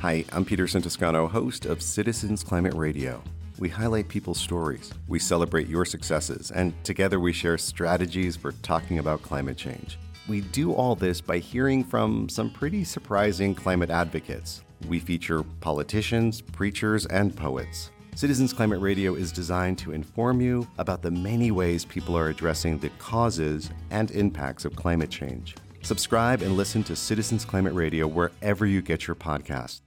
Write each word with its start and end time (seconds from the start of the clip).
Hi, 0.00 0.24
I'm 0.32 0.44
Peterson 0.44 0.80
Toscano, 0.80 1.26
host 1.26 1.66
of 1.66 1.82
Citizens 1.82 2.44
Climate 2.44 2.74
Radio. 2.74 3.20
We 3.58 3.68
highlight 3.68 4.06
people's 4.06 4.38
stories, 4.38 4.94
we 5.08 5.18
celebrate 5.18 5.66
your 5.66 5.84
successes, 5.84 6.52
and 6.52 6.72
together 6.84 7.18
we 7.18 7.32
share 7.32 7.58
strategies 7.58 8.36
for 8.36 8.52
talking 8.62 9.00
about 9.00 9.22
climate 9.22 9.56
change. 9.56 9.98
We 10.28 10.42
do 10.42 10.72
all 10.72 10.94
this 10.94 11.20
by 11.20 11.38
hearing 11.38 11.82
from 11.82 12.28
some 12.28 12.48
pretty 12.48 12.84
surprising 12.84 13.56
climate 13.56 13.90
advocates. 13.90 14.62
We 14.86 15.00
feature 15.00 15.42
politicians, 15.60 16.42
preachers, 16.42 17.04
and 17.06 17.34
poets. 17.34 17.90
Citizens 18.14 18.52
Climate 18.52 18.80
Radio 18.80 19.16
is 19.16 19.32
designed 19.32 19.78
to 19.78 19.90
inform 19.90 20.40
you 20.40 20.68
about 20.78 21.02
the 21.02 21.10
many 21.10 21.50
ways 21.50 21.84
people 21.84 22.16
are 22.16 22.28
addressing 22.28 22.78
the 22.78 22.90
causes 23.00 23.70
and 23.90 24.12
impacts 24.12 24.64
of 24.64 24.76
climate 24.76 25.10
change. 25.10 25.56
Subscribe 25.82 26.42
and 26.42 26.56
listen 26.56 26.84
to 26.84 26.94
Citizens 26.94 27.44
Climate 27.44 27.74
Radio 27.74 28.06
wherever 28.06 28.64
you 28.64 28.80
get 28.80 29.08
your 29.08 29.16
podcast. 29.16 29.80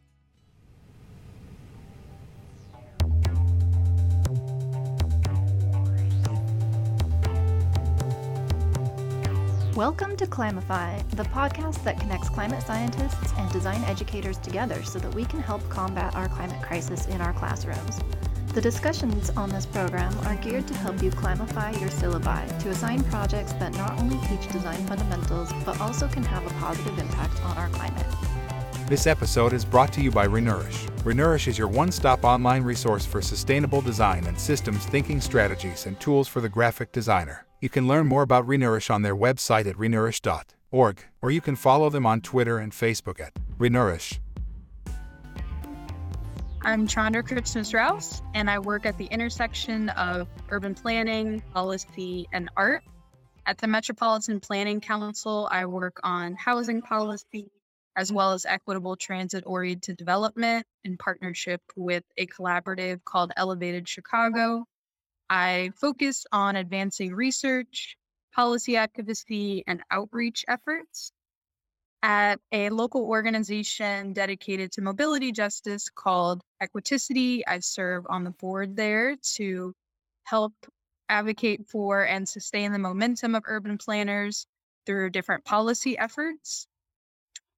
Welcome 9.76 10.18
to 10.18 10.28
Climify, 10.28 11.02
the 11.12 11.24
podcast 11.24 11.82
that 11.86 11.98
connects 11.98 12.28
climate 12.28 12.62
scientists 12.62 13.32
and 13.38 13.50
design 13.54 13.82
educators 13.86 14.38
together 14.38 14.84
so 14.84 15.00
that 15.00 15.16
we 15.16 15.24
can 15.24 15.40
help 15.40 15.68
combat 15.70 16.14
our 16.14 16.28
climate 16.28 16.62
crisis 16.62 17.06
in 17.06 17.22
our 17.22 17.32
classrooms. 17.32 18.02
The 18.54 18.60
discussions 18.60 19.30
on 19.30 19.50
this 19.50 19.66
program 19.66 20.14
are 20.28 20.36
geared 20.36 20.68
to 20.68 20.74
help 20.74 21.02
you 21.02 21.10
climify 21.10 21.72
your 21.80 21.90
syllabi 21.90 22.60
to 22.64 22.70
assign 22.70 23.02
projects 23.06 23.54
that 23.54 23.72
not 23.78 23.98
only 23.98 24.18
teach 24.28 24.52
design 24.52 24.86
fundamentals 24.88 25.54
but 25.64 25.80
also 25.80 26.10
can 26.10 26.24
have 26.24 26.46
a 26.46 26.54
positive 26.56 27.00
impact 27.00 27.42
on 27.46 27.58
our 27.58 27.70
climate. 27.70 28.31
This 28.92 29.08
episode 29.08 29.54
is 29.54 29.64
brought 29.64 29.94
to 29.94 30.02
you 30.02 30.12
by 30.12 30.28
Renourish. 30.28 30.90
Renourish 31.06 31.48
is 31.48 31.58
your 31.58 31.70
one 31.70 31.94
stop 31.94 32.26
online 32.26 32.62
resource 32.62 33.06
for 33.06 33.22
sustainable 33.22 33.80
design 33.80 34.26
and 34.26 34.38
systems 34.38 34.86
thinking 34.86 35.22
strategies 35.22 35.86
and 35.86 35.98
tools 36.02 36.28
for 36.28 36.42
the 36.42 36.50
graphic 36.50 36.92
designer. 36.92 37.46
You 37.62 37.70
can 37.70 37.88
learn 37.88 38.06
more 38.06 38.22
about 38.22 38.46
Renourish 38.46 38.94
on 38.94 39.02
their 39.02 39.16
website 39.16 39.66
at 39.66 39.78
renourish.org, 39.78 41.06
or 41.22 41.32
you 41.32 41.40
can 41.40 41.56
follow 41.56 41.90
them 41.90 42.06
on 42.06 42.20
Twitter 42.20 42.58
and 42.58 42.74
Facebook 42.74 43.22
at 43.22 43.34
Renourish. 43.58 44.20
I'm 46.62 46.86
Chandra 46.86 47.24
Christmas 47.24 47.74
Rouse, 47.74 48.22
and 48.34 48.50
I 48.50 48.60
work 48.60 48.86
at 48.86 48.98
the 48.98 49.06
intersection 49.06 49.88
of 49.88 50.28
urban 50.50 50.76
planning, 50.76 51.42
policy, 51.54 52.28
and 52.34 52.50
art. 52.58 52.84
At 53.46 53.58
the 53.58 53.68
Metropolitan 53.68 54.42
Planning 54.42 54.82
Council, 54.82 55.48
I 55.50 55.66
work 55.66 56.02
on 56.04 56.36
housing 56.36 56.82
policy 56.82 57.50
as 57.96 58.12
well 58.12 58.34
as 58.34 58.46
equitable 58.46 58.96
transit 58.96 59.44
oriented 59.46 59.98
development 59.98 60.66
in 60.84 60.98
partnership 60.98 61.62
with 61.76 62.04
a 62.18 62.26
collaborative 62.28 63.04
called 63.04 63.32
Elevated 63.38 63.88
Chicago. 63.88 64.66
I 65.30 65.72
focus 65.76 66.26
on 66.32 66.56
advancing 66.56 67.14
research, 67.14 67.98
policy 68.34 68.78
advocacy, 68.78 69.64
and 69.68 69.82
outreach 69.92 70.46
efforts 70.48 71.12
at 72.04 72.40
a 72.52 72.70
local 72.70 73.04
organization 73.04 74.14
dedicated 74.14 74.72
to 74.74 74.82
mobility 74.82 75.32
justice 75.32 75.90
called 75.90 76.42
Equiticity. 76.62 77.42
I 77.48 77.60
serve 77.60 78.06
on 78.10 78.24
the 78.24 78.32
board 78.32 78.76
there 78.76 79.16
to 79.36 79.74
help 80.24 80.54
advocate 81.10 81.68
for 81.70 82.06
and 82.06 82.28
sustain 82.28 82.72
the 82.72 82.80
momentum 82.80 83.36
of 83.36 83.44
urban 83.46 83.78
planners 83.78 84.48
through 84.86 85.12
different 85.12 85.46
policy 85.46 85.98
efforts. 85.98 86.68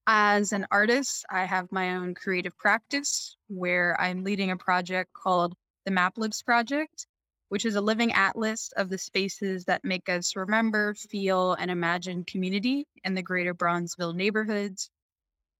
As 0.06 0.52
an 0.52 0.68
artist, 0.70 1.26
I 1.30 1.46
have 1.46 1.72
my 1.72 1.96
own 1.96 2.14
creative 2.14 2.58
practice 2.58 3.38
where 3.48 4.00
I'm 4.02 4.26
leading 4.26 4.52
a 4.52 4.58
project 4.58 5.14
called 5.14 5.56
the 5.86 5.92
MapLibs 5.92 6.44
Project, 6.44 7.08
which 7.48 7.64
is 7.64 7.76
a 7.76 7.82
living 7.82 8.12
atlas 8.12 8.70
of 8.76 8.90
the 8.90 8.98
spaces 8.98 9.64
that 9.66 9.86
make 9.86 10.10
us 10.10 10.36
remember, 10.36 10.94
feel, 10.94 11.54
and 11.54 11.72
imagine 11.72 12.26
community 12.26 12.86
in 13.06 13.14
the 13.14 13.22
greater 13.22 13.54
Bronzeville 13.54 14.14
neighborhoods, 14.14 14.90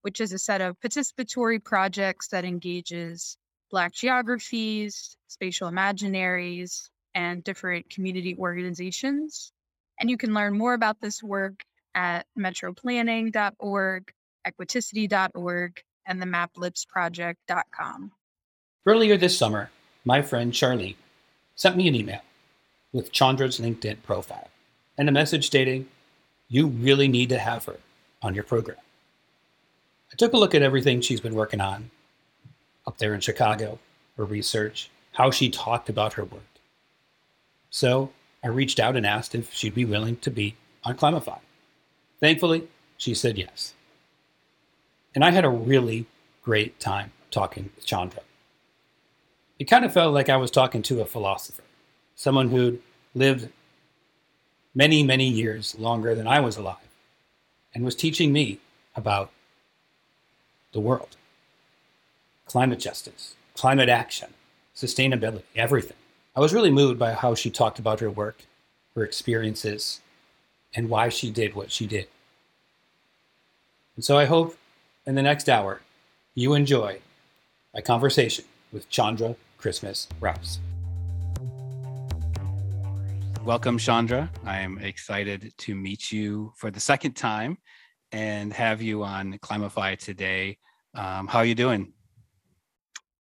which 0.02 0.20
is 0.20 0.34
a 0.34 0.40
set 0.40 0.60
of 0.60 0.78
participatory 0.82 1.64
projects 1.64 2.28
that 2.28 2.44
engages 2.44 3.38
Black 3.72 3.94
geographies, 3.94 5.16
spatial 5.28 5.72
imaginaries, 5.72 6.90
and 7.16 7.46
different 7.46 7.90
community 7.90 8.36
organizations. 8.38 9.54
And 10.02 10.10
you 10.10 10.18
can 10.18 10.34
learn 10.34 10.58
more 10.58 10.74
about 10.74 11.00
this 11.00 11.24
work 11.24 11.64
at 11.96 12.26
metroplanning.org, 12.38 14.14
equiticity.org, 14.48 15.84
and 16.06 16.22
the 16.22 16.26
maplibsproject.com. 16.26 18.12
Earlier 18.86 19.18
this 19.18 19.38
summer, 19.38 19.72
my 20.04 20.22
friend 20.22 20.54
Charlie 20.54 20.98
sent 21.56 21.78
me 21.78 21.88
an 21.88 21.96
email 21.96 22.22
with 22.92 23.12
Chandra's 23.12 23.60
LinkedIn 23.60 24.04
profile 24.04 24.50
and 24.98 25.08
a 25.08 25.12
message 25.12 25.46
stating, 25.46 25.88
You 26.50 26.68
really 26.68 27.08
need 27.08 27.30
to 27.30 27.40
have 27.40 27.66
her 27.66 27.78
on 28.22 28.36
your 28.36 28.44
program. 28.44 28.78
I 30.12 30.16
took 30.16 30.34
a 30.34 30.38
look 30.38 30.54
at 30.54 30.62
everything 30.62 31.02
she's 31.02 31.22
been 31.22 31.36
working 31.36 31.62
on 31.62 31.90
up 32.86 32.98
there 32.98 33.14
in 33.14 33.22
Chicago, 33.22 33.80
her 34.18 34.26
research, 34.26 34.90
how 35.14 35.32
she 35.32 35.50
talked 35.50 35.90
about 35.90 36.14
her 36.14 36.26
work. 36.26 36.42
So 37.70 38.12
I 38.44 38.50
reached 38.50 38.80
out 38.80 38.96
and 38.96 39.06
asked 39.06 39.34
if 39.34 39.54
she'd 39.54 39.74
be 39.74 39.86
willing 39.86 40.18
to 40.18 40.30
be 40.30 40.56
on 40.84 40.96
Climify. 40.96 41.40
Thankfully, 42.20 42.68
she 42.98 43.14
said 43.14 43.38
yes. 43.38 43.74
And 45.16 45.24
I 45.24 45.32
had 45.32 45.46
a 45.46 45.50
really 45.50 46.06
great 46.42 46.80
time 46.80 47.12
talking 47.32 47.70
with 47.76 47.86
Chandra. 47.86 48.22
It 49.60 49.66
kind 49.66 49.86
of 49.86 49.94
felt 49.94 50.14
like 50.14 50.30
I 50.30 50.38
was 50.38 50.52
talking 50.52 50.82
to 50.84 51.02
a 51.02 51.06
philosopher, 51.06 51.64
someone 52.16 52.50
who'd 52.50 52.82
lived 53.14 53.50
many, 54.76 55.04
many 55.04 55.28
years 55.28 55.78
longer 55.78 56.16
than 56.16 56.28
I 56.28 56.40
was 56.40 56.58
alive 56.58 56.78
and 57.74 57.86
was 57.86 57.96
teaching 57.96 58.34
me 58.34 58.60
about 58.96 59.32
the 60.72 60.80
world, 60.80 61.16
climate 62.48 62.80
justice, 62.80 63.36
climate 63.56 63.90
action, 63.90 64.30
sustainability, 64.76 65.44
everything. 65.56 65.98
I 66.36 66.40
was 66.40 66.54
really 66.54 66.72
moved 66.72 66.98
by 66.98 67.14
how 67.14 67.36
she 67.36 67.52
talked 67.52 67.78
about 67.78 68.00
her 68.00 68.10
work, 68.10 68.44
her 68.96 69.04
experiences, 69.04 70.02
and 70.76 70.90
why 70.90 71.10
she 71.10 71.30
did 71.30 71.54
what 71.54 71.72
she 71.72 71.86
did. 71.86 72.08
And 73.96 74.04
so 74.04 74.18
I 74.18 74.26
hope 74.26 74.58
in 75.06 75.16
the 75.16 75.22
next 75.22 75.50
hour 75.50 75.82
you 76.34 76.54
enjoy 76.54 77.00
my 77.74 77.82
conversation 77.82 78.46
with 78.72 78.90
Chandra 78.90 79.36
Christmas 79.58 80.08
Rouse. 80.20 80.60
Welcome, 83.44 83.78
Chandra. 83.78 84.32
I 84.46 84.60
am 84.60 84.78
excited 84.78 85.54
to 85.58 85.76
meet 85.76 86.12
you 86.12 86.54
for 86.56 86.72
the 86.72 86.80
second 86.80 87.14
time 87.14 87.58
and 88.14 88.54
have 88.54 88.82
you 88.82 89.04
on 89.04 89.38
Climify 89.40 89.96
today. 89.96 90.58
Um, 90.96 91.28
how 91.28 91.40
are 91.40 91.46
you 91.46 91.56
doing? 91.56 91.92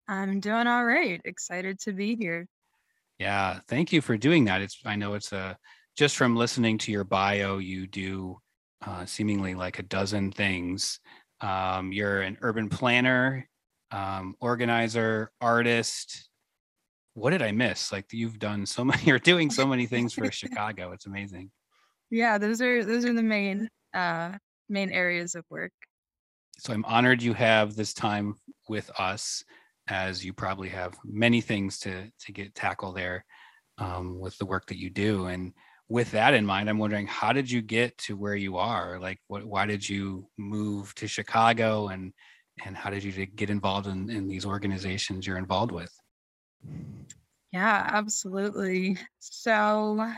I'm 0.07 0.39
doing 0.39 0.67
all 0.67 0.85
right. 0.85 1.19
Excited 1.25 1.79
to 1.81 1.91
be 1.91 2.15
here. 2.15 2.47
Yeah, 3.19 3.59
thank 3.67 3.91
you 3.91 4.01
for 4.01 4.17
doing 4.17 4.45
that. 4.45 4.61
It's 4.61 4.79
I 4.85 4.95
know 4.95 5.13
it's 5.15 5.33
a 5.33 5.57
just 5.97 6.15
from 6.15 6.35
listening 6.35 6.77
to 6.79 6.91
your 6.91 7.03
bio, 7.03 7.57
you 7.57 7.85
do 7.85 8.37
uh, 8.85 9.05
seemingly 9.05 9.55
like 9.55 9.79
a 9.79 9.83
dozen 9.83 10.31
things. 10.31 10.99
Um, 11.43 11.91
you're 11.91 12.21
an 12.21 12.37
urban 12.41 12.69
planner, 12.69 13.47
um, 13.91 14.35
organizer, 14.39 15.31
artist, 15.39 16.29
what 17.13 17.29
did 17.29 17.41
I 17.41 17.51
miss? 17.51 17.91
Like 17.91 18.11
you've 18.11 18.39
done 18.39 18.65
so 18.65 18.83
many, 18.85 19.03
you're 19.03 19.19
doing 19.19 19.49
so 19.49 19.65
many 19.65 19.85
things 19.85 20.13
for 20.13 20.31
Chicago. 20.31 20.91
It's 20.91 21.05
amazing. 21.05 21.51
Yeah, 22.09 22.37
those 22.37 22.61
are 22.61 22.83
those 22.83 23.05
are 23.05 23.13
the 23.13 23.23
main 23.23 23.69
uh 23.93 24.37
main 24.69 24.91
areas 24.91 25.35
of 25.35 25.45
work. 25.49 25.71
So 26.57 26.73
I'm 26.73 26.85
honored 26.85 27.21
you 27.21 27.33
have 27.33 27.75
this 27.75 27.93
time 27.93 28.35
with 28.69 28.89
us, 28.99 29.43
as 29.87 30.23
you 30.23 30.33
probably 30.33 30.69
have 30.69 30.95
many 31.03 31.41
things 31.41 31.79
to 31.79 32.09
to 32.25 32.31
get 32.31 32.55
tackle 32.55 32.93
there 32.93 33.25
um, 33.77 34.19
with 34.19 34.37
the 34.37 34.45
work 34.45 34.67
that 34.67 34.77
you 34.77 34.89
do. 34.89 35.25
And 35.25 35.53
with 35.89 36.11
that 36.11 36.33
in 36.33 36.45
mind, 36.45 36.69
I'm 36.69 36.79
wondering 36.79 37.07
how 37.07 37.33
did 37.33 37.49
you 37.49 37.61
get 37.61 37.97
to 37.99 38.15
where 38.15 38.35
you 38.35 38.57
are? 38.57 38.99
Like, 38.99 39.19
what? 39.27 39.43
Why 39.43 39.65
did 39.65 39.87
you 39.87 40.27
move 40.37 40.93
to 40.95 41.07
Chicago, 41.07 41.89
and 41.89 42.13
and 42.65 42.75
how 42.75 42.89
did 42.89 43.03
you 43.03 43.25
get 43.25 43.49
involved 43.49 43.87
in, 43.87 44.09
in 44.09 44.27
these 44.27 44.45
organizations 44.45 45.25
you're 45.25 45.37
involved 45.37 45.71
with? 45.71 45.91
Yeah, 47.51 47.89
absolutely. 47.91 48.97
So 49.19 50.11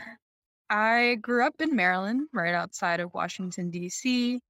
I 0.70 1.16
grew 1.20 1.46
up 1.46 1.54
in 1.60 1.76
Maryland, 1.76 2.28
right 2.32 2.54
outside 2.54 3.00
of 3.00 3.12
Washington, 3.12 3.70
D.C., 3.70 4.40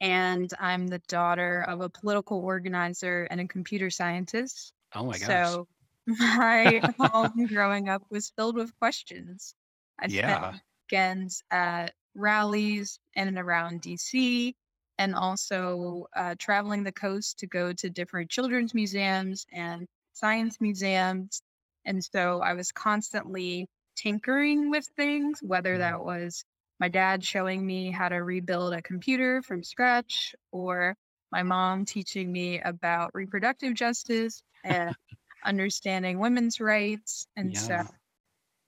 and 0.00 0.50
I'm 0.58 0.86
the 0.86 1.02
daughter 1.08 1.64
of 1.68 1.82
a 1.82 1.90
political 1.90 2.38
organizer 2.38 3.28
and 3.30 3.40
a 3.40 3.46
computer 3.46 3.90
scientist. 3.90 4.72
Oh 4.94 5.04
my 5.04 5.18
gosh. 5.18 5.26
So 5.26 5.68
my 6.06 6.80
home 6.98 7.46
growing 7.46 7.88
up 7.88 8.02
was 8.10 8.32
filled 8.34 8.56
with 8.56 8.72
questions. 8.78 9.54
I 10.00 10.08
Yeah. 10.08 10.30
spent 10.30 10.48
weekends 10.90 11.42
at 11.50 11.94
rallies 12.14 12.98
in 13.14 13.28
and 13.28 13.38
around 13.38 13.82
DC 13.82 14.54
and 14.98 15.14
also 15.14 16.06
uh, 16.16 16.34
traveling 16.38 16.84
the 16.84 16.92
coast 16.92 17.38
to 17.40 17.46
go 17.46 17.72
to 17.72 17.90
different 17.90 18.30
children's 18.30 18.74
museums 18.74 19.46
and 19.52 19.86
science 20.12 20.60
museums. 20.60 21.42
And 21.84 22.04
so 22.04 22.40
I 22.42 22.54
was 22.54 22.72
constantly 22.72 23.68
tinkering 23.96 24.70
with 24.70 24.86
things, 24.96 25.40
whether 25.42 25.78
Mm-hmm. 25.78 26.00
that 26.00 26.04
was 26.04 26.44
my 26.78 26.88
dad 26.88 27.24
showing 27.24 27.66
me 27.66 27.90
how 27.90 28.08
to 28.08 28.16
rebuild 28.16 28.74
a 28.74 28.82
computer 28.82 29.42
from 29.42 29.62
scratch 29.62 30.34
or 30.52 30.96
my 31.32 31.42
mom 31.42 31.84
teaching 31.84 32.32
me 32.32 32.60
about 32.60 33.10
reproductive 33.14 33.74
justice 33.74 34.42
and 34.64 34.94
understanding 35.44 36.18
women's 36.18 36.60
rights. 36.60 37.26
And 37.36 37.56
so 37.56 37.76
Yeah. 37.76 37.99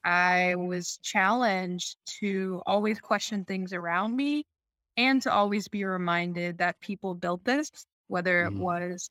I 0.05 0.55
was 0.57 0.99
challenged 0.99 1.97
to 2.21 2.63
always 2.67 3.01
question 3.01 3.45
things 3.45 3.73
around 3.73 4.17
me 4.17 4.45
and 4.97 5.23
to 5.23 5.33
always 5.33 5.69
be 5.69 5.85
reminded 5.85 6.59
that 6.59 6.81
people 6.81 7.15
built 7.15 7.45
this, 7.45 7.71
whether 8.09 8.45
it 8.45 8.55
Mhm. 8.55 8.59
was 8.59 9.09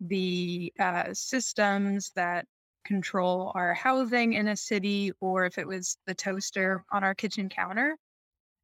the 0.00 0.72
uh, 0.78 1.14
systems 1.14 2.10
that 2.16 2.46
control 2.84 3.52
our 3.54 3.74
housing 3.74 4.32
in 4.34 4.48
a 4.48 4.56
city 4.56 5.12
or 5.20 5.46
if 5.46 5.58
it 5.58 5.66
was 5.66 5.96
the 6.06 6.14
toaster 6.14 6.84
on 6.90 7.04
our 7.04 7.14
kitchen 7.14 7.48
counter. 7.48 7.96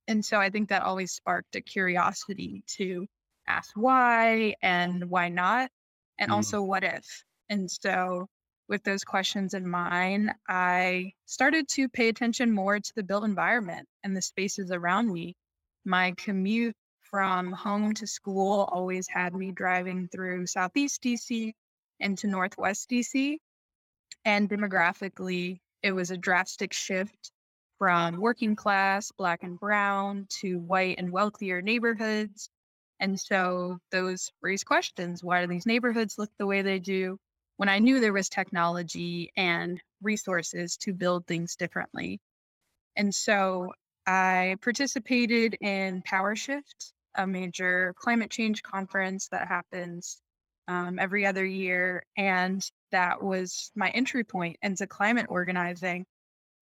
And 0.08 0.24
so 0.24 0.40
I 0.40 0.50
think 0.50 0.68
that 0.70 0.82
always 0.82 1.12
sparked 1.12 1.54
a 1.56 1.60
curiosity 1.60 2.64
to 2.78 3.06
ask 3.46 3.72
why 3.76 4.54
and 4.62 5.10
why 5.10 5.28
not, 5.28 5.70
and 6.18 6.30
Mm. 6.30 6.32
also 6.32 6.62
what 6.62 6.84
if. 6.84 7.24
And 7.48 7.70
so 7.70 8.28
with 8.68 8.84
those 8.84 9.02
questions 9.02 9.54
in 9.54 9.66
mind, 9.66 10.30
I 10.48 11.12
started 11.24 11.68
to 11.70 11.88
pay 11.88 12.08
attention 12.08 12.52
more 12.52 12.78
to 12.78 12.92
the 12.94 13.02
built 13.02 13.24
environment 13.24 13.88
and 14.04 14.16
the 14.16 14.22
spaces 14.22 14.70
around 14.70 15.10
me. 15.12 15.34
My 15.84 16.12
commute 16.18 16.76
from 17.00 17.52
home 17.52 17.94
to 17.94 18.06
school 18.06 18.68
always 18.70 19.08
had 19.08 19.34
me 19.34 19.52
driving 19.52 20.08
through 20.08 20.46
Southeast 20.46 21.02
DC 21.02 21.52
into 22.00 22.26
Northwest 22.26 22.90
DC. 22.90 23.38
And 24.24 24.48
demographically, 24.50 25.60
it 25.82 25.92
was 25.92 26.10
a 26.10 26.18
drastic 26.18 26.74
shift 26.74 27.32
from 27.78 28.20
working 28.20 28.54
class, 28.56 29.10
black 29.12 29.42
and 29.42 29.58
brown, 29.58 30.26
to 30.40 30.58
white 30.58 30.98
and 30.98 31.10
wealthier 31.10 31.62
neighborhoods. 31.62 32.50
And 33.00 33.18
so 33.18 33.78
those 33.92 34.30
raise 34.42 34.64
questions 34.64 35.24
why 35.24 35.40
do 35.40 35.46
these 35.46 35.66
neighborhoods 35.66 36.18
look 36.18 36.30
the 36.38 36.46
way 36.46 36.62
they 36.62 36.80
do? 36.80 37.18
When 37.58 37.68
I 37.68 37.80
knew 37.80 37.98
there 37.98 38.12
was 38.12 38.28
technology 38.28 39.32
and 39.36 39.82
resources 40.00 40.76
to 40.78 40.94
build 40.94 41.26
things 41.26 41.56
differently. 41.56 42.20
And 42.96 43.12
so 43.12 43.72
I 44.06 44.56
participated 44.62 45.56
in 45.60 46.02
Power 46.02 46.36
Shift, 46.36 46.92
a 47.16 47.26
major 47.26 47.94
climate 47.98 48.30
change 48.30 48.62
conference 48.62 49.28
that 49.32 49.48
happens 49.48 50.20
um, 50.68 51.00
every 51.00 51.26
other 51.26 51.44
year. 51.44 52.04
And 52.16 52.64
that 52.92 53.22
was 53.24 53.72
my 53.74 53.90
entry 53.90 54.22
point 54.22 54.56
into 54.62 54.86
climate 54.86 55.26
organizing. 55.28 56.06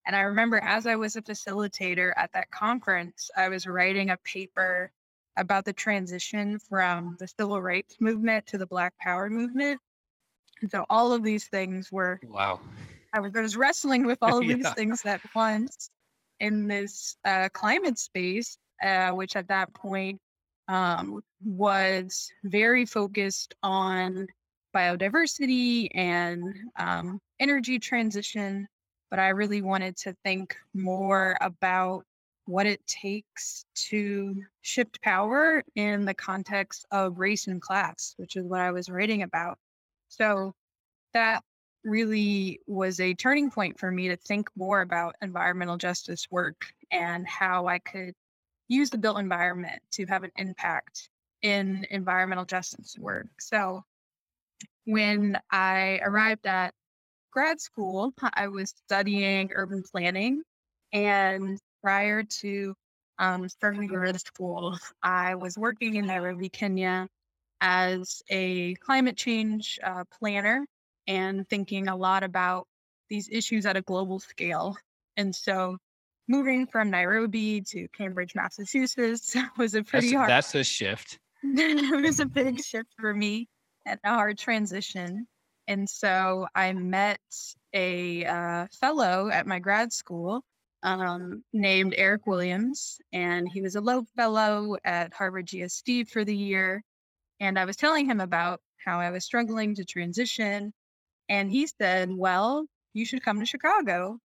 And 0.07 0.15
I 0.15 0.21
remember 0.21 0.57
as 0.57 0.87
I 0.87 0.95
was 0.95 1.15
a 1.15 1.21
facilitator 1.21 2.11
at 2.17 2.31
that 2.33 2.49
conference, 2.49 3.29
I 3.37 3.49
was 3.49 3.67
writing 3.67 4.09
a 4.09 4.17
paper 4.17 4.91
about 5.37 5.63
the 5.63 5.73
transition 5.73 6.57
from 6.57 7.17
the 7.19 7.27
civil 7.27 7.61
rights 7.61 7.97
movement 7.99 8.47
to 8.47 8.57
the 8.57 8.65
Black 8.65 8.97
Power 8.97 9.29
movement. 9.29 9.79
And 10.61 10.71
so 10.71 10.85
all 10.89 11.13
of 11.13 11.23
these 11.23 11.47
things 11.47 11.91
were 11.91 12.19
Wow. 12.23 12.59
I 13.13 13.19
was, 13.19 13.31
I 13.35 13.41
was 13.41 13.55
wrestling 13.57 14.05
with 14.05 14.19
all 14.21 14.39
of 14.39 14.47
these 14.47 14.65
Yeah. 14.65 14.73
things 14.73 15.05
at 15.05 15.21
once 15.35 15.89
in 16.39 16.67
this 16.67 17.17
uh, 17.25 17.49
climate 17.53 17.97
space, 17.97 18.57
uh, 18.83 19.11
which 19.11 19.35
at 19.35 19.47
that 19.47 19.73
point 19.73 20.19
um, 20.67 21.21
was 21.43 22.31
very 22.43 22.85
focused 22.85 23.55
on 23.63 24.27
biodiversity 24.75 25.89
and 25.93 26.43
um, 26.77 27.19
energy 27.39 27.79
transition. 27.79 28.67
But 29.09 29.19
I 29.19 29.29
really 29.29 29.61
wanted 29.61 29.95
to 29.97 30.13
think 30.23 30.55
more 30.73 31.37
about 31.39 32.03
what 32.45 32.65
it 32.65 32.85
takes 32.87 33.65
to 33.89 34.43
shift 34.61 35.01
power 35.01 35.63
in 35.75 36.05
the 36.05 36.13
context 36.13 36.85
of 36.91 37.19
race 37.19 37.47
and 37.47 37.61
class, 37.61 38.13
which 38.17 38.35
is 38.35 38.45
what 38.45 38.59
I 38.61 38.71
was 38.71 38.89
writing 38.89 39.23
about. 39.23 39.57
So 40.09 40.53
that 41.13 41.43
really 41.83 42.59
was 42.67 42.99
a 42.99 43.13
turning 43.13 43.49
point 43.49 43.79
for 43.79 43.91
me 43.91 44.09
to 44.09 44.17
think 44.17 44.49
more 44.55 44.81
about 44.81 45.15
environmental 45.21 45.77
justice 45.77 46.27
work 46.29 46.67
and 46.91 47.27
how 47.27 47.67
I 47.67 47.79
could 47.79 48.13
use 48.67 48.89
the 48.89 48.97
built 48.97 49.19
environment 49.19 49.81
to 49.91 50.05
have 50.07 50.23
an 50.23 50.31
impact 50.35 51.09
in 51.41 51.85
environmental 51.89 52.45
justice 52.45 52.97
work. 52.99 53.27
So 53.39 53.83
when 54.85 55.37
I 55.51 55.99
arrived 56.03 56.45
at 56.47 56.73
grad 57.31 57.61
school, 57.61 58.13
I 58.33 58.47
was 58.47 58.73
studying 58.85 59.51
urban 59.53 59.83
planning. 59.83 60.41
And 60.93 61.59
prior 61.81 62.23
to 62.23 62.73
um, 63.19 63.47
starting 63.49 63.87
grad 63.87 64.19
school, 64.19 64.77
I 65.03 65.35
was 65.35 65.57
working 65.57 65.95
in 65.95 66.07
Nairobi, 66.07 66.49
Kenya 66.49 67.07
as 67.61 68.21
a 68.29 68.75
climate 68.75 69.17
change 69.17 69.79
uh, 69.83 70.03
planner 70.19 70.65
and 71.07 71.47
thinking 71.49 71.87
a 71.87 71.95
lot 71.95 72.23
about 72.23 72.67
these 73.09 73.29
issues 73.31 73.65
at 73.65 73.77
a 73.77 73.81
global 73.81 74.19
scale. 74.19 74.75
And 75.15 75.33
so 75.35 75.77
moving 76.27 76.67
from 76.67 76.89
Nairobi 76.89 77.61
to 77.61 77.87
Cambridge, 77.89 78.35
Massachusetts 78.35 79.35
was 79.57 79.75
a 79.75 79.83
pretty 79.83 80.07
That's, 80.07 80.17
hard 80.17 80.29
that's 80.29 80.55
a 80.55 80.63
shift. 80.63 81.19
it 81.43 82.03
was 82.03 82.19
a 82.19 82.25
big 82.25 82.63
shift 82.63 82.89
for 82.99 83.13
me 83.13 83.47
and 83.85 83.99
a 84.03 84.09
hard 84.09 84.37
transition. 84.37 85.27
And 85.67 85.89
so 85.89 86.47
I 86.55 86.73
met 86.73 87.19
a 87.73 88.25
uh, 88.25 88.67
fellow 88.71 89.29
at 89.29 89.47
my 89.47 89.59
grad 89.59 89.91
school 89.91 90.43
um, 90.83 91.43
named 91.53 91.95
Eric 91.97 92.27
Williams, 92.27 92.99
and 93.11 93.47
he 93.51 93.61
was 93.61 93.75
a 93.75 93.81
Loeb 93.81 94.07
Fellow 94.15 94.77
at 94.85 95.13
Harvard 95.13 95.47
GSD 95.47 96.09
for 96.09 96.23
the 96.23 96.35
year. 96.35 96.83
And 97.39 97.57
I 97.59 97.65
was 97.65 97.75
telling 97.75 98.05
him 98.09 98.19
about 98.19 98.61
how 98.83 98.99
I 98.99 99.09
was 99.11 99.25
struggling 99.25 99.75
to 99.75 99.85
transition. 99.85 100.73
And 101.29 101.51
he 101.51 101.67
said, 101.67 102.09
Well, 102.11 102.65
you 102.93 103.05
should 103.05 103.23
come 103.23 103.39
to 103.39 103.45
Chicago. 103.45 104.19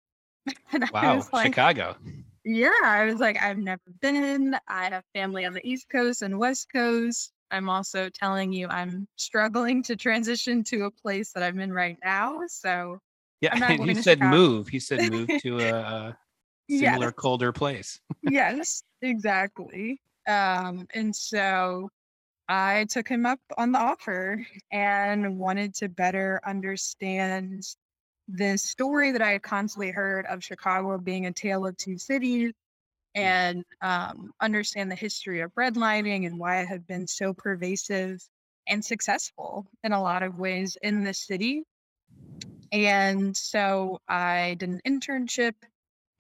Wow. 0.93 1.23
like, 1.33 1.47
Chicago. 1.47 1.97
yeah, 2.45 2.71
I 2.83 3.05
was 3.07 3.17
like, 3.21 3.41
I've 3.43 3.59
never 3.59 3.83
been. 4.01 4.57
I 4.69 4.87
have 4.91 5.05
family 5.15 5.45
on 5.45 5.53
the 5.55 5.67
East 5.67 5.87
Coast 5.91 6.23
and 6.23 6.39
West 6.39 6.69
Coast. 6.73 7.33
I'm 7.51 7.69
also 7.69 8.09
telling 8.11 8.53
you, 8.53 8.69
I'm 8.69 9.07
struggling 9.17 9.83
to 9.85 9.97
transition 9.97 10.63
to 10.65 10.85
a 10.85 10.91
place 10.91 11.33
that 11.33 11.43
I'm 11.43 11.61
in 11.61 11.73
right 11.73 11.97
now. 12.05 12.41
So, 12.49 12.99
Yeah. 13.41 13.51
I'm 13.55 13.61
not 13.61 13.71
And 13.73 13.85
he 13.85 13.95
said 13.95 14.19
Chicago. 14.19 14.37
move. 14.37 14.69
He 14.69 14.81
said 14.81 15.11
move 15.11 15.29
to 15.43 15.61
a, 15.61 15.71
a 15.75 16.19
yes, 16.69 16.93
similar, 16.93 17.13
colder 17.13 17.53
place. 17.53 18.01
yes, 18.23 18.83
exactly. 19.03 20.01
Um, 20.27 20.87
and 20.95 21.15
so 21.15 21.91
I 22.49 22.87
took 22.89 23.09
him 23.09 23.27
up 23.27 23.41
on 23.59 23.73
the 23.73 23.79
offer 23.79 24.47
and 24.73 25.39
wanted 25.39 25.75
to 25.77 25.89
better 25.89 26.41
understand 26.47 27.65
the 28.29 28.57
story 28.57 29.13
that 29.13 29.23
I 29.23 29.33
had 29.33 29.43
constantly 29.43 29.91
heard 29.91 30.27
of 30.27 30.43
Chicago 30.43 30.97
being 30.99 31.27
a 31.27 31.33
tale 31.33 31.67
of 31.67 31.77
two 31.77 31.99
cities 31.99 32.53
and 33.15 33.65
um, 33.83 34.33
understand 34.41 34.91
the 34.91 34.97
history 34.97 35.41
of 35.41 35.53
redlining 35.55 36.27
and 36.27 36.39
why 36.39 36.61
it 36.61 36.69
had 36.69 36.87
been 36.87 37.07
so 37.07 37.35
pervasive 37.35 38.23
and 38.67 38.85
successful 38.85 39.67
in 39.83 39.93
a 39.93 40.01
lot 40.01 40.23
of 40.23 40.39
ways 40.39 40.77
in 40.83 41.05
the 41.05 41.15
city. 41.15 41.65
And 42.73 43.37
so 43.37 44.01
I 44.09 44.57
did 44.59 44.69
an 44.69 44.81
internship 44.87 45.55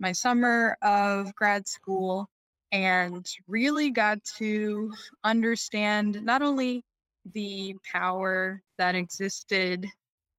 my 0.01 0.13
summer 0.13 0.77
of 0.83 1.35
grad 1.35 1.67
school 1.67 2.29
and 2.73 3.27
really 3.47 3.91
got 3.91 4.23
to 4.39 4.93
understand 5.25 6.23
not 6.23 6.43
only 6.43 6.85
the 7.33 7.75
power 7.91 8.63
that 8.79 8.95
existed 8.95 9.87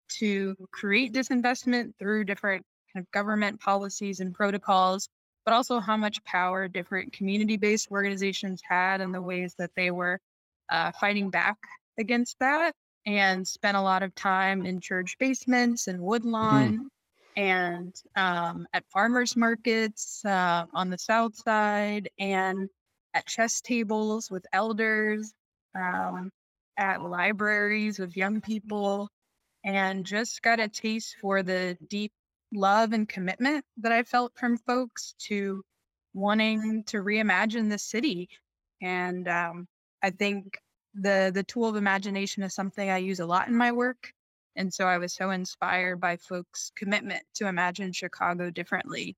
to 0.10 0.56
create 0.72 1.14
disinvestment 1.14 1.94
through 2.00 2.24
different 2.24 2.66
kind 2.94 3.06
of 3.06 3.12
government 3.12 3.60
policies 3.60 4.20
and 4.20 4.34
protocols, 4.34 5.08
but 5.46 5.54
also 5.54 5.80
how 5.80 5.98
much 5.98 6.24
power 6.24 6.68
different 6.68 7.14
community 7.14 7.58
based 7.58 7.90
organizations 7.92 8.62
had 8.68 9.02
and 9.02 9.14
the 9.14 9.22
ways 9.22 9.56
that 9.58 9.72
they 9.76 9.92
were 9.92 10.20
uh, 10.70 10.92
fighting 11.00 11.30
back 11.30 11.58
against 11.98 12.38
that. 12.40 12.74
And 13.06 13.48
spent 13.48 13.78
a 13.78 13.82
lot 13.82 14.04
of 14.04 14.14
time 14.14 14.66
in 14.66 14.82
church 14.82 15.16
basements 15.20 15.88
and 15.88 16.02
woodlawn 16.02 16.90
and 17.40 17.96
um, 18.18 18.68
at 18.74 18.84
farmers 18.92 19.38
markets 19.38 20.26
uh, 20.26 20.66
on 20.74 20.90
the 20.90 20.98
south 20.98 21.34
side 21.38 22.10
and 22.20 22.68
at 23.14 23.28
chess 23.28 23.62
tables 23.62 24.30
with 24.30 24.46
elders, 24.52 25.32
um, 25.74 26.32
at 26.78 27.02
libraries 27.02 27.98
with 27.98 28.18
young 28.18 28.42
people, 28.42 29.08
and 29.64 30.06
just 30.06 30.42
got 30.42 30.60
a 30.60 30.68
taste 30.68 31.16
for 31.22 31.42
the 31.42 31.78
deep 31.90 32.12
love 32.54 32.92
and 32.92 33.08
commitment 33.08 33.64
that 33.78 33.94
I 33.94 34.04
felt 34.04 34.34
from 34.36 34.58
folks 34.58 35.16
to 35.28 35.64
wanting 36.14 36.84
to 36.88 36.98
reimagine 36.98 37.70
the 37.70 37.80
city. 37.80 38.28
And 38.82 39.30
um, 39.30 39.66
I 40.04 40.10
think 40.10 40.58
the 40.94 41.32
the 41.34 41.44
tool 41.44 41.70
of 41.70 41.78
imagination 41.78 42.44
is 42.44 42.54
something 42.54 42.90
I 42.90 42.98
use 42.98 43.22
a 43.22 43.26
lot 43.26 43.48
in 43.48 43.56
my 43.56 43.72
work. 43.72 44.12
And 44.56 44.74
so 44.74 44.86
I 44.86 44.98
was 44.98 45.14
so 45.14 45.32
inspired 45.32 46.00
by 46.00 46.18
folks' 46.18 46.72
commitment 46.76 47.24
to 47.36 47.48
imagine 47.48 47.92
Chicago 47.92 48.50
differently. 48.50 49.16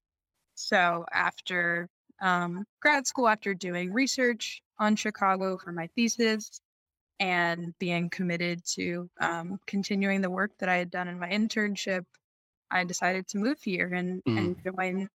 So 0.55 1.05
after 1.11 1.89
um, 2.21 2.65
grad 2.81 3.07
school, 3.07 3.27
after 3.27 3.53
doing 3.53 3.91
research 3.91 4.61
on 4.79 4.95
Chicago 4.95 5.57
for 5.57 5.71
my 5.71 5.87
thesis 5.95 6.61
and 7.19 7.73
being 7.79 8.09
committed 8.09 8.61
to 8.73 9.09
um, 9.19 9.59
continuing 9.67 10.21
the 10.21 10.29
work 10.29 10.51
that 10.59 10.69
I 10.69 10.77
had 10.77 10.91
done 10.91 11.07
in 11.07 11.19
my 11.19 11.29
internship, 11.29 12.03
I 12.69 12.83
decided 12.83 13.27
to 13.29 13.37
move 13.37 13.57
here 13.61 13.93
and, 13.93 14.23
mm. 14.23 14.37
and 14.37 14.63
join 14.63 15.09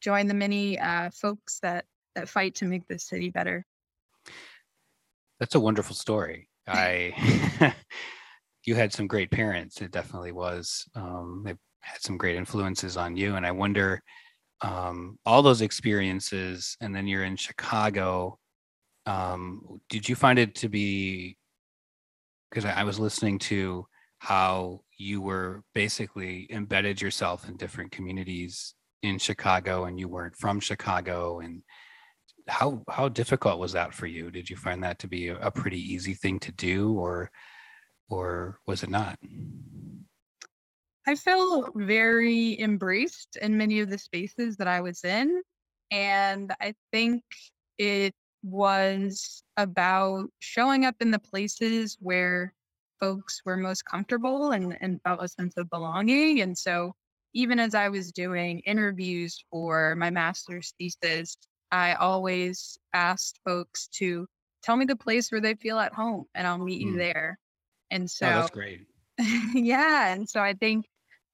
join 0.00 0.26
the 0.26 0.34
many 0.34 0.78
uh, 0.78 1.08
folks 1.10 1.60
that 1.60 1.86
that 2.14 2.28
fight 2.28 2.54
to 2.56 2.66
make 2.66 2.86
this 2.86 3.04
city 3.04 3.30
better. 3.30 3.64
That's 5.40 5.54
a 5.54 5.60
wonderful 5.60 5.96
story. 5.96 6.48
I 6.68 7.12
you 8.66 8.74
had 8.74 8.92
some 8.92 9.06
great 9.06 9.30
parents. 9.30 9.80
It 9.80 9.90
definitely 9.90 10.32
was. 10.32 10.88
Um, 10.94 11.42
they 11.44 11.54
had 11.80 12.00
some 12.00 12.16
great 12.16 12.36
influences 12.36 12.96
on 12.96 13.16
you, 13.16 13.36
and 13.36 13.46
I 13.46 13.50
wonder 13.50 14.02
um, 14.60 15.18
all 15.26 15.42
those 15.42 15.60
experiences, 15.60 16.76
and 16.80 16.94
then 16.94 17.06
you're 17.06 17.24
in 17.24 17.36
Chicago. 17.36 18.38
Um, 19.06 19.80
did 19.88 20.08
you 20.08 20.14
find 20.14 20.38
it 20.38 20.54
to 20.56 20.68
be? 20.68 21.36
Because 22.50 22.64
I, 22.64 22.80
I 22.80 22.84
was 22.84 22.98
listening 22.98 23.38
to 23.40 23.86
how 24.18 24.80
you 24.96 25.20
were 25.20 25.62
basically 25.74 26.46
embedded 26.50 27.02
yourself 27.02 27.48
in 27.48 27.56
different 27.56 27.92
communities 27.92 28.74
in 29.02 29.18
Chicago, 29.18 29.84
and 29.84 30.00
you 30.00 30.08
weren't 30.08 30.36
from 30.36 30.60
Chicago, 30.60 31.40
and 31.40 31.62
how 32.48 32.82
how 32.88 33.08
difficult 33.08 33.58
was 33.58 33.72
that 33.72 33.92
for 33.92 34.06
you? 34.06 34.30
Did 34.30 34.48
you 34.48 34.56
find 34.56 34.82
that 34.84 34.98
to 35.00 35.08
be 35.08 35.28
a, 35.28 35.36
a 35.38 35.50
pretty 35.50 35.80
easy 35.80 36.14
thing 36.14 36.38
to 36.40 36.52
do, 36.52 36.94
or 36.94 37.30
or 38.08 38.58
was 38.66 38.82
it 38.82 38.90
not? 38.90 39.18
I 41.06 41.14
felt 41.14 41.72
very 41.74 42.58
embraced 42.60 43.36
in 43.42 43.58
many 43.58 43.80
of 43.80 43.90
the 43.90 43.98
spaces 43.98 44.56
that 44.56 44.68
I 44.68 44.80
was 44.80 45.04
in. 45.04 45.42
And 45.90 46.52
I 46.60 46.74
think 46.92 47.22
it 47.78 48.14
was 48.42 49.42
about 49.56 50.28
showing 50.38 50.84
up 50.84 50.96
in 51.00 51.10
the 51.10 51.18
places 51.18 51.96
where 52.00 52.54
folks 53.00 53.42
were 53.44 53.56
most 53.56 53.84
comfortable 53.84 54.52
and, 54.52 54.76
and 54.80 55.00
felt 55.02 55.22
a 55.22 55.28
sense 55.28 55.54
of 55.56 55.68
belonging. 55.70 56.40
And 56.40 56.56
so, 56.56 56.94
even 57.34 57.58
as 57.58 57.74
I 57.74 57.88
was 57.88 58.12
doing 58.12 58.60
interviews 58.60 59.44
for 59.50 59.96
my 59.96 60.08
master's 60.08 60.72
thesis, 60.78 61.36
I 61.72 61.94
always 61.94 62.78
asked 62.92 63.40
folks 63.44 63.88
to 63.94 64.26
tell 64.62 64.76
me 64.76 64.84
the 64.84 64.96
place 64.96 65.32
where 65.32 65.40
they 65.40 65.54
feel 65.54 65.78
at 65.80 65.92
home 65.92 66.26
and 66.34 66.46
I'll 66.46 66.58
meet 66.58 66.86
mm. 66.86 66.92
you 66.92 66.96
there. 66.96 67.38
And 67.94 68.10
so, 68.10 68.26
oh, 68.26 68.30
that's 68.30 68.50
great. 68.50 68.80
yeah. 69.54 70.12
And 70.12 70.28
so, 70.28 70.40
I 70.40 70.54
think 70.54 70.84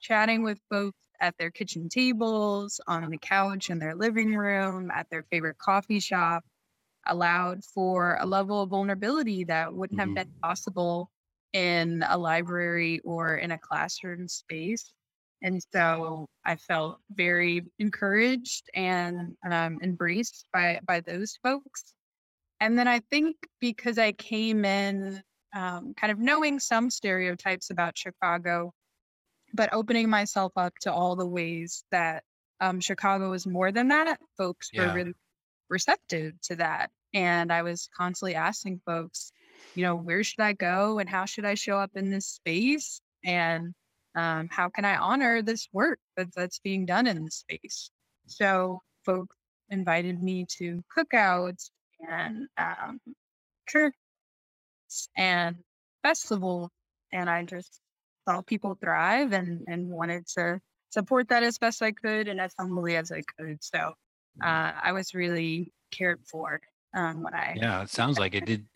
chatting 0.01 0.43
with 0.43 0.59
folks 0.69 0.99
at 1.21 1.35
their 1.39 1.51
kitchen 1.51 1.89
tables, 1.89 2.81
on 2.87 3.09
the 3.09 3.17
couch 3.17 3.71
in 3.71 3.79
their 3.79 3.95
living 3.95 4.37
room, 4.37 4.91
at 4.95 5.07
their 5.11 5.25
favorite 5.31 5.57
coffee 5.57 6.01
shop, 6.01 6.45
allowed 7.07 7.65
for 7.65 8.19
a 8.21 8.27
level 8.27 8.63
of 8.63 8.71
vulnerability 8.71 9.45
that 9.45 9.73
wouldn't 9.73 9.99
mm-hmm. 9.99 10.17
have 10.17 10.27
been 10.27 10.35
possible 10.43 11.11
in 11.55 12.05
a 12.09 12.19
library 12.19 13.01
or 13.05 13.37
in 13.37 13.53
a 13.53 13.59
classroom 13.59 14.29
space. 14.29 14.93
And 15.43 15.63
so 15.73 16.27
I 16.45 16.57
felt 16.57 16.99
very 17.13 17.63
encouraged 17.79 18.69
and 18.75 19.35
um, 19.51 19.79
embraced 19.83 20.47
by 20.53 20.81
by 20.87 21.01
those 21.01 21.39
folks. 21.43 21.95
And 22.61 22.79
then 22.79 22.87
I 22.87 23.01
think 23.11 23.37
because 23.59 23.97
I 23.97 24.13
came 24.13 24.67
in 24.67 25.23
um, 25.55 25.95
kind 25.95 26.13
of 26.13 26.19
knowing 26.19 26.59
some 26.59 26.91
stereotypes 26.91 27.71
about 27.71 27.99
Chicago, 27.99 28.73
but 29.53 29.73
opening 29.73 30.09
myself 30.09 30.53
up 30.57 30.75
to 30.83 30.93
all 30.93 31.17
the 31.17 31.27
ways 31.27 31.85
that 31.91 32.23
um, 32.61 32.81
Chicago 32.81 33.33
is 33.33 33.47
more 33.47 33.73
than 33.73 33.89
that. 33.89 34.19
Folks 34.37 34.71
yeah. 34.73 34.87
were 34.87 34.95
really 34.95 35.15
receptive 35.69 36.35
to 36.43 36.57
that. 36.57 36.91
And 37.15 37.53
I 37.53 37.63
was 37.63 37.89
constantly 37.97 38.35
asking 38.35 38.81
folks, 38.87 39.33
you 39.75 39.83
know, 39.83 39.97
where 39.97 40.23
should 40.23 40.41
I 40.41 40.53
go 40.53 40.99
and 40.99 41.09
how 41.09 41.25
should 41.25 41.45
I 41.45 41.55
show 41.55 41.79
up 41.79 41.91
in 41.95 42.11
this 42.11 42.27
space? 42.27 43.01
And 43.25 43.75
um, 44.15 44.49
how 44.51 44.69
can 44.69 44.85
I 44.85 44.97
honor 44.97 45.43
this 45.43 45.69
work 45.73 45.99
that, 46.17 46.35
that's 46.35 46.59
being 46.61 46.87
done 46.87 47.07
in 47.07 47.25
this 47.25 47.37
space? 47.37 47.91
So 48.27 48.81
folks 49.05 49.37
invited 49.71 50.23
me 50.23 50.47
to 50.59 50.83
cookouts 50.97 51.71
and 52.09 52.47
um, 52.59 53.01
church 53.69 53.95
and 55.17 55.57
festivals. 56.03 56.71
And 57.13 57.29
I 57.29 57.45
just 57.45 57.81
saw 58.29 58.43
people 58.43 58.77
thrive 58.81 59.33
and 59.33 59.63
and 59.67 59.89
wanted 59.89 60.27
to 60.35 60.61
support 60.91 61.29
that 61.29 61.43
as 61.43 61.59
best 61.59 61.83
I 61.83 61.93
could 61.93 62.29
and 62.29 62.41
as 62.41 62.53
humbly 62.59 62.97
as 62.97 63.13
I 63.13 63.23
could. 63.37 63.63
So 63.63 63.95
uh, 64.43 64.73
I 64.83 64.93
was 64.93 65.15
really 65.15 65.73
cared 65.91 66.21
for 66.27 66.61
um, 66.95 67.23
when 67.23 67.35
I. 67.35 67.55
Yeah, 67.57 67.83
it 67.83 67.91
sounds 67.91 68.19
like 68.19 68.35
it 68.35 68.47
did. 68.47 68.67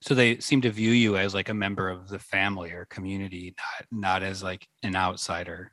So 0.00 0.14
they 0.14 0.38
seem 0.38 0.60
to 0.62 0.70
view 0.70 0.92
you 0.92 1.16
as 1.16 1.34
like 1.34 1.48
a 1.48 1.54
member 1.54 1.88
of 1.88 2.08
the 2.08 2.18
family 2.18 2.70
or 2.70 2.86
community, 2.86 3.54
not 3.58 3.86
not 4.00 4.22
as 4.22 4.42
like 4.42 4.66
an 4.82 4.94
outsider. 4.94 5.72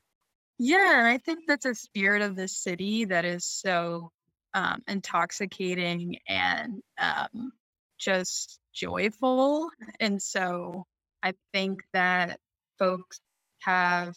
Yeah, 0.57 0.99
and 0.99 1.07
I 1.07 1.17
think 1.17 1.45
that's 1.47 1.65
a 1.65 1.75
spirit 1.75 2.21
of 2.21 2.35
the 2.35 2.47
city 2.47 3.05
that 3.05 3.25
is 3.25 3.45
so 3.45 4.11
um, 4.53 4.81
intoxicating 4.87 6.17
and 6.27 6.81
um, 6.97 7.51
just 7.99 8.59
joyful. 8.75 9.69
And 9.99 10.21
so 10.21 10.85
I 11.23 11.33
think 11.53 11.81
that 11.93 12.39
folks 12.77 13.19
have 13.61 14.15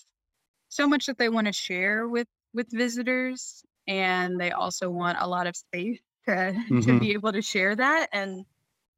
so 0.68 0.86
much 0.86 1.06
that 1.06 1.18
they 1.18 1.28
want 1.28 1.46
to 1.46 1.52
share 1.52 2.06
with 2.06 2.26
with 2.54 2.66
visitors 2.70 3.62
and 3.86 4.38
they 4.38 4.50
also 4.50 4.90
want 4.90 5.18
a 5.20 5.26
lot 5.26 5.46
of 5.46 5.56
space 5.56 6.00
to, 6.26 6.32
mm-hmm. 6.32 6.80
to 6.80 7.00
be 7.00 7.12
able 7.12 7.32
to 7.32 7.42
share 7.42 7.74
that 7.74 8.08
and 8.12 8.44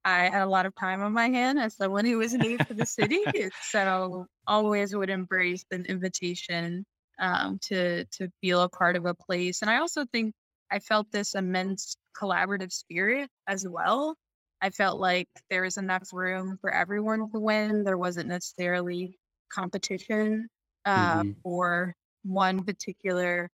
i 0.05 0.29
had 0.29 0.43
a 0.43 0.47
lot 0.47 0.67
of 0.67 0.75
time 0.75 1.02
on 1.02 1.12
my 1.12 1.29
hand 1.29 1.59
as 1.59 1.76
someone 1.76 2.05
who 2.05 2.19
was 2.19 2.35
new 2.35 2.59
to 2.59 2.75
the 2.75 2.87
city 2.87 3.23
so 3.62 4.26
always 4.47 4.95
would 4.95 5.11
embrace 5.11 5.64
an 5.71 5.85
invitation 5.87 6.85
um, 7.21 7.59
to 7.61 8.05
to 8.07 8.29
feel 8.40 8.62
a 8.62 8.69
part 8.69 8.97
of 8.97 9.07
a 9.07 9.14
place 9.14 9.62
and 9.62 9.71
i 9.71 9.76
also 9.76 10.05
think 10.12 10.35
i 10.71 10.79
felt 10.79 11.11
this 11.12 11.35
immense 11.35 11.97
collaborative 12.21 12.73
spirit 12.73 13.29
as 13.47 13.67
well 13.69 14.17
i 14.62 14.71
felt 14.71 15.00
like 15.00 15.29
there 15.49 15.62
was 15.62 15.76
enough 15.76 16.12
room 16.12 16.59
for 16.61 16.73
everyone 16.73 17.31
to 17.31 17.38
win 17.38 17.85
there 17.85 17.99
wasn't 17.99 18.29
necessarily 18.29 19.19
competition 19.52 20.49
uh, 20.85 21.21
mm-hmm. 21.21 21.31
for 21.43 21.95
one 22.23 22.64
particular 22.64 23.50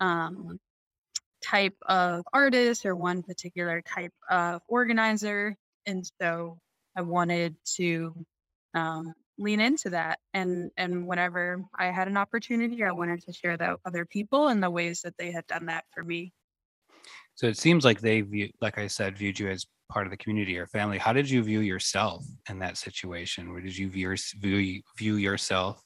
um, 0.00 0.58
type 1.42 1.76
of 1.86 2.24
artist 2.32 2.86
or 2.86 2.96
one 2.96 3.22
particular 3.22 3.82
type 3.82 4.12
of 4.30 4.60
organizer. 4.68 5.56
And 5.86 6.08
so 6.20 6.58
I 6.96 7.02
wanted 7.02 7.56
to 7.76 8.14
um, 8.74 9.12
lean 9.38 9.60
into 9.60 9.90
that. 9.90 10.18
And, 10.32 10.70
and 10.76 11.06
whenever 11.06 11.62
I 11.78 11.86
had 11.86 12.08
an 12.08 12.16
opportunity, 12.16 12.82
I 12.82 12.92
wanted 12.92 13.22
to 13.22 13.32
share 13.32 13.56
that 13.56 13.72
with 13.72 13.80
other 13.84 14.04
people 14.04 14.48
and 14.48 14.62
the 14.62 14.70
ways 14.70 15.02
that 15.02 15.14
they 15.18 15.30
had 15.30 15.46
done 15.46 15.66
that 15.66 15.84
for 15.92 16.02
me. 16.02 16.32
So 17.34 17.46
it 17.46 17.58
seems 17.58 17.84
like 17.84 18.00
they 18.00 18.20
view, 18.20 18.50
like 18.60 18.78
I 18.78 18.86
said, 18.86 19.18
viewed 19.18 19.38
you 19.38 19.48
as 19.48 19.66
part 19.94 20.06
of 20.08 20.10
the 20.10 20.16
community 20.16 20.58
or 20.58 20.66
family. 20.66 20.98
How 20.98 21.12
did 21.12 21.30
you 21.30 21.40
view 21.44 21.60
yourself 21.60 22.26
in 22.50 22.58
that 22.58 22.76
situation? 22.76 23.52
where 23.52 23.60
did 23.60 23.78
you 23.78 23.88
view, 23.88 24.16
view, 24.40 24.82
view 24.98 25.14
yourself 25.14 25.80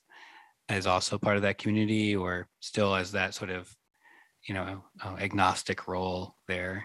as 0.70 0.86
also 0.86 1.18
part 1.18 1.36
of 1.36 1.42
that 1.42 1.58
community 1.58 2.16
or 2.16 2.48
still 2.60 2.94
as 2.94 3.12
that 3.12 3.34
sort 3.34 3.50
of, 3.50 3.70
you 4.48 4.54
know, 4.54 4.82
uh, 5.04 5.16
agnostic 5.20 5.86
role 5.86 6.34
there? 6.48 6.84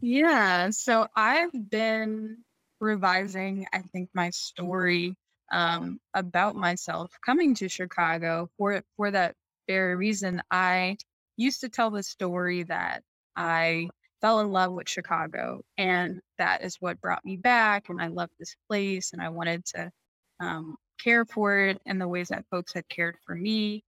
Yeah. 0.00 0.70
So 0.70 1.06
I've 1.14 1.52
been 1.70 2.38
revising, 2.80 3.66
I 3.72 3.82
think, 3.92 4.10
my 4.12 4.30
story 4.30 5.14
um, 5.52 6.00
about 6.12 6.56
myself 6.56 7.12
coming 7.24 7.54
to 7.54 7.68
Chicago 7.68 8.50
for, 8.58 8.82
for 8.96 9.12
that 9.12 9.36
very 9.68 9.94
reason. 9.94 10.42
I 10.50 10.96
used 11.36 11.60
to 11.60 11.68
tell 11.68 11.90
the 11.90 12.02
story 12.02 12.64
that 12.64 13.04
I 13.36 13.90
fell 14.24 14.40
in 14.40 14.50
love 14.50 14.72
with 14.72 14.88
Chicago. 14.88 15.60
And 15.76 16.18
that 16.38 16.64
is 16.64 16.76
what 16.80 16.98
brought 17.02 17.22
me 17.26 17.36
back. 17.36 17.90
And 17.90 18.00
I 18.00 18.06
loved 18.06 18.32
this 18.38 18.56
place 18.66 19.12
and 19.12 19.20
I 19.20 19.28
wanted 19.28 19.66
to 19.66 19.90
um, 20.40 20.76
care 20.98 21.26
for 21.26 21.58
it 21.58 21.78
in 21.84 21.98
the 21.98 22.08
ways 22.08 22.28
that 22.28 22.46
folks 22.50 22.72
had 22.72 22.88
cared 22.88 23.16
for 23.26 23.34
me. 23.34 23.84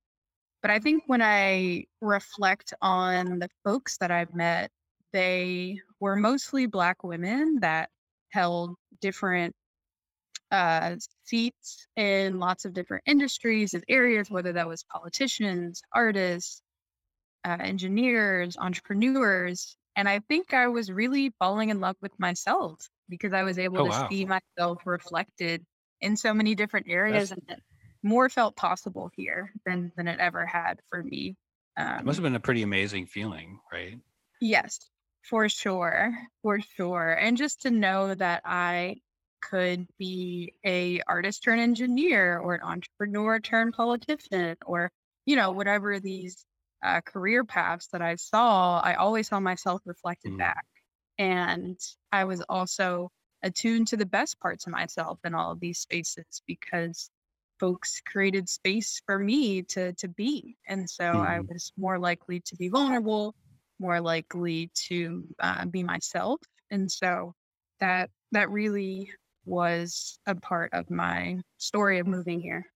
But 0.61 0.71
I 0.71 0.79
think 0.79 1.05
when 1.07 1.23
I 1.23 1.85
reflect 2.03 2.75
on 2.83 3.39
the 3.39 3.49
folks 3.65 3.97
that 3.97 4.11
I've 4.11 4.35
met, 4.35 4.71
they 5.15 5.81
were 6.01 6.17
mostly 6.17 6.67
Black 6.67 7.03
women 7.03 7.61
that 7.61 7.89
held 8.29 8.75
different 9.01 9.55
uh, 10.51 10.97
seats 11.25 11.87
in 11.97 12.39
lots 12.39 12.67
of 12.67 12.75
different 12.75 13.05
industries 13.07 13.73
and 13.73 13.85
areas, 13.89 14.31
whether 14.31 14.53
that 14.53 14.69
was 14.69 14.85
politicians, 14.85 15.81
artists, 15.95 16.61
uh, 17.47 17.57
engineers, 17.59 18.59
entrepreneurs. 18.59 19.79
And 19.97 20.09
I 20.09 20.21
think 20.21 20.55
I 20.55 20.69
was 20.69 20.93
really 20.93 21.31
falling 21.39 21.71
in 21.71 21.81
love 21.81 21.97
with 22.03 22.19
myself 22.19 22.89
because 23.09 23.33
I 23.33 23.43
was 23.45 23.59
able 23.59 23.79
Oh, 23.79 23.85
to 23.85 23.91
wow. 23.91 24.11
see 24.11 24.27
myself 24.27 24.87
reflected 24.87 25.67
in 26.01 26.17
so 26.17 26.35
many 26.35 26.55
different 26.55 26.89
areas 26.89 27.33
and 27.33 27.63
more 28.03 28.29
felt 28.29 28.57
possible 28.57 29.11
here 29.15 29.53
than 29.65 29.93
than 29.97 30.09
it 30.09 30.21
ever 30.21 30.47
had 30.47 30.81
for 30.91 31.03
me. 31.03 31.37
It 31.99 32.05
Um, 32.05 32.07
must 32.07 32.17
have 32.17 32.23
been 32.23 32.35
a 32.35 32.41
pretty 32.41 32.63
amazing 32.63 33.07
feeling, 33.07 33.61
right? 33.71 34.01
Yes, 34.41 34.91
for 35.23 35.49
sure, 35.49 36.17
for 36.43 36.61
sure. 36.61 37.13
And 37.13 37.37
just 37.37 37.63
to 37.63 37.71
know 37.71 38.15
that 38.15 38.43
I 38.45 39.01
could 39.43 39.89
be 39.99 40.55
a 40.65 41.01
artist 41.03 41.43
turned 41.45 41.61
engineer 41.61 42.39
or 42.39 42.55
an 42.55 42.63
entrepreneur 42.63 43.41
turned 43.41 43.75
politician 43.75 44.57
or, 44.65 44.91
you 45.27 45.37
know, 45.37 45.53
whatever 45.53 46.01
these 46.01 46.45
uh, 46.87 47.01
career 47.03 47.45
paths 47.45 47.89
that 47.89 48.03
I 48.03 48.17
saw, 48.17 48.81
I 48.81 48.95
always 48.95 49.29
saw 49.29 49.41
myself 49.41 49.83
reflected 49.87 50.33
Mm. 50.33 50.39
back. 50.39 50.67
And 51.19 51.79
I 52.13 52.25
was 52.25 52.43
also 52.49 53.11
attuned 53.43 53.89
to 53.89 53.97
the 53.97 54.07
best 54.07 54.41
parts 54.41 54.67
of 54.67 54.73
myself 54.73 55.21
in 55.25 55.35
all 55.35 55.53
of 55.53 55.61
these 55.61 55.79
spaces 55.81 56.43
because 56.47 57.11
folks 57.61 58.01
created 58.07 58.49
space 58.49 59.01
for 59.07 59.19
me 59.19 59.63
to 59.63 59.93
to 59.95 60.09
be. 60.09 60.57
And 60.67 60.89
so 60.91 61.21
I 61.21 61.41
Mhm. 61.41 61.49
was 61.49 61.73
more 61.77 61.99
likely 61.99 62.41
to 62.43 62.57
be 62.57 62.69
vulnerable, 62.69 63.35
more 63.79 64.01
likely 64.01 64.71
to 64.89 65.27
uh, 65.39 65.67
be 65.67 65.83
myself. 65.83 66.41
And 66.71 66.91
so 66.91 67.35
that 67.81 68.11
that 68.33 68.51
really 68.51 69.11
was 69.45 70.19
a 70.27 70.35
part 70.35 70.73
of 70.75 70.91
my 70.91 71.41
story 71.59 71.99
of 71.99 72.07
moving 72.07 72.41
here. 72.41 72.67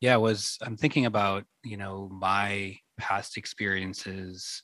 Yeah, 0.00 0.16
was 0.16 0.58
I'm 0.62 0.76
thinking 0.76 1.06
about, 1.06 1.46
you 1.64 1.76
know, 1.76 2.08
my 2.08 2.78
past 2.98 3.36
experiences 3.36 4.62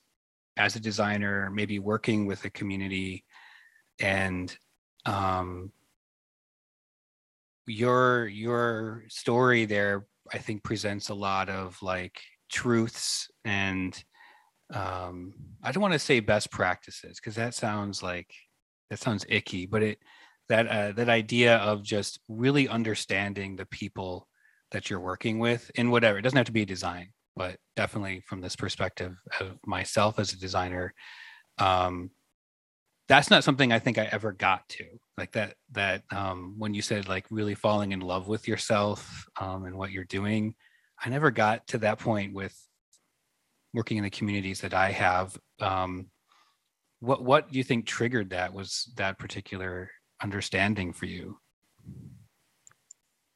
as 0.57 0.77
a 0.77 0.81
designer, 0.81 1.51
maybe 1.53 1.79
working 1.79 2.27
with 2.27 2.45
a 2.45 2.51
community 2.51 3.25
and 4.01 4.57
um 5.07 5.71
your 7.67 8.27
your 8.27 9.05
story 9.09 9.65
there 9.65 10.07
I 10.33 10.39
think 10.39 10.65
presents 10.65 11.11
a 11.11 11.15
lot 11.15 11.49
of 11.49 11.81
like 11.83 12.21
truths 12.51 13.31
and 13.45 14.03
um 14.73 15.35
I 15.63 15.73
don't 15.73 15.83
want 15.83 15.93
to 15.93 15.99
say 15.99 16.21
best 16.21 16.51
practices 16.51 17.21
because 17.21 17.37
that 17.37 17.55
sounds 17.55 18.03
like 18.03 18.33
that 18.91 18.99
sounds 18.99 19.25
icky, 19.29 19.67
but 19.67 19.83
it 19.83 19.99
that 20.49 20.69
uh, 20.69 20.93
that 20.93 21.09
idea 21.09 21.57
of 21.57 21.83
just 21.83 22.21
really 22.29 22.69
understanding 22.69 23.57
the 23.57 23.67
people 23.67 24.29
that 24.73 24.91
you're 24.91 25.01
working 25.01 25.39
with 25.39 25.71
in 25.75 25.91
whatever 25.91 26.19
it 26.19 26.23
doesn't 26.23 26.37
have 26.37 26.47
to 26.47 26.53
be 26.53 26.65
design 26.65 27.09
but 27.37 27.57
definitely 27.77 28.21
from 28.27 28.41
this 28.41 28.57
perspective 28.57 29.17
of 29.41 29.59
myself 29.67 30.19
as 30.19 30.33
a 30.33 30.39
designer 30.39 30.95
um 31.59 32.11
that's 33.09 33.31
not 33.31 33.45
something 33.45 33.73
i 33.73 33.79
think 33.79 33.99
i 33.99 34.05
ever 34.05 34.33
got 34.33 34.69
to 34.69 34.85
like 35.19 35.33
that 35.33 35.55
that 35.73 36.03
um 36.11 36.55
when 36.59 36.75
you 36.75 36.83
said 36.83 37.09
like 37.09 37.27
really 37.31 37.55
falling 37.55 37.93
in 37.93 38.01
love 38.01 38.29
with 38.29 38.49
yourself 38.49 39.27
um 39.41 39.65
and 39.65 39.77
what 39.77 39.91
you're 39.91 40.05
doing 40.05 40.55
i 41.05 41.09
never 41.09 41.31
got 41.31 41.67
to 41.67 41.79
that 41.79 41.99
point 41.99 42.35
with 42.35 42.57
working 43.73 43.97
in 43.97 44.05
the 44.05 44.11
communities 44.11 44.61
that 44.61 44.75
i 44.75 44.91
have 44.91 45.37
um 45.61 46.07
what 47.05 47.23
what 47.23 47.51
do 47.51 47.59
you 47.59 47.65
think 47.65 47.87
triggered 47.87 48.31
that? 48.31 48.53
Was 48.53 48.91
that 48.97 49.19
particular 49.19 49.91
understanding 50.23 50.93
for 50.93 51.07
you 51.07 51.39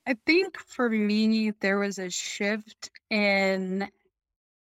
I 0.09 0.17
think 0.27 0.59
for 0.59 0.91
me, 0.91 1.53
there 1.61 1.79
was 1.79 1.99
a 1.99 2.11
shift 2.11 2.91
in 3.11 3.89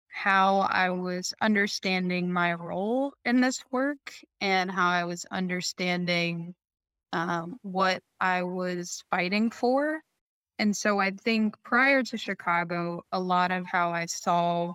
how 0.08 0.58
I 0.60 0.90
was 0.90 1.34
understanding 1.40 2.32
my 2.32 2.54
role 2.54 3.14
in 3.24 3.40
this 3.40 3.64
work 3.70 4.14
and 4.40 4.70
how 4.70 4.88
I 4.90 5.04
was 5.04 5.26
understanding 5.30 6.54
um, 7.12 7.58
what 7.62 8.02
I 8.20 8.44
was 8.44 9.04
fighting 9.10 9.50
for. 9.50 10.00
And 10.58 10.76
so 10.76 11.00
I 11.00 11.10
think 11.12 11.56
prior 11.64 12.02
to 12.04 12.18
Chicago, 12.18 13.02
a 13.12 13.20
lot 13.20 13.52
of 13.52 13.66
how 13.66 13.92
I 13.92 14.06
saw 14.06 14.74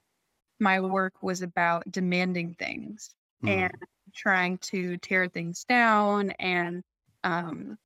my 0.59 0.81
work 0.81 1.23
was 1.23 1.41
about 1.41 1.91
demanding 1.91 2.55
things 2.55 3.09
Mm, 3.43 3.49
and 3.49 3.73
trying 4.13 4.57
to 4.59 4.97
tear 4.97 5.27
things 5.29 5.65
down 5.65 6.31
and 6.39 6.83
um, 7.23 7.77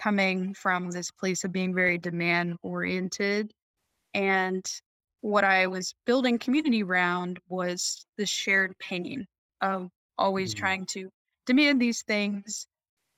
coming 0.00 0.54
from 0.54 0.90
this 0.90 1.10
place 1.12 1.44
of 1.44 1.52
being 1.52 1.74
very 1.74 1.98
demand 1.98 2.58
oriented. 2.62 3.52
And 4.14 4.64
what 5.22 5.44
I 5.44 5.66
was 5.68 5.94
building 6.06 6.38
community 6.38 6.82
around 6.82 7.40
was 7.48 8.06
the 8.16 8.26
shared 8.26 8.78
pain 8.78 9.26
of 9.60 9.90
always 10.18 10.52
Mhm. 10.52 10.54
trying 10.54 10.86
to 10.86 11.10
demand 11.46 11.80
these 11.82 12.02
things. 12.02 12.66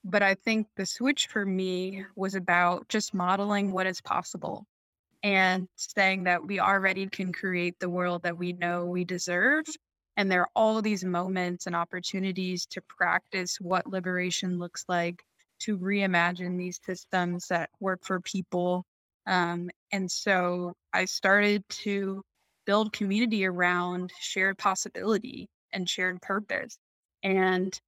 But 0.04 0.22
I 0.22 0.34
think 0.34 0.68
the 0.76 0.86
switch 0.86 1.28
for 1.28 1.46
me 1.46 2.04
was 2.16 2.34
about 2.36 2.88
just 2.88 3.14
modeling 3.14 3.72
what 3.72 3.86
is 3.86 4.00
possible 4.00 4.66
and 5.22 5.68
saying 5.76 6.24
that 6.24 6.46
we 6.46 6.60
already 6.60 7.08
can 7.08 7.32
create 7.32 7.78
the 7.80 7.90
world 7.90 8.22
that 8.24 8.38
we 8.38 8.52
know 8.54 8.86
we 8.86 9.04
deserve. 9.04 9.64
And 10.16 10.30
there 10.30 10.42
are 10.42 10.50
all 10.56 10.82
these 10.82 11.04
moments 11.04 11.66
and 11.66 11.76
opportunities 11.76 12.66
to 12.68 12.82
practice 12.82 13.60
what 13.60 13.86
liberation 13.88 14.58
looks 14.58 14.84
like, 14.88 15.24
to 15.64 15.78
reimagine 15.78 16.58
these 16.58 16.80
systems 16.84 17.46
that 17.48 17.70
work 17.80 18.00
for 18.04 18.20
people. 18.20 18.84
Um, 19.26 19.70
and 19.92 20.10
so 20.10 20.74
I 20.92 21.04
started 21.04 21.62
to 21.84 22.22
build 22.66 22.92
community 22.92 23.44
around 23.44 24.12
shared 24.20 24.58
possibility 24.58 25.48
and 25.72 25.88
shared 25.88 26.20
purpose. 26.22 26.78
And 27.22 27.78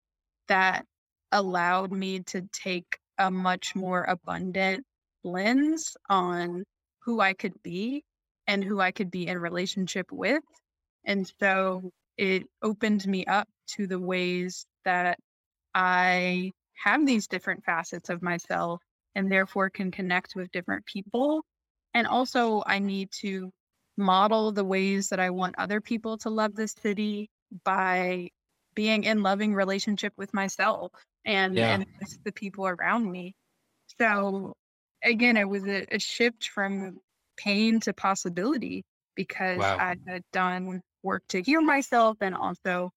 that 0.49 0.85
allowed 1.33 1.93
me 1.93 2.21
to 2.21 2.43
take 2.53 2.99
a 3.19 3.31
much 3.31 3.75
more 3.75 4.05
abundant 4.05 4.85
lens 5.25 5.97
on 6.09 6.65
who 7.01 7.21
I 7.21 7.33
could 7.35 7.55
be 7.63 8.03
and 8.47 8.63
who 8.63 8.81
I 8.81 8.93
could 8.93 9.11
be 9.11 9.27
in 9.27 9.39
relationship 9.39 10.13
with. 10.13 10.43
And 11.05 11.31
so 11.41 11.91
it 12.17 12.45
opened 12.63 13.07
me 13.07 13.25
up 13.27 13.49
to 13.77 13.87
the 13.87 13.99
ways 13.99 14.67
that 14.85 15.19
I 15.75 16.53
have 16.75 17.07
these 17.07 17.27
different 17.29 17.65
facets 17.65 18.09
of 18.11 18.23
myself 18.23 18.83
and 19.15 19.31
therefore 19.31 19.71
can 19.71 19.91
connect 19.91 20.35
with 20.37 20.51
different 20.53 20.85
people. 20.87 21.45
And 21.95 22.07
also, 22.07 22.63
I 22.67 22.79
need 22.81 23.11
to 23.21 23.51
model 23.97 24.53
the 24.53 24.65
ways 24.65 25.09
that 25.11 25.21
I 25.21 25.31
want 25.31 25.55
other 25.59 25.81
people 25.81 26.19
to 26.19 26.31
love 26.31 26.55
this 26.57 26.73
city 26.73 27.31
by 27.65 28.31
being 28.75 29.05
in 29.05 29.23
loving 29.23 29.55
relationship 29.55 30.13
with 30.17 30.35
myself 30.35 30.91
and 31.25 31.59
Yeah. 31.59 31.67
and 31.67 31.87
the 32.25 32.33
people 32.33 32.67
around 32.67 33.11
me. 33.11 33.35
So 34.01 34.55
again, 35.03 35.37
it 35.37 35.49
was 35.49 35.65
a, 35.67 35.87
a 35.95 35.99
shift 35.99 36.49
from 36.49 37.01
pain 37.37 37.81
to 37.81 37.93
possibility 37.93 38.85
because 39.15 39.73
Wow. 39.73 39.79
I 39.79 39.97
had 40.07 40.23
done 40.33 40.83
work 41.03 41.23
to 41.29 41.43
heal 41.43 41.63
myself 41.63 42.19
and 42.21 42.35
also 42.35 42.91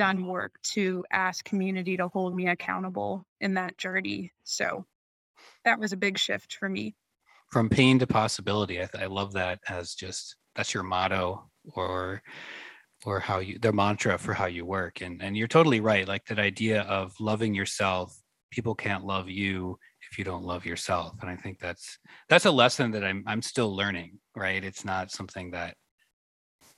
done 0.00 0.26
work 0.26 0.52
to 0.62 1.04
ask 1.12 1.44
community 1.44 1.94
to 1.98 2.08
hold 2.08 2.34
me 2.34 2.48
accountable 2.48 3.26
in 3.40 3.52
that 3.54 3.76
journey. 3.76 4.32
So 4.44 4.86
that 5.66 5.78
was 5.78 5.92
a 5.92 5.96
big 6.06 6.16
shift 6.16 6.54
for 6.58 6.68
me. 6.70 6.94
from 7.50 7.68
pain 7.68 7.98
to 7.98 8.06
possibility 8.06 8.80
I, 8.80 8.88
I 8.98 9.06
love 9.06 9.32
that 9.34 9.58
as 9.68 9.94
just 9.94 10.36
that's 10.54 10.72
your 10.72 10.82
motto 10.84 11.50
or 11.74 12.22
or 13.04 13.20
how 13.20 13.38
you 13.40 13.58
their 13.58 13.72
mantra 13.72 14.18
for 14.18 14.32
how 14.32 14.46
you 14.46 14.64
work 14.64 15.02
and 15.02 15.22
and 15.22 15.36
you're 15.36 15.48
totally 15.56 15.80
right 15.80 16.06
like 16.08 16.24
that 16.26 16.38
idea 16.38 16.82
of 16.82 17.12
loving 17.20 17.54
yourself 17.54 18.16
people 18.50 18.74
can't 18.74 19.04
love 19.04 19.28
you 19.28 19.78
if 20.10 20.18
you 20.18 20.24
don't 20.24 20.44
love 20.44 20.64
yourself 20.64 21.12
and 21.20 21.30
i 21.30 21.36
think 21.36 21.58
that's 21.58 21.98
that's 22.28 22.46
a 22.46 22.50
lesson 22.62 22.90
that 22.90 23.04
i'm 23.04 23.22
i'm 23.26 23.42
still 23.42 23.74
learning 23.74 24.18
right 24.36 24.64
it's 24.64 24.84
not 24.84 25.10
something 25.10 25.50
that 25.50 25.74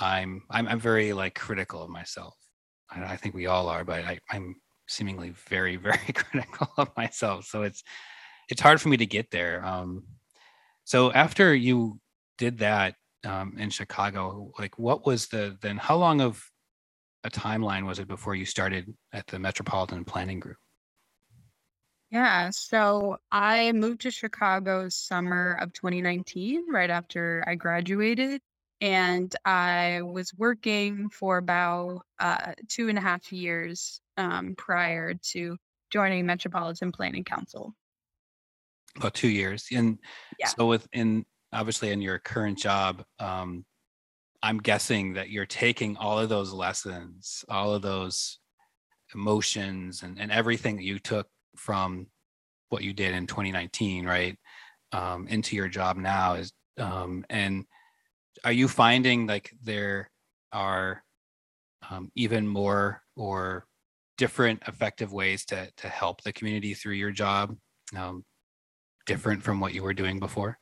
i'm 0.01 0.43
i'm, 0.51 0.67
I'm 0.69 0.81
very 0.81 1.13
like 1.13 1.35
critical 1.35 1.83
of 1.83 1.91
myself 1.91 2.35
I, 2.95 3.13
I 3.13 3.17
think 3.17 3.35
we 3.35 3.47
all 3.47 3.69
are 3.69 3.85
but 3.85 4.05
I, 4.05 4.19
i'm 4.31 4.57
seemingly 4.89 5.31
very 5.49 5.77
very 5.89 6.13
critical 6.15 6.69
of 6.77 6.89
myself 6.97 7.47
so 7.47 7.63
it's 7.63 7.83
it's 8.49 8.61
hard 8.61 8.81
for 8.81 8.89
me 8.89 8.97
to 8.99 9.07
get 9.07 9.31
there 9.31 9.65
um 9.65 10.05
so 10.85 11.13
after 11.13 11.55
you 11.55 12.01
did 12.39 12.59
that 12.59 12.95
um, 13.25 13.57
in 13.59 13.71
Chicago, 13.71 14.53
like 14.59 14.79
what 14.79 15.07
was 15.07 15.29
the 15.29 15.57
then? 15.61 15.77
How 15.77 15.97
long 15.97 16.21
of 16.21 16.45
a 17.25 17.31
timeline 17.31 17.87
was 17.87 17.99
it 17.99 18.09
before 18.09 18.35
you 18.35 18.45
started 18.45 18.93
at 19.13 19.27
the 19.29 19.39
Metropolitan 19.39 20.05
Planning 20.05 20.41
Group? 20.41 20.57
Yeah, 22.11 22.51
so 22.51 23.19
I 23.31 23.73
moved 23.73 24.03
to 24.03 24.11
Chicago 24.11 24.89
summer 24.91 25.57
of 25.61 25.73
2019, 25.73 26.71
right 26.71 26.91
after 26.91 27.43
I 27.47 27.55
graduated. 27.55 28.43
And 28.83 29.35
I 29.45 30.03
was 30.03 30.35
working 30.37 31.09
for 31.09 31.39
about 31.39 32.01
uh, 32.19 32.55
two 32.69 32.89
and 32.89 32.99
a 32.99 33.01
half 33.01 33.33
years 33.33 34.01
um, 34.17 34.57
prior 34.59 35.15
to 35.31 35.57
joining 35.91 36.27
Metropolitan 36.27 36.91
Planning 36.91 37.23
Council. 37.23 37.77
About 38.97 39.15
two 39.15 39.29
years, 39.29 39.69
and 39.73 39.99
Yeah. 40.39 40.49
so 40.49 40.67
within 40.67 41.25
obviously 41.53 41.91
in 41.93 42.03
your 42.03 42.19
current 42.19 42.59
job, 42.59 43.05
um, 43.21 43.65
I'm 44.43 44.59
guessing 44.59 45.13
that 45.15 45.31
you're 45.31 45.47
taking 45.47 45.97
all 45.97 46.19
of 46.19 46.29
those 46.29 46.53
lessons, 46.53 47.45
all 47.49 47.75
of 47.75 47.83
those 47.83 48.41
emotions 49.15 50.03
and, 50.03 50.19
and 50.19 50.33
everything 50.33 50.77
that 50.77 50.85
you 50.85 50.99
took 50.99 51.29
from 51.57 52.09
what 52.71 52.83
you 52.83 52.93
did 52.93 53.15
in 53.15 53.27
2019 53.27 54.07
right 54.07 54.37
um, 54.93 55.29
into 55.29 55.55
your 55.55 55.69
job 55.69 55.97
now 55.97 56.35
is 56.35 56.53
um, 56.79 57.25
and 57.31 57.67
are 58.45 58.53
you 58.53 58.69
finding 58.69 59.27
like 59.27 59.53
there 59.63 60.11
are 60.53 61.03
um, 61.91 62.11
even 62.15 62.47
more 62.47 63.03
or 63.17 63.67
different 64.19 64.63
effective 64.67 65.13
ways 65.13 65.45
to 65.47 65.69
to 65.77 65.89
help 65.89 66.23
the 66.23 66.33
community 66.33 66.75
through 66.75 66.95
your 66.95 67.11
job 67.11 67.57
um, 67.97 68.25
different 69.07 69.43
from 69.43 69.61
what 69.61 69.75
you 69.75 69.83
were 69.83 69.95
doing 69.95 70.19
before 70.19 70.59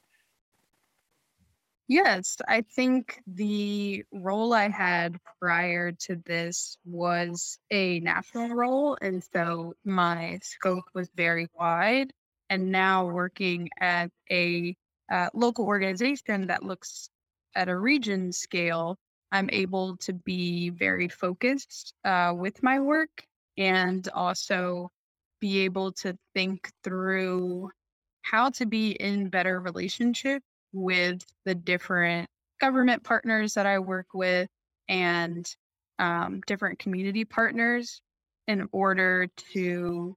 Yes, 1.92 2.36
I 2.46 2.60
think 2.60 3.20
the 3.26 4.04
role 4.12 4.52
I 4.54 4.68
had 4.68 5.16
prior 5.40 5.90
to 5.90 6.22
this 6.24 6.78
was 6.84 7.58
a 7.72 7.98
national 7.98 8.50
role. 8.50 8.96
And 9.02 9.24
so 9.34 9.74
my 9.84 10.38
scope 10.40 10.84
was 10.94 11.10
very 11.16 11.48
wide. 11.52 12.12
And 12.48 12.70
now 12.70 13.06
working 13.06 13.70
at 13.80 14.12
a 14.30 14.76
uh, 15.10 15.30
local 15.34 15.66
organization 15.66 16.46
that 16.46 16.62
looks 16.62 17.10
at 17.54 17.68
a 17.68 17.76
region 17.76 18.32
scale, 18.32 18.96
I'm 19.32 19.48
able 19.52 19.96
to 19.98 20.12
be 20.12 20.70
very 20.70 21.08
focused 21.08 21.94
uh, 22.04 22.34
with 22.36 22.62
my 22.62 22.80
work 22.80 23.24
and 23.56 24.08
also 24.14 24.90
be 25.40 25.60
able 25.60 25.92
to 25.92 26.16
think 26.34 26.70
through 26.84 27.70
how 28.22 28.50
to 28.50 28.66
be 28.66 28.92
in 28.92 29.28
better 29.28 29.60
relationship 29.60 30.42
with 30.72 31.24
the 31.44 31.54
different 31.54 32.28
government 32.60 33.02
partners 33.02 33.54
that 33.54 33.66
I 33.66 33.78
work 33.78 34.06
with 34.14 34.48
and 34.88 35.50
um, 35.98 36.40
different 36.46 36.78
community 36.78 37.24
partners 37.24 38.02
in 38.48 38.68
order 38.72 39.28
to 39.52 40.16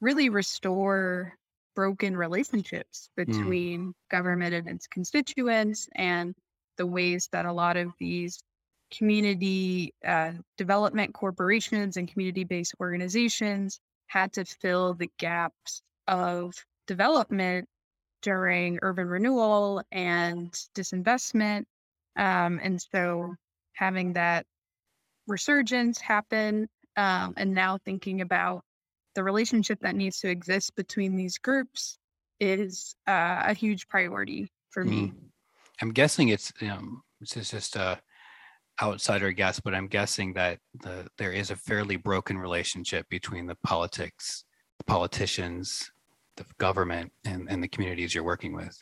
really 0.00 0.28
restore 0.28 1.34
broken 1.74 2.16
relationships 2.16 3.08
Mm. 3.18 3.26
between 3.26 3.94
government 4.10 4.54
and 4.54 4.68
its 4.68 4.86
constituents 4.86 5.88
and 5.94 6.34
the 6.82 6.86
ways 6.86 7.28
that 7.30 7.46
a 7.46 7.52
lot 7.52 7.76
of 7.76 7.92
these 8.00 8.42
community 8.90 9.94
uh, 10.04 10.32
development 10.58 11.14
corporations 11.14 11.96
and 11.96 12.10
community 12.10 12.42
based 12.42 12.74
organizations 12.80 13.78
had 14.08 14.32
to 14.32 14.44
fill 14.44 14.94
the 14.94 15.08
gaps 15.16 15.80
of 16.08 16.52
development 16.88 17.68
during 18.20 18.80
urban 18.82 19.06
renewal 19.06 19.80
and 19.92 20.50
disinvestment. 20.74 21.66
Um, 22.16 22.58
and 22.60 22.82
so 22.82 23.36
having 23.74 24.14
that 24.14 24.44
resurgence 25.28 26.00
happen 26.00 26.68
um, 26.96 27.34
and 27.36 27.54
now 27.54 27.78
thinking 27.84 28.22
about 28.22 28.64
the 29.14 29.22
relationship 29.22 29.78
that 29.82 29.94
needs 29.94 30.18
to 30.18 30.28
exist 30.28 30.74
between 30.74 31.14
these 31.14 31.38
groups 31.38 31.96
is 32.40 32.96
uh, 33.06 33.44
a 33.46 33.54
huge 33.54 33.86
priority 33.86 34.50
for 34.70 34.84
me. 34.84 35.12
I'm 35.80 35.92
guessing 35.92 36.28
it's 36.28 36.52
um, 36.62 37.02
this 37.20 37.36
is 37.36 37.50
just 37.50 37.76
a 37.76 38.00
outsider 38.82 39.30
guess 39.32 39.60
but 39.60 39.74
i'm 39.74 39.86
guessing 39.86 40.32
that 40.32 40.58
the 40.80 41.06
there 41.18 41.30
is 41.30 41.50
a 41.50 41.56
fairly 41.56 41.96
broken 41.96 42.38
relationship 42.38 43.06
between 43.10 43.46
the 43.46 43.54
politics 43.56 44.44
the 44.78 44.84
politicians 44.84 45.92
the 46.38 46.44
government 46.58 47.12
and, 47.26 47.50
and 47.50 47.62
the 47.62 47.68
communities 47.68 48.14
you're 48.14 48.24
working 48.24 48.54
with 48.54 48.76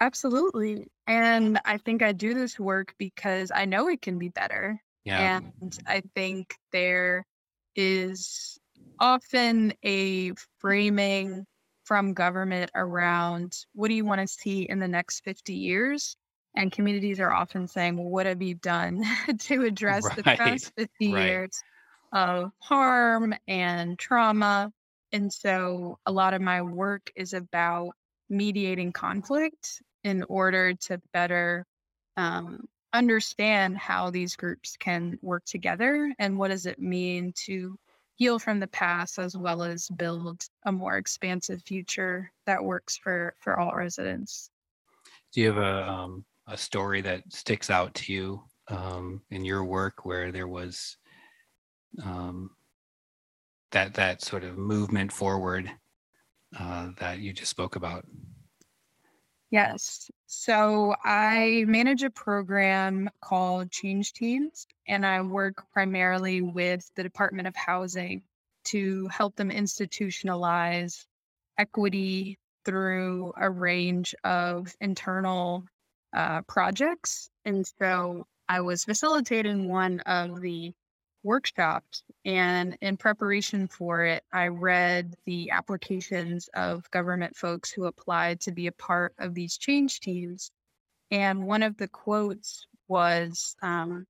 Absolutely. 0.00 0.86
And 1.06 1.58
I 1.64 1.78
think 1.78 2.02
I 2.02 2.12
do 2.12 2.34
this 2.34 2.58
work 2.58 2.94
because 2.98 3.50
I 3.54 3.64
know 3.64 3.88
it 3.88 4.02
can 4.02 4.18
be 4.18 4.28
better. 4.28 4.80
yeah 5.04 5.40
And 5.40 5.78
I 5.86 6.02
think 6.14 6.54
there 6.72 7.26
is 7.74 8.58
often 9.00 9.72
a 9.84 10.32
framing 10.58 11.46
from 11.84 12.14
government 12.14 12.70
around 12.74 13.56
what 13.74 13.88
do 13.88 13.94
you 13.94 14.04
want 14.04 14.20
to 14.20 14.26
see 14.26 14.62
in 14.62 14.78
the 14.78 14.88
next 14.88 15.20
50 15.20 15.54
years? 15.54 16.16
And 16.56 16.70
communities 16.70 17.20
are 17.20 17.32
often 17.32 17.66
saying, 17.66 17.96
well, 17.96 18.08
what 18.08 18.26
have 18.26 18.40
you 18.40 18.54
done 18.54 19.02
to 19.38 19.64
address 19.64 20.08
the 20.14 20.22
past 20.22 20.72
50 20.76 21.12
right. 21.12 21.26
years 21.26 21.60
of 22.12 22.52
harm 22.60 23.34
and 23.48 23.98
trauma? 23.98 24.72
And 25.12 25.32
so 25.32 25.98
a 26.06 26.12
lot 26.12 26.34
of 26.34 26.40
my 26.40 26.62
work 26.62 27.10
is 27.16 27.34
about 27.34 27.90
mediating 28.28 28.92
conflict 28.92 29.82
in 30.04 30.24
order 30.28 30.74
to 30.74 31.00
better 31.12 31.66
um, 32.16 32.66
understand 32.92 33.76
how 33.76 34.10
these 34.10 34.36
groups 34.36 34.76
can 34.78 35.18
work 35.22 35.44
together 35.44 36.14
and 36.18 36.38
what 36.38 36.48
does 36.48 36.66
it 36.66 36.78
mean 36.78 37.32
to 37.34 37.76
heal 38.16 38.38
from 38.38 38.60
the 38.60 38.66
past 38.68 39.18
as 39.18 39.36
well 39.36 39.62
as 39.62 39.88
build 39.88 40.46
a 40.66 40.72
more 40.72 40.96
expansive 40.96 41.62
future 41.62 42.30
that 42.46 42.62
works 42.62 42.96
for 42.96 43.34
for 43.40 43.58
all 43.58 43.74
residents. 43.74 44.50
Do 45.32 45.40
you 45.40 45.48
have 45.48 45.58
a 45.58 45.88
um, 45.88 46.24
a 46.46 46.56
story 46.56 47.00
that 47.02 47.22
sticks 47.32 47.70
out 47.70 47.94
to 47.94 48.12
you 48.12 48.42
um, 48.68 49.22
in 49.30 49.44
your 49.44 49.64
work 49.64 50.04
where 50.04 50.30
there 50.30 50.48
was 50.48 50.96
um, 52.02 52.50
that 53.72 53.94
that 53.94 54.22
sort 54.22 54.44
of 54.44 54.56
movement 54.56 55.12
forward 55.12 55.70
uh, 56.58 56.90
that 56.98 57.18
you 57.18 57.32
just 57.32 57.50
spoke 57.50 57.76
about 57.76 58.04
yes 59.54 60.10
so 60.26 60.94
i 61.04 61.64
manage 61.66 62.02
a 62.02 62.10
program 62.10 63.08
called 63.20 63.70
change 63.70 64.12
teams 64.12 64.66
and 64.88 65.06
i 65.06 65.20
work 65.20 65.64
primarily 65.72 66.40
with 66.42 66.90
the 66.96 67.02
department 67.02 67.46
of 67.46 67.54
housing 67.56 68.22
to 68.64 69.06
help 69.08 69.36
them 69.36 69.50
institutionalize 69.50 71.04
equity 71.58 72.38
through 72.64 73.32
a 73.36 73.50
range 73.50 74.14
of 74.24 74.74
internal 74.80 75.64
uh, 76.14 76.42
projects. 76.42 77.30
And 77.44 77.66
so 77.78 78.26
I 78.48 78.60
was 78.60 78.84
facilitating 78.84 79.68
one 79.68 80.00
of 80.00 80.40
the 80.40 80.72
workshops. 81.24 82.02
And 82.24 82.76
in 82.80 82.96
preparation 82.96 83.68
for 83.68 84.04
it, 84.04 84.22
I 84.32 84.48
read 84.48 85.14
the 85.26 85.50
applications 85.50 86.48
of 86.54 86.90
government 86.90 87.36
folks 87.36 87.70
who 87.70 87.86
applied 87.86 88.40
to 88.42 88.52
be 88.52 88.66
a 88.66 88.72
part 88.72 89.14
of 89.18 89.34
these 89.34 89.58
change 89.58 90.00
teams. 90.00 90.50
And 91.10 91.46
one 91.46 91.62
of 91.62 91.76
the 91.76 91.88
quotes 91.88 92.66
was 92.88 93.56
um, 93.62 94.06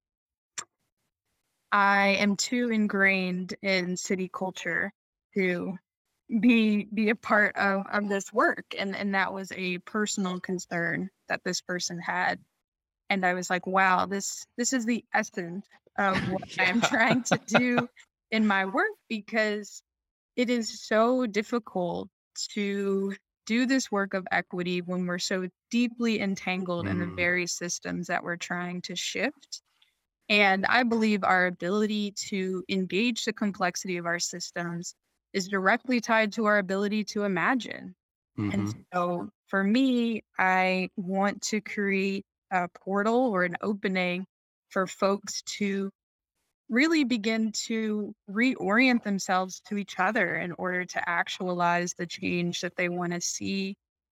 I 1.72 2.16
am 2.20 2.36
too 2.36 2.70
ingrained 2.70 3.54
in 3.62 3.96
city 3.96 4.30
culture 4.32 4.92
to 5.34 5.76
be 6.40 6.88
be 6.94 7.10
a 7.10 7.14
part 7.14 7.56
of 7.56 7.84
of 7.92 8.08
this 8.08 8.32
work 8.32 8.64
and 8.78 8.96
and 8.96 9.14
that 9.14 9.32
was 9.32 9.52
a 9.52 9.78
personal 9.78 10.40
concern 10.40 11.10
that 11.28 11.42
this 11.44 11.60
person 11.60 11.98
had 11.98 12.38
and 13.10 13.26
i 13.26 13.34
was 13.34 13.50
like 13.50 13.66
wow 13.66 14.06
this 14.06 14.46
this 14.56 14.72
is 14.72 14.86
the 14.86 15.04
essence 15.12 15.66
of 15.98 16.22
what 16.26 16.42
i'm 16.58 16.80
trying 16.80 17.22
to 17.22 17.38
do 17.46 17.88
in 18.30 18.46
my 18.46 18.64
work 18.64 18.90
because 19.08 19.82
it 20.36 20.50
is 20.50 20.82
so 20.86 21.26
difficult 21.26 22.08
to 22.50 23.14
do 23.46 23.66
this 23.66 23.92
work 23.92 24.14
of 24.14 24.26
equity 24.32 24.82
when 24.82 25.06
we're 25.06 25.18
so 25.18 25.48
deeply 25.70 26.20
entangled 26.20 26.88
in 26.88 26.98
the 26.98 27.06
Mm. 27.06 27.16
very 27.16 27.46
systems 27.46 28.06
that 28.08 28.24
we're 28.24 28.36
trying 28.36 28.82
to 28.82 28.96
shift 28.96 29.62
and 30.28 30.64
i 30.66 30.82
believe 30.82 31.22
our 31.24 31.46
ability 31.46 32.12
to 32.12 32.64
engage 32.68 33.24
the 33.24 33.32
complexity 33.32 33.96
of 33.96 34.06
our 34.06 34.18
systems 34.18 34.94
is 35.32 35.48
directly 35.48 36.00
tied 36.00 36.32
to 36.32 36.44
our 36.44 36.58
ability 36.58 37.02
to 37.04 37.24
imagine. 37.24 37.94
Mhm. 38.36 38.52
And 38.52 38.72
so 38.94 39.30
for 39.48 39.64
me, 39.64 40.22
I 40.38 40.90
want 40.96 41.42
to 41.44 41.60
create 41.60 42.26
a 42.50 42.68
portal 42.68 43.26
or 43.32 43.44
an 43.44 43.56
opening 43.62 44.26
for 44.74 44.86
folks 44.88 45.40
to 45.42 45.88
really 46.68 47.04
begin 47.04 47.52
to 47.52 48.12
reorient 48.28 49.04
themselves 49.04 49.62
to 49.68 49.76
each 49.76 50.00
other 50.00 50.34
in 50.34 50.52
order 50.58 50.84
to 50.84 51.08
actualize 51.08 51.94
the 51.96 52.06
change 52.06 52.60
that 52.60 52.74
they 52.76 52.88
want 52.88 53.12
to 53.12 53.20
see 53.20 53.76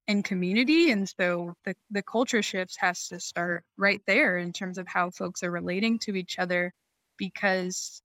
in 0.08 0.22
community. 0.22 0.90
And 0.92 1.06
so 1.06 1.52
the, 1.66 1.74
the 1.90 2.02
culture 2.02 2.42
shifts 2.42 2.76
has 2.78 3.06
to 3.08 3.20
start 3.20 3.64
right 3.76 4.00
there 4.06 4.38
in 4.38 4.52
terms 4.52 4.78
of 4.78 4.88
how 4.88 5.10
folks 5.10 5.42
are 5.42 5.50
relating 5.50 5.98
to 6.00 6.16
each 6.16 6.38
other 6.38 6.72
because 7.18 8.00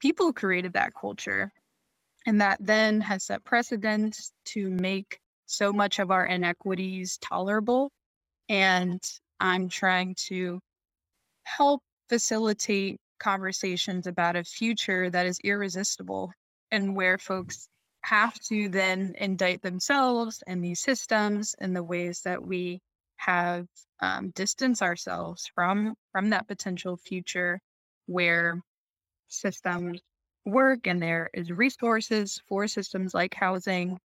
people 0.00 0.32
created 0.32 0.74
that 0.74 0.92
culture. 0.98 1.50
And 2.26 2.40
that 2.40 2.58
then 2.60 3.00
has 3.00 3.24
set 3.24 3.42
precedent 3.44 4.16
to 4.46 4.70
make 4.70 5.18
so 5.46 5.72
much 5.72 5.98
of 5.98 6.12
our 6.12 6.26
inequities 6.26 7.18
tolerable. 7.18 7.90
And 8.48 9.02
I'm 9.40 9.68
trying 9.70 10.14
to 10.28 10.60
help 11.44 11.82
facilitate 12.08 13.00
conversations 13.18 14.06
about 14.06 14.36
a 14.36 14.44
future 14.44 15.10
that 15.10 15.26
is 15.26 15.38
irresistible 15.44 16.32
and 16.70 16.96
where 16.96 17.18
folks 17.18 17.68
have 18.02 18.34
to 18.40 18.68
then 18.68 19.14
indict 19.18 19.62
themselves 19.62 20.42
and 20.46 20.64
these 20.64 20.80
systems 20.80 21.54
and 21.58 21.76
the 21.76 21.82
ways 21.82 22.22
that 22.22 22.42
we 22.42 22.80
have 23.16 23.66
um, 24.00 24.30
distanced 24.30 24.82
ourselves 24.82 25.50
from 25.54 25.94
from 26.12 26.30
that 26.30 26.48
potential 26.48 26.96
future 26.96 27.60
where 28.06 28.60
systems 29.28 30.00
work 30.46 30.86
and 30.86 31.02
there 31.02 31.30
is 31.34 31.50
resources 31.50 32.40
for 32.48 32.66
systems 32.68 33.14
like 33.14 33.34
housing. 33.34 33.98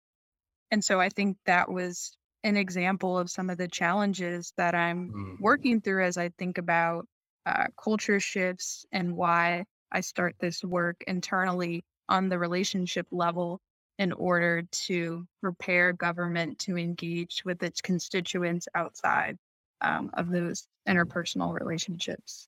And 0.72 0.84
so 0.84 1.00
I 1.00 1.10
think 1.10 1.38
that 1.46 1.72
was 1.72 2.15
an 2.43 2.58
example 2.58 3.17
of 3.17 3.30
some 3.30 3.50
of 3.50 3.58
the 3.58 3.67
challenges 3.67 4.54
that 4.58 4.76
I'm 4.76 5.15
Mm. 5.15 5.38
working 5.39 5.82
through 5.82 6.04
as 6.06 6.17
I 6.17 6.30
think 6.30 6.58
about 6.58 7.08
uh, 7.45 7.65
culture 7.82 8.19
shifts 8.19 8.86
and 8.91 9.15
why 9.15 9.65
I 9.91 10.01
start 10.01 10.36
this 10.39 10.63
work 10.63 11.03
internally 11.08 11.84
on 12.10 12.29
the 12.29 12.39
relationship 12.39 13.08
level 13.12 13.60
in 13.99 14.12
order 14.13 14.63
to 14.71 15.25
prepare 15.41 15.93
government 15.93 16.58
to 16.60 16.77
engage 16.77 17.43
with 17.45 17.62
its 17.62 17.79
constituents 17.79 18.67
outside 18.75 19.38
um, 19.82 20.10
of 20.15 20.29
those 20.29 20.67
interpersonal 20.88 21.58
relationships. 21.58 22.47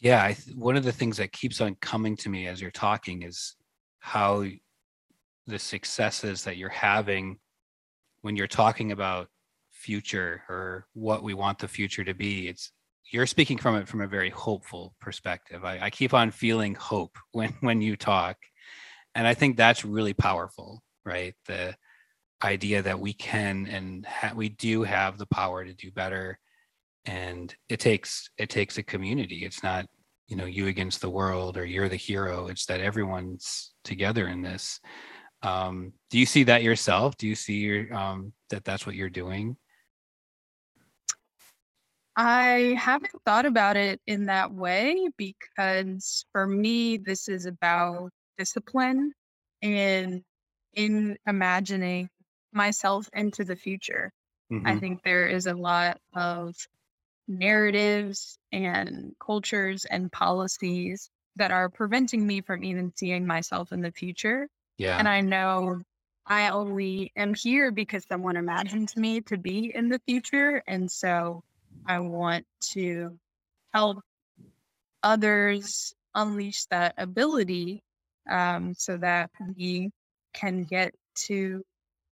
Yeah, 0.00 0.22
I 0.22 0.36
one 0.54 0.76
of 0.76 0.84
the 0.84 0.92
things 0.92 1.18
that 1.18 1.32
keeps 1.32 1.60
on 1.60 1.76
coming 1.80 2.16
to 2.18 2.28
me 2.28 2.46
as 2.46 2.60
you're 2.60 2.70
talking 2.70 3.22
is 3.22 3.56
how 3.98 4.44
the 5.46 5.58
successes 5.58 6.44
that 6.44 6.56
you're 6.56 6.68
having 6.68 7.38
when 8.22 8.36
you're 8.36 8.46
talking 8.46 8.92
about 8.92 9.28
future 9.70 10.42
or 10.48 10.86
what 10.94 11.22
we 11.22 11.34
want 11.34 11.58
the 11.58 11.68
future 11.68 12.04
to 12.04 12.14
be. 12.14 12.48
It's 12.48 12.72
you're 13.10 13.26
speaking 13.26 13.58
from 13.58 13.76
it 13.76 13.88
from 13.88 14.00
a 14.00 14.06
very 14.06 14.30
hopeful 14.30 14.94
perspective. 15.00 15.64
I, 15.64 15.78
I 15.80 15.90
keep 15.90 16.14
on 16.14 16.30
feeling 16.30 16.74
hope 16.74 17.18
when 17.32 17.54
when 17.60 17.82
you 17.82 17.96
talk, 17.96 18.36
and 19.14 19.26
I 19.26 19.34
think 19.34 19.56
that's 19.56 19.84
really 19.84 20.14
powerful, 20.14 20.82
right? 21.04 21.34
The 21.46 21.76
idea 22.42 22.82
that 22.82 23.00
we 23.00 23.12
can 23.12 23.66
and 23.66 24.06
ha- 24.06 24.32
we 24.34 24.48
do 24.48 24.82
have 24.82 25.18
the 25.18 25.26
power 25.26 25.64
to 25.64 25.74
do 25.74 25.90
better. 25.90 26.38
And 27.04 27.54
it 27.68 27.80
takes 27.80 28.30
it 28.38 28.50
takes 28.50 28.78
a 28.78 28.82
community. 28.82 29.44
It's 29.44 29.62
not 29.62 29.86
you 30.28 30.36
know 30.36 30.46
you 30.46 30.68
against 30.68 31.00
the 31.00 31.10
world 31.10 31.56
or 31.56 31.64
you're 31.64 31.88
the 31.88 31.96
hero. 31.96 32.48
It's 32.48 32.66
that 32.66 32.80
everyone's 32.80 33.72
together 33.84 34.28
in 34.28 34.42
this. 34.42 34.80
Um 35.42 35.92
do 36.10 36.18
you 36.18 36.26
see 36.26 36.44
that 36.44 36.62
yourself? 36.62 37.16
Do 37.16 37.26
you 37.26 37.34
see 37.34 37.58
your 37.58 37.94
um 37.94 38.32
that 38.50 38.64
that's 38.64 38.86
what 38.86 38.94
you're 38.94 39.10
doing 39.10 39.56
I 42.22 42.74
haven't 42.78 43.22
thought 43.24 43.46
about 43.46 43.76
it 43.78 44.00
in 44.06 44.26
that 44.26 44.52
way 44.52 45.08
because 45.16 46.26
for 46.32 46.46
me, 46.46 46.98
this 46.98 47.28
is 47.28 47.46
about 47.46 48.10
discipline 48.36 49.14
and 49.62 50.22
in 50.74 51.16
imagining 51.26 52.10
myself 52.52 53.08
into 53.14 53.44
the 53.44 53.56
future. 53.56 54.12
I 54.64 54.76
Mhm. 54.76 54.78
think 54.78 55.02
there 55.02 55.28
is 55.28 55.46
a 55.46 55.54
lot 55.54 55.98
of 56.14 56.56
narratives 57.28 58.38
and 58.52 59.14
cultures 59.20 59.84
and 59.86 60.12
policies 60.12 61.10
that 61.36 61.52
are 61.52 61.68
preventing 61.70 62.26
me 62.26 62.40
from 62.42 62.64
even 62.64 62.92
seeing 62.96 63.26
myself 63.26 63.72
in 63.72 63.80
the 63.82 63.92
future. 63.92 64.48
yeah 64.78 64.98
And 64.98 65.08
I 65.08 65.20
know 65.22 65.82
I 66.26 66.50
only 66.50 67.12
am 67.16 67.34
here 67.34 67.70
because 67.72 68.06
someone 68.06 68.36
imagined 68.36 68.92
me 68.96 69.20
to 69.22 69.38
be 69.38 69.74
in 69.74 69.88
the 69.88 70.00
future. 70.06 70.62
And 70.66 70.90
so 70.90 71.42
I 71.86 72.00
want 72.00 72.46
to 72.72 73.18
help 73.72 73.98
others 75.02 75.94
unleash 76.14 76.66
that 76.66 76.94
ability 76.98 77.82
um, 78.28 78.74
so 78.74 78.96
that 78.98 79.30
we 79.56 79.90
can 80.34 80.64
get 80.64 80.94
to 81.26 81.62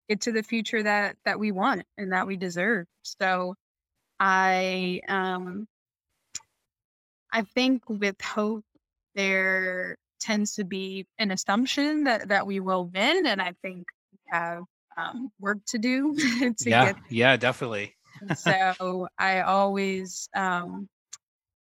get 0.09 0.21
to 0.23 0.33
the 0.33 0.43
future 0.43 0.83
that 0.83 1.17
that 1.25 1.39
we 1.39 1.53
want 1.53 1.83
and 1.99 2.13
that 2.13 2.27
we 2.27 2.37
deserve. 2.37 2.87
So 3.03 3.55
I 4.19 5.01
um 5.09 5.67
I 7.33 7.43
think 7.43 7.83
with 7.89 8.21
hope 8.21 8.65
there 9.15 9.97
tends 10.21 10.55
to 10.55 10.65
be 10.65 11.07
an 11.19 11.31
assumption 11.31 12.05
that 12.05 12.29
that 12.29 12.47
we 12.47 12.61
will 12.61 12.87
win 12.87 13.27
and 13.27 13.41
I 13.43 13.53
think 13.63 13.87
we 14.13 14.19
have 14.29 14.63
um, 14.97 15.31
work 15.39 15.59
to 15.67 15.79
do 15.79 16.15
to 16.17 16.55
yeah 16.61 16.93
get 16.93 16.97
yeah 17.11 17.37
definitely 17.37 17.96
and 18.21 18.37
so 18.37 19.09
I 19.19 19.41
always 19.43 20.29
um, 20.35 20.89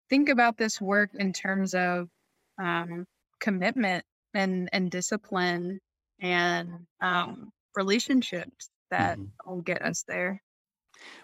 think 0.09 0.29
about 0.29 0.57
this 0.57 0.81
work 0.81 1.11
in 1.15 1.33
terms 1.33 1.73
of 1.73 2.09
um, 2.61 3.05
commitment 3.39 4.03
and 4.33 4.69
and 4.73 4.91
discipline 4.91 5.79
and 6.21 6.69
um, 7.01 7.51
relationships 7.75 8.69
that 8.91 9.19
Mhm. 9.19 9.31
will 9.45 9.61
get 9.61 9.81
us 9.81 10.03
there. 10.07 10.41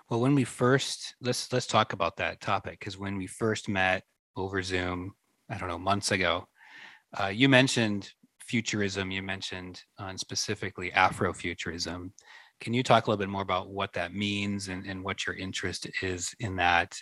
well 0.09 0.19
when 0.21 0.35
we 0.35 0.43
first 0.43 1.15
let's 1.21 1.51
let's 1.53 1.67
talk 1.67 1.93
about 1.93 2.17
that 2.17 2.41
topic 2.41 2.79
because 2.79 2.97
when 2.97 3.17
we 3.17 3.27
first 3.27 3.69
met 3.69 4.03
over 4.35 4.61
zoom 4.61 5.13
i 5.49 5.57
don't 5.57 5.69
know 5.69 5.77
months 5.79 6.11
ago 6.11 6.47
uh, 7.19 7.27
you 7.27 7.49
mentioned 7.49 8.11
futurism 8.39 9.11
you 9.11 9.21
mentioned 9.21 9.83
uh, 9.99 10.15
specifically 10.17 10.91
afrofuturism 10.91 12.11
can 12.61 12.73
you 12.73 12.83
talk 12.83 13.07
a 13.07 13.09
little 13.09 13.19
bit 13.19 13.27
more 13.29 13.41
about 13.41 13.69
what 13.69 13.91
that 13.93 14.13
means 14.13 14.69
and, 14.69 14.85
and 14.85 15.03
what 15.03 15.25
your 15.27 15.35
interest 15.35 15.89
is 16.01 16.33
in 16.39 16.55
that 16.55 16.95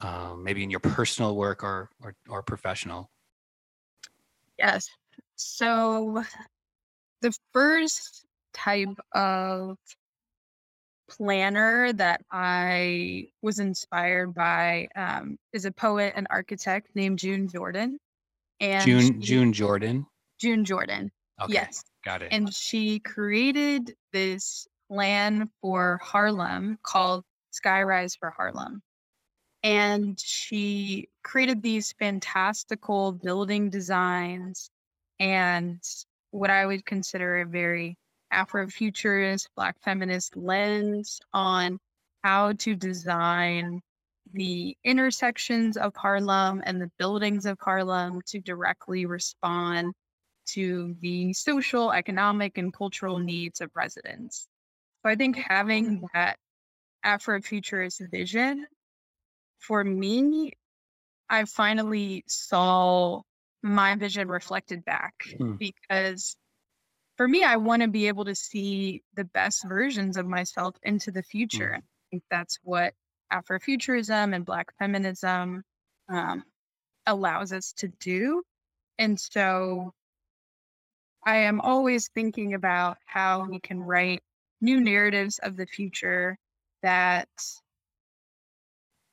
um, 0.00 0.44
maybe 0.44 0.62
in 0.62 0.70
your 0.70 0.78
personal 0.80 1.34
work 1.34 1.64
or, 1.64 1.90
or 2.00 2.14
or 2.28 2.42
professional 2.42 3.10
Yes. 4.58 4.88
So 5.36 6.24
the 7.20 7.32
first 7.52 8.24
type 8.52 8.96
of 9.14 9.76
planner 11.08 11.92
that 11.92 12.22
I 12.30 13.28
was 13.40 13.60
inspired 13.60 14.34
by 14.34 14.88
um, 14.96 15.38
is 15.52 15.64
a 15.64 15.72
poet 15.72 16.12
and 16.16 16.26
architect 16.30 16.88
named 16.94 17.18
June 17.18 17.48
Jordan. 17.48 17.98
And 18.60 18.84
june 18.84 19.20
she- 19.20 19.26
june 19.26 19.52
jordan 19.52 20.06
June 20.40 20.64
Jordan. 20.64 21.10
okay 21.40 21.52
Yes. 21.54 21.84
got 22.04 22.22
it 22.22 22.32
And 22.32 22.52
she 22.52 22.98
created 22.98 23.94
this 24.12 24.66
plan 24.88 25.50
for 25.60 26.00
Harlem 26.02 26.78
called 26.82 27.24
Skyrise 27.52 28.16
for 28.18 28.30
Harlem. 28.30 28.82
And 29.62 30.18
she 30.18 31.08
created 31.24 31.62
these 31.62 31.92
fantastical 31.98 33.12
building 33.12 33.70
designs 33.70 34.70
and 35.20 35.80
what 36.30 36.50
I 36.50 36.66
would 36.66 36.84
consider 36.84 37.40
a 37.40 37.46
very 37.46 37.96
Afrofuturist, 38.32 39.48
Black 39.56 39.76
feminist 39.82 40.36
lens 40.36 41.20
on 41.32 41.78
how 42.22 42.52
to 42.52 42.74
design 42.74 43.80
the 44.32 44.76
intersections 44.84 45.76
of 45.76 45.94
Harlem 45.96 46.62
and 46.64 46.80
the 46.80 46.90
buildings 46.98 47.46
of 47.46 47.58
Harlem 47.60 48.20
to 48.26 48.40
directly 48.40 49.06
respond 49.06 49.94
to 50.46 50.94
the 51.00 51.32
social, 51.32 51.92
economic, 51.92 52.58
and 52.58 52.72
cultural 52.72 53.18
needs 53.18 53.60
of 53.60 53.70
residents. 53.74 54.46
So 55.02 55.10
I 55.10 55.16
think 55.16 55.36
having 55.36 56.08
that 56.14 56.38
Afrofuturist 57.04 58.10
vision 58.10 58.66
for 59.60 59.82
me, 59.84 60.52
I 61.30 61.44
finally 61.44 62.24
saw 62.28 63.22
my 63.62 63.96
vision 63.96 64.28
reflected 64.28 64.84
back 64.84 65.14
Hmm. 65.36 65.56
because 65.58 66.36
for 67.16 67.28
me, 67.28 67.44
I 67.44 67.56
want 67.56 67.82
to 67.82 67.88
be 67.88 68.08
able 68.08 68.24
to 68.26 68.34
see 68.34 69.02
the 69.14 69.24
best 69.24 69.64
versions 69.68 70.16
of 70.16 70.26
myself 70.26 70.76
into 70.82 71.10
the 71.10 71.22
future. 71.22 71.74
I 71.76 71.82
think 72.10 72.22
that's 72.30 72.58
what 72.62 72.94
Afrofuturism 73.32 74.34
and 74.34 74.44
Black 74.46 74.72
feminism 74.78 75.64
um, 76.08 76.44
allows 77.06 77.52
us 77.52 77.72
to 77.78 77.88
do. 78.00 78.42
And 78.98 79.18
so 79.18 79.92
I 81.24 81.36
am 81.38 81.60
always 81.60 82.08
thinking 82.08 82.54
about 82.54 82.98
how 83.06 83.44
we 83.48 83.60
can 83.60 83.80
write 83.80 84.22
new 84.60 84.80
narratives 84.80 85.38
of 85.40 85.56
the 85.56 85.66
future 85.66 86.38
that 86.82 87.28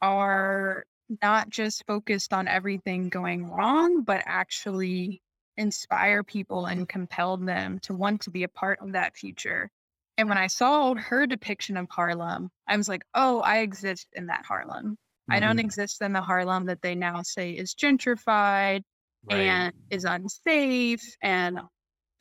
are 0.01 0.85
not 1.21 1.49
just 1.49 1.85
focused 1.87 2.33
on 2.33 2.47
everything 2.47 3.09
going 3.09 3.49
wrong, 3.49 4.01
but 4.01 4.23
actually 4.25 5.21
inspire 5.57 6.23
people 6.23 6.65
and 6.65 6.89
compel 6.89 7.37
them 7.37 7.79
to 7.79 7.93
want 7.93 8.21
to 8.21 8.29
be 8.31 8.43
a 8.43 8.47
part 8.49 8.79
of 8.81 8.91
that 8.93 9.15
future. 9.15 9.69
And 10.17 10.29
when 10.29 10.37
I 10.37 10.47
saw 10.47 10.95
her 10.95 11.27
depiction 11.27 11.77
of 11.77 11.87
Harlem, 11.89 12.49
I 12.67 12.77
was 12.77 12.89
like, 12.89 13.03
oh, 13.13 13.41
I 13.41 13.59
exist 13.59 14.07
in 14.13 14.27
that 14.27 14.45
Harlem. 14.45 14.97
I 15.29 15.39
don't 15.39 15.59
Mhm. 15.59 15.59
exist 15.59 16.01
in 16.01 16.13
the 16.13 16.21
Harlem 16.21 16.65
that 16.65 16.81
they 16.81 16.95
now 16.95 17.21
say 17.21 17.51
is 17.51 17.75
gentrified 17.75 18.83
Right. 19.25 19.39
and 19.39 19.73
is 19.89 20.05
unsafe 20.05 21.03
and 21.21 21.59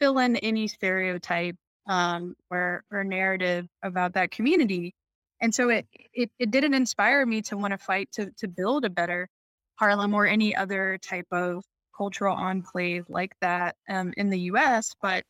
fill 0.00 0.18
in 0.18 0.36
any 0.36 0.68
stereotype 0.68 1.56
um, 1.86 2.34
or, 2.50 2.84
or 2.90 3.04
narrative 3.04 3.66
about 3.82 4.14
that 4.14 4.30
community. 4.30 4.94
And 5.40 5.54
so 5.54 5.68
it, 5.70 5.86
it, 6.12 6.30
it 6.38 6.50
didn't 6.50 6.74
inspire 6.74 7.26
me 7.26 7.42
to 7.42 7.56
want 7.56 7.72
to 7.72 7.78
fight 7.78 8.10
to, 8.12 8.30
to 8.38 8.48
build 8.48 8.84
a 8.84 8.90
better 8.90 9.28
Harlem 9.76 10.14
or 10.14 10.26
any 10.26 10.54
other 10.56 10.98
type 11.02 11.26
of 11.32 11.64
cultural 11.96 12.36
enclave 12.36 13.04
like 13.08 13.32
that 13.40 13.76
um, 13.88 14.12
in 14.16 14.30
the 14.30 14.40
US. 14.52 14.94
But 15.02 15.24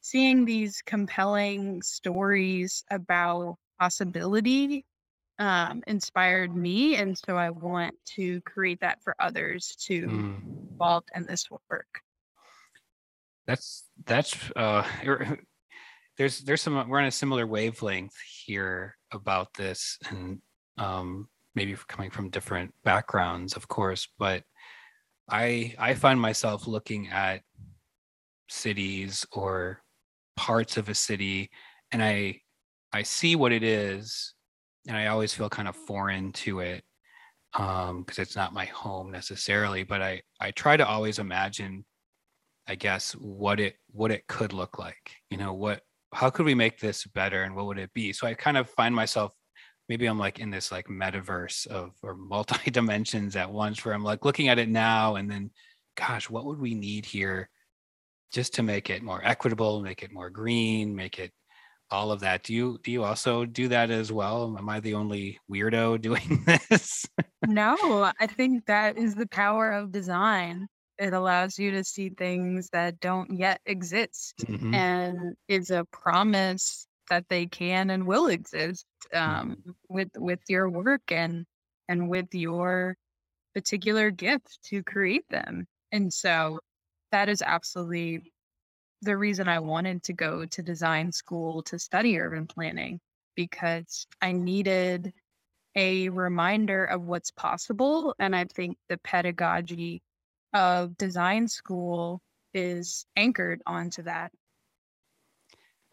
seeing 0.00 0.44
these 0.44 0.82
compelling 0.86 1.82
stories 1.82 2.84
about 2.90 3.56
possibility 3.78 4.84
um, 5.38 5.82
inspired 5.86 6.54
me. 6.56 6.96
And 6.96 7.16
so 7.18 7.36
I 7.36 7.50
want 7.50 7.94
to 8.16 8.40
create 8.42 8.80
that 8.80 9.02
for 9.02 9.14
others 9.18 9.76
to 9.86 10.06
Mm. 10.06 10.78
involved 10.80 11.10
in 11.14 11.26
this 11.26 11.48
work. 11.50 12.02
That's 13.46 13.84
that's 14.04 14.50
uh 14.56 14.84
there's 16.16 16.40
there's 16.40 16.62
some 16.62 16.88
we're 16.88 16.98
on 16.98 17.06
a 17.06 17.10
similar 17.10 17.46
wavelength 17.46 18.16
here 18.44 18.96
about 19.12 19.52
this 19.54 19.98
and 20.08 20.40
um 20.78 21.28
maybe 21.54 21.76
coming 21.88 22.10
from 22.10 22.30
different 22.30 22.72
backgrounds 22.84 23.54
of 23.54 23.68
course 23.68 24.08
but 24.18 24.42
i 25.30 25.74
i 25.78 25.94
find 25.94 26.20
myself 26.20 26.66
looking 26.66 27.08
at 27.08 27.42
cities 28.48 29.26
or 29.32 29.82
parts 30.36 30.76
of 30.76 30.88
a 30.88 30.94
city 30.94 31.50
and 31.92 32.02
i 32.02 32.38
i 32.92 33.02
see 33.02 33.36
what 33.36 33.52
it 33.52 33.62
is 33.62 34.34
and 34.86 34.96
i 34.96 35.06
always 35.06 35.34
feel 35.34 35.48
kind 35.48 35.68
of 35.68 35.76
foreign 35.76 36.32
to 36.32 36.60
it 36.60 36.84
um 37.54 38.02
because 38.02 38.18
it's 38.18 38.36
not 38.36 38.52
my 38.52 38.66
home 38.66 39.10
necessarily 39.10 39.82
but 39.82 40.02
i 40.02 40.20
i 40.40 40.50
try 40.50 40.76
to 40.76 40.86
always 40.86 41.18
imagine 41.18 41.84
i 42.68 42.74
guess 42.74 43.12
what 43.12 43.58
it 43.58 43.76
what 43.92 44.10
it 44.12 44.26
could 44.26 44.52
look 44.52 44.78
like 44.78 45.16
you 45.30 45.36
know 45.36 45.54
what 45.54 45.80
how 46.16 46.30
could 46.30 46.46
we 46.46 46.54
make 46.54 46.80
this 46.80 47.04
better 47.04 47.42
and 47.42 47.54
what 47.54 47.66
would 47.66 47.78
it 47.78 47.92
be? 47.92 48.12
So 48.12 48.26
i 48.26 48.34
kind 48.34 48.56
of 48.56 48.70
find 48.70 48.94
myself 48.94 49.32
maybe 49.88 50.06
i'm 50.06 50.18
like 50.18 50.40
in 50.40 50.50
this 50.50 50.72
like 50.72 50.86
metaverse 50.86 51.66
of 51.66 51.92
or 52.02 52.14
multi 52.14 52.70
dimensions 52.78 53.36
at 53.36 53.50
once 53.50 53.84
where 53.84 53.94
i'm 53.94 54.02
like 54.02 54.24
looking 54.24 54.48
at 54.48 54.58
it 54.58 54.68
now 54.68 55.14
and 55.14 55.30
then 55.30 55.50
gosh 55.96 56.28
what 56.28 56.44
would 56.44 56.58
we 56.58 56.74
need 56.74 57.04
here 57.04 57.48
just 58.32 58.54
to 58.54 58.62
make 58.64 58.90
it 58.90 59.02
more 59.02 59.20
equitable 59.24 59.80
make 59.80 60.02
it 60.02 60.12
more 60.12 60.30
green 60.30 60.96
make 60.96 61.18
it 61.18 61.32
all 61.88 62.10
of 62.10 62.18
that? 62.18 62.42
Do 62.42 62.52
you 62.52 62.80
do 62.82 62.90
you 62.90 63.04
also 63.04 63.44
do 63.44 63.68
that 63.68 63.90
as 63.90 64.10
well? 64.10 64.56
Am 64.58 64.68
i 64.68 64.80
the 64.80 64.94
only 64.94 65.38
weirdo 65.48 66.00
doing 66.08 66.44
this? 66.44 67.06
No 67.46 68.10
i 68.18 68.26
think 68.26 68.66
that 68.66 68.98
is 68.98 69.14
the 69.14 69.28
power 69.28 69.70
of 69.70 69.92
design 69.92 70.66
it 70.98 71.12
allows 71.12 71.58
you 71.58 71.70
to 71.72 71.84
see 71.84 72.10
things 72.10 72.70
that 72.70 73.00
don't 73.00 73.30
yet 73.38 73.60
exist 73.66 74.44
Mhm. 74.48 74.72
and 74.72 75.36
is 75.48 75.70
a 75.70 75.84
promise 75.86 76.86
that 77.10 77.28
they 77.28 77.46
can 77.46 77.90
and 77.90 78.06
will 78.06 78.28
exist 78.28 78.86
um, 79.14 79.56
with 79.88 80.10
with 80.16 80.40
your 80.48 80.68
work 80.68 81.12
and 81.12 81.46
and 81.88 82.08
with 82.08 82.34
your 82.34 82.96
particular 83.54 84.10
gift 84.10 84.58
to 84.64 84.82
create 84.82 85.28
them 85.30 85.66
and 85.92 86.12
so 86.12 86.60
that 87.12 87.28
is 87.28 87.42
absolutely 87.42 88.32
the 89.02 89.16
reason 89.16 89.48
i 89.48 89.58
wanted 89.58 90.02
to 90.02 90.12
go 90.12 90.44
to 90.46 90.62
design 90.62 91.12
school 91.12 91.62
to 91.62 91.78
study 91.78 92.18
urban 92.18 92.46
planning 92.46 93.00
because 93.36 94.06
i 94.22 94.32
needed 94.32 95.12
a 95.76 96.08
reminder 96.10 96.84
of 96.84 97.02
what's 97.02 97.30
possible 97.32 98.14
and 98.18 98.34
i 98.36 98.44
think 98.44 98.76
the 98.88 98.98
pedagogy 98.98 100.02
of 100.56 100.96
design 100.96 101.46
school 101.46 102.22
is 102.54 103.06
anchored 103.14 103.60
onto 103.66 104.02
that. 104.02 104.32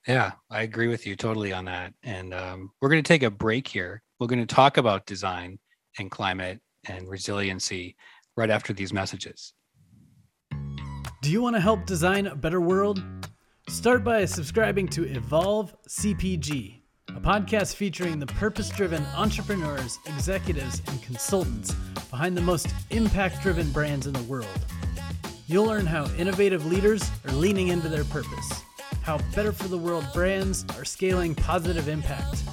Yeah, 0.08 0.32
I 0.50 0.62
agree 0.64 0.88
with 0.88 1.06
you 1.06 1.16
totally 1.16 1.54
on 1.54 1.66
that. 1.66 1.94
And 2.04 2.34
um, 2.34 2.72
we're 2.82 2.90
going 2.90 3.04
to 3.04 3.08
take 3.08 3.24
a 3.24 3.30
break 3.30 3.68
here. 3.68 4.02
We're 4.20 4.28
going 4.28 4.46
to 4.46 4.56
talk 4.56 4.78
about 4.78 5.06
design 5.06 5.60
and 6.00 6.10
climate 6.10 6.60
and 6.88 7.10
resiliency 7.10 7.96
right 8.36 8.50
after 8.50 8.74
these 8.74 8.94
messages. 8.94 9.54
Do 11.22 11.32
you 11.32 11.42
want 11.42 11.56
to 11.56 11.62
help 11.62 11.86
design 11.86 12.28
a 12.28 12.36
better 12.36 12.62
world? 12.62 13.04
Start 13.70 14.04
by 14.04 14.26
subscribing 14.26 14.88
to 14.90 15.06
Evolve 15.06 15.74
CPG, 15.88 16.83
a 17.16 17.20
podcast 17.20 17.76
featuring 17.76 18.20
the 18.20 18.26
purpose 18.26 18.70
driven 18.70 19.04
entrepreneurs, 19.16 20.00
executives, 20.06 20.82
and 20.88 21.02
consultants 21.04 21.74
behind 22.10 22.36
the 22.36 22.42
most 22.42 22.68
impact 22.90 23.42
driven 23.42 23.72
brands 23.72 24.08
in 24.08 24.14
the 24.14 24.24
world. 24.24 24.48
You'll 25.48 25.66
learn 25.66 25.86
how 25.86 26.06
innovative 26.18 26.66
leaders 26.66 27.10
are 27.26 27.32
leaning 27.32 27.68
into 27.68 27.90
their 27.90 28.06
purpose, 28.06 28.64
how 29.02 29.20
better 29.36 29.52
for 29.52 29.68
the 29.68 29.78
world 29.78 30.06
brands 30.14 30.66
are 30.78 30.86
scaling 30.86 31.36
positive 31.36 31.88
impact, 31.88 32.44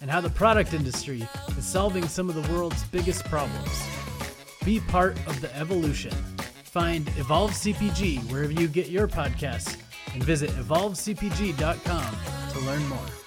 and 0.00 0.10
how 0.10 0.20
the 0.20 0.30
product 0.30 0.74
industry 0.74 1.26
is 1.56 1.64
solving 1.64 2.08
some 2.08 2.28
of 2.28 2.34
the 2.34 2.52
world's 2.52 2.84
biggest 2.84 3.24
problems. 3.26 3.82
Be 4.64 4.80
part 4.80 5.16
of 5.26 5.40
the 5.40 5.54
evolution. 5.56 6.12
Find 6.64 7.08
Evolve 7.18 7.52
CPG 7.52 8.30
wherever 8.30 8.52
you 8.52 8.68
get 8.68 8.88
your 8.88 9.08
podcasts 9.08 9.76
and 10.14 10.22
visit 10.22 10.50
evolvecpg.com 10.50 12.16
to 12.52 12.60
learn 12.60 12.86
more. 12.88 13.19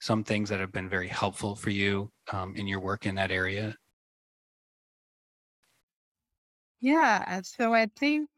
some 0.00 0.24
things 0.24 0.50
that 0.50 0.60
have 0.60 0.72
been 0.72 0.88
very 0.88 1.08
helpful 1.08 1.56
for 1.56 1.70
you 1.70 2.12
um, 2.32 2.56
in 2.56 2.66
your 2.68 2.80
work 2.80 3.06
in 3.06 3.16
that 3.16 3.30
area? 3.32 3.76
Yeah. 6.80 7.40
So 7.42 7.74
I 7.74 7.86
think 7.98 8.28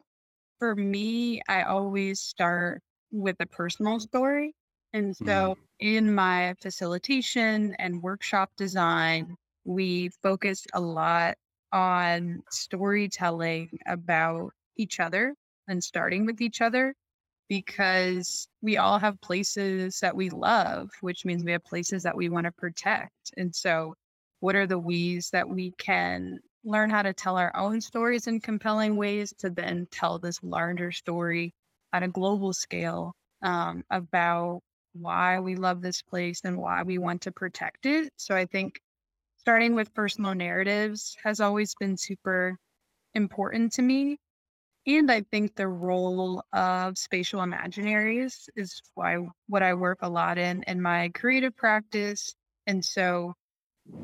for 0.58 0.76
me, 0.76 1.42
I 1.48 1.62
always 1.64 2.20
start 2.20 2.82
with 3.12 3.36
a 3.40 3.46
personal 3.46 4.00
story. 4.00 4.54
And 4.92 5.16
so 5.16 5.56
in 5.80 6.14
my 6.14 6.54
facilitation 6.60 7.74
and 7.76 8.02
workshop 8.02 8.52
design, 8.56 9.36
we 9.64 10.10
focus 10.22 10.66
a 10.74 10.80
lot 10.80 11.38
on 11.72 12.44
storytelling 12.50 13.78
about 13.86 14.52
each 14.76 15.00
other 15.00 15.34
and 15.68 15.82
starting 15.82 16.26
with 16.26 16.40
each 16.40 16.60
other 16.60 16.94
because 17.48 18.48
we 18.62 18.76
all 18.76 18.98
have 18.98 19.20
places 19.20 20.00
that 20.00 20.16
we 20.16 20.30
love, 20.30 20.90
which 21.00 21.24
means 21.24 21.44
we 21.44 21.52
have 21.52 21.64
places 21.64 22.02
that 22.02 22.16
we 22.16 22.28
want 22.28 22.46
to 22.46 22.52
protect. 22.52 23.32
And 23.36 23.54
so, 23.54 23.94
what 24.40 24.56
are 24.56 24.66
the 24.66 24.78
ways 24.78 25.30
that 25.32 25.48
we 25.48 25.72
can 25.78 26.38
learn 26.64 26.90
how 26.90 27.02
to 27.02 27.12
tell 27.12 27.36
our 27.36 27.54
own 27.56 27.80
stories 27.80 28.26
in 28.26 28.40
compelling 28.40 28.96
ways 28.96 29.32
to 29.38 29.50
then 29.50 29.86
tell 29.90 30.18
this 30.18 30.42
larger 30.42 30.90
story 30.92 31.52
at 31.92 32.02
a 32.02 32.08
global 32.08 32.52
scale 32.52 33.14
um, 33.42 33.84
about 33.90 34.60
why 34.94 35.38
we 35.40 35.56
love 35.56 35.82
this 35.82 36.02
place 36.02 36.40
and 36.44 36.56
why 36.56 36.82
we 36.82 36.98
want 36.98 37.22
to 37.22 37.32
protect 37.32 37.86
it? 37.86 38.10
So, 38.16 38.34
I 38.34 38.46
think 38.46 38.80
starting 39.38 39.74
with 39.74 39.92
personal 39.94 40.34
narratives 40.34 41.16
has 41.22 41.40
always 41.40 41.74
been 41.78 41.96
super 41.96 42.56
important 43.14 43.72
to 43.74 43.82
me 43.82 44.18
and 44.86 45.10
I 45.10 45.22
think 45.22 45.54
the 45.54 45.68
role 45.68 46.42
of 46.52 46.98
spatial 46.98 47.40
imaginaries 47.40 48.48
is 48.54 48.82
why 48.94 49.18
what 49.46 49.62
I 49.62 49.74
work 49.74 49.98
a 50.02 50.08
lot 50.08 50.38
in 50.38 50.62
in 50.66 50.80
my 50.80 51.10
creative 51.14 51.56
practice. 51.56 52.34
And 52.66 52.84
so 52.84 53.34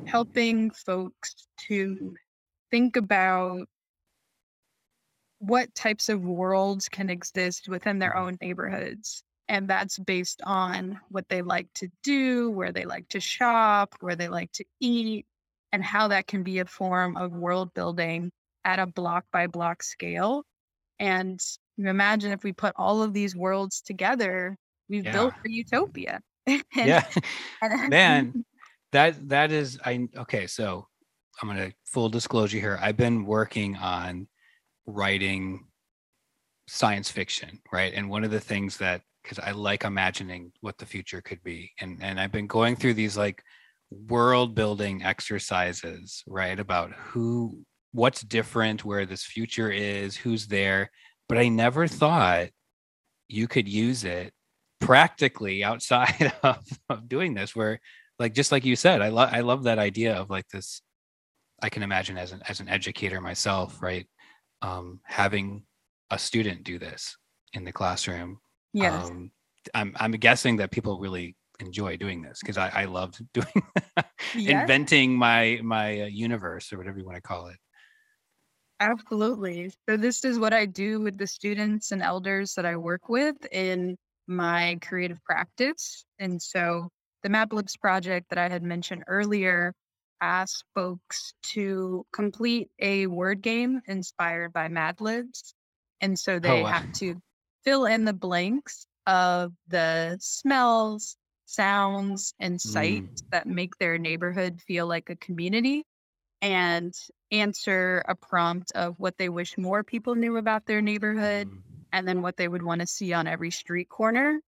helping 0.06 0.70
folks 0.70 1.46
to 1.68 2.14
think 2.70 2.96
about 2.96 3.66
what 5.38 5.74
types 5.74 6.08
of 6.08 6.22
worlds 6.22 6.88
can 6.88 7.10
exist 7.10 7.68
within 7.68 7.98
their 7.98 8.12
mm-hmm. 8.12 8.28
own 8.28 8.38
neighborhoods. 8.40 9.22
And 9.48 9.68
that's 9.68 9.98
based 9.98 10.40
on 10.44 11.00
what 11.08 11.28
they 11.28 11.42
like 11.42 11.66
to 11.74 11.88
do, 12.04 12.50
where 12.52 12.72
they 12.72 12.84
like 12.84 13.08
to 13.08 13.20
shop, 13.20 13.96
where 14.00 14.14
they 14.14 14.28
like 14.28 14.52
to 14.52 14.64
eat, 14.78 15.26
and 15.72 15.82
how 15.82 16.08
that 16.08 16.26
can 16.28 16.42
be 16.44 16.60
a 16.60 16.64
form 16.64 17.16
of 17.16 17.32
world 17.32 17.74
building 17.74 18.30
at 18.64 18.78
a 18.78 18.86
block 18.86 19.24
by 19.32 19.46
block 19.46 19.82
scale. 19.82 20.44
And 21.00 21.40
you 21.76 21.88
imagine 21.88 22.30
if 22.30 22.44
we 22.44 22.52
put 22.52 22.74
all 22.76 23.02
of 23.02 23.12
these 23.12 23.34
worlds 23.34 23.80
together, 23.80 24.56
we've 24.88 25.04
Yeah. 25.04 25.12
built 25.12 25.34
a 25.44 25.50
utopia. 25.50 26.20
And- 26.46 26.62
Yeah. 26.74 27.04
and- 27.62 27.90
Man, 27.90 28.44
that 28.92 29.28
that 29.28 29.50
is 29.52 29.78
I 29.84 30.08
okay, 30.16 30.46
so 30.46 30.86
I'm 31.40 31.48
gonna 31.48 31.72
full 31.86 32.08
disclosure 32.08 32.58
here. 32.58 32.78
I've 32.80 32.96
been 32.96 33.24
working 33.24 33.76
on 33.76 34.28
writing 34.86 35.66
science 36.68 37.10
fiction, 37.10 37.60
right? 37.72 37.92
And 37.94 38.08
one 38.10 38.24
of 38.24 38.30
the 38.30 38.40
things 38.40 38.76
that 38.78 39.02
because 39.22 39.38
I 39.38 39.50
like 39.52 39.84
imagining 39.84 40.50
what 40.60 40.78
the 40.78 40.86
future 40.86 41.20
could 41.20 41.42
be. 41.42 41.72
And 41.80 42.02
and 42.02 42.18
I've 42.20 42.32
been 42.32 42.46
going 42.46 42.76
through 42.76 42.94
these 42.94 43.16
like 43.16 43.42
world 43.90 44.54
building 44.54 45.02
exercises, 45.02 46.22
right? 46.26 46.58
About 46.58 46.92
who 46.92 47.64
what's 47.92 48.22
different, 48.22 48.84
where 48.84 49.06
this 49.06 49.24
future 49.24 49.70
is, 49.70 50.16
who's 50.16 50.46
there. 50.46 50.90
But 51.28 51.38
I 51.38 51.48
never 51.48 51.86
thought 51.86 52.48
you 53.28 53.46
could 53.46 53.68
use 53.68 54.04
it 54.04 54.32
practically 54.80 55.62
outside 55.62 56.32
of, 56.42 56.58
of 56.88 57.08
doing 57.08 57.34
this 57.34 57.54
where 57.54 57.80
like 58.18 58.34
just 58.34 58.50
like 58.50 58.64
you 58.64 58.74
said 58.74 59.02
i 59.02 59.08
love 59.08 59.28
i 59.32 59.40
love 59.40 59.64
that 59.64 59.78
idea 59.78 60.14
of 60.14 60.30
like 60.30 60.48
this 60.48 60.80
i 61.62 61.68
can 61.68 61.82
imagine 61.82 62.16
as 62.16 62.32
an 62.32 62.42
as 62.48 62.60
an 62.60 62.68
educator 62.68 63.20
myself 63.20 63.82
right 63.82 64.06
um 64.62 64.98
having 65.04 65.62
a 66.10 66.18
student 66.18 66.64
do 66.64 66.78
this 66.78 67.16
in 67.52 67.62
the 67.62 67.72
classroom 67.72 68.38
yes. 68.72 69.04
um 69.04 69.30
i'm 69.74 69.94
i'm 70.00 70.12
guessing 70.12 70.56
that 70.56 70.70
people 70.70 70.98
really 70.98 71.36
enjoy 71.60 71.94
doing 71.96 72.22
this 72.22 72.40
because 72.40 72.56
i 72.56 72.70
i 72.74 72.84
loved 72.86 73.22
doing 73.34 73.62
Yes. 74.34 74.62
inventing 74.62 75.16
my 75.16 75.58
my 75.62 76.02
uh, 76.02 76.06
universe 76.06 76.72
or 76.72 76.78
whatever 76.78 76.98
you 76.98 77.04
want 77.04 77.16
to 77.16 77.22
call 77.22 77.48
it 77.48 77.56
Absolutely. 78.80 79.70
So 79.86 79.98
this 79.98 80.24
is 80.24 80.38
what 80.38 80.54
I 80.54 80.64
do 80.64 81.00
with 81.00 81.18
the 81.18 81.26
students 81.26 81.92
and 81.92 82.02
elders 82.02 82.54
that 82.54 82.64
I 82.64 82.76
work 82.76 83.10
with 83.10 83.36
in 83.52 83.96
my 84.26 84.78
creative 84.80 85.22
practice. 85.22 86.04
And 86.18 86.40
so 86.40 86.88
the 87.22 87.28
Map 87.28 87.52
Libs 87.52 87.76
project 87.76 88.30
that 88.30 88.38
I 88.38 88.48
had 88.48 88.62
mentioned 88.62 89.04
earlier 89.06 89.74
asked 90.22 90.64
folks 90.74 91.34
to 91.42 92.06
complete 92.12 92.70
a 92.78 93.06
word 93.06 93.42
game 93.42 93.82
inspired 93.86 94.54
by 94.54 94.68
Mad 94.68 95.00
Libs. 95.00 95.54
And 96.00 96.18
so 96.18 96.34
oh, 96.34 96.38
they 96.38 96.62
wow. 96.62 96.68
have 96.68 96.92
to 96.94 97.20
fill 97.64 97.84
in 97.84 98.06
the 98.06 98.14
blanks 98.14 98.86
of 99.06 99.52
the 99.68 100.16
smells, 100.20 101.16
sounds, 101.44 102.32
and 102.40 102.58
sights 102.58 103.22
mm. 103.22 103.30
that 103.32 103.46
make 103.46 103.76
their 103.76 103.98
neighborhood 103.98 104.60
feel 104.66 104.86
like 104.86 105.10
a 105.10 105.16
community 105.16 105.84
and 106.42 106.94
answer 107.30 108.02
a 108.08 108.14
prompt 108.14 108.72
of 108.72 108.94
what 108.98 109.16
they 109.18 109.28
wish 109.28 109.56
more 109.58 109.82
people 109.84 110.14
knew 110.14 110.36
about 110.36 110.66
their 110.66 110.80
neighborhood 110.82 111.48
Mm, 111.48 111.62
and 111.92 112.06
then 112.06 112.22
what 112.22 112.36
they 112.36 112.48
would 112.48 112.62
want 112.62 112.80
to 112.80 112.86
see 112.86 113.12
on 113.12 113.26
every 113.26 113.50
street 113.50 113.88
corner. 113.88 114.40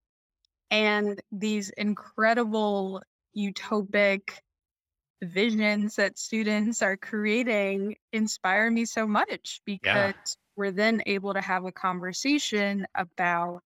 And 0.71 1.21
these 1.31 1.69
incredible 1.71 3.01
utopic 3.37 4.39
visions 5.21 5.95
that 5.95 6.17
students 6.17 6.81
are 6.81 6.97
creating 6.97 7.95
inspire 8.11 8.69
me 8.69 8.85
so 8.85 9.07
much 9.07 9.61
because 9.65 10.13
we're 10.55 10.71
then 10.71 11.01
able 11.05 11.33
to 11.33 11.41
have 11.41 11.65
a 11.65 11.71
conversation 11.71 12.85
about 12.95 13.61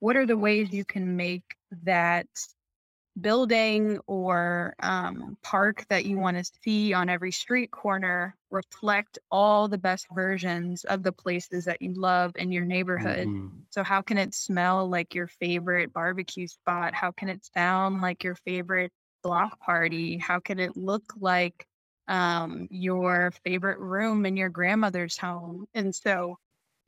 what 0.00 0.16
are 0.16 0.26
the 0.26 0.36
ways 0.36 0.72
you 0.72 0.84
can 0.84 1.16
make 1.16 1.44
that 1.82 2.26
building 3.20 3.98
or 4.06 4.74
um, 4.80 5.36
park 5.42 5.86
that 5.88 6.04
you 6.04 6.18
want 6.18 6.36
to 6.36 6.44
see 6.62 6.92
on 6.92 7.08
every 7.08 7.32
street 7.32 7.70
corner 7.70 8.36
reflect 8.50 9.18
all 9.30 9.68
the 9.68 9.78
best 9.78 10.06
versions 10.12 10.84
of 10.84 11.02
the 11.02 11.12
places 11.12 11.64
that 11.66 11.80
you 11.82 11.92
love 11.94 12.32
in 12.36 12.52
your 12.52 12.64
neighborhood. 12.64 13.30
mhm. 13.30 13.66
So, 13.70 13.82
how 13.82 14.02
can 14.02 14.18
it 14.18 14.34
smell 14.34 14.88
like 14.88 15.14
your 15.14 15.26
favorite 15.28 15.92
barbecue 15.92 16.46
spot? 16.48 16.94
How 16.94 17.12
can 17.12 17.28
it 17.28 17.44
sound 17.44 18.00
like 18.02 18.22
your 18.24 18.34
favorite 18.36 18.92
block 19.22 19.58
party? 19.60 20.18
How 20.18 20.40
can 20.40 20.58
it 20.58 20.76
look 20.76 21.04
like 21.18 21.66
um, 22.08 22.68
your 22.70 23.32
favorite 23.44 23.78
room 23.78 24.26
in 24.26 24.36
your 24.36 24.48
grandmother's 24.50 25.16
home? 25.16 25.66
And 25.74 25.94
so, 25.94 26.36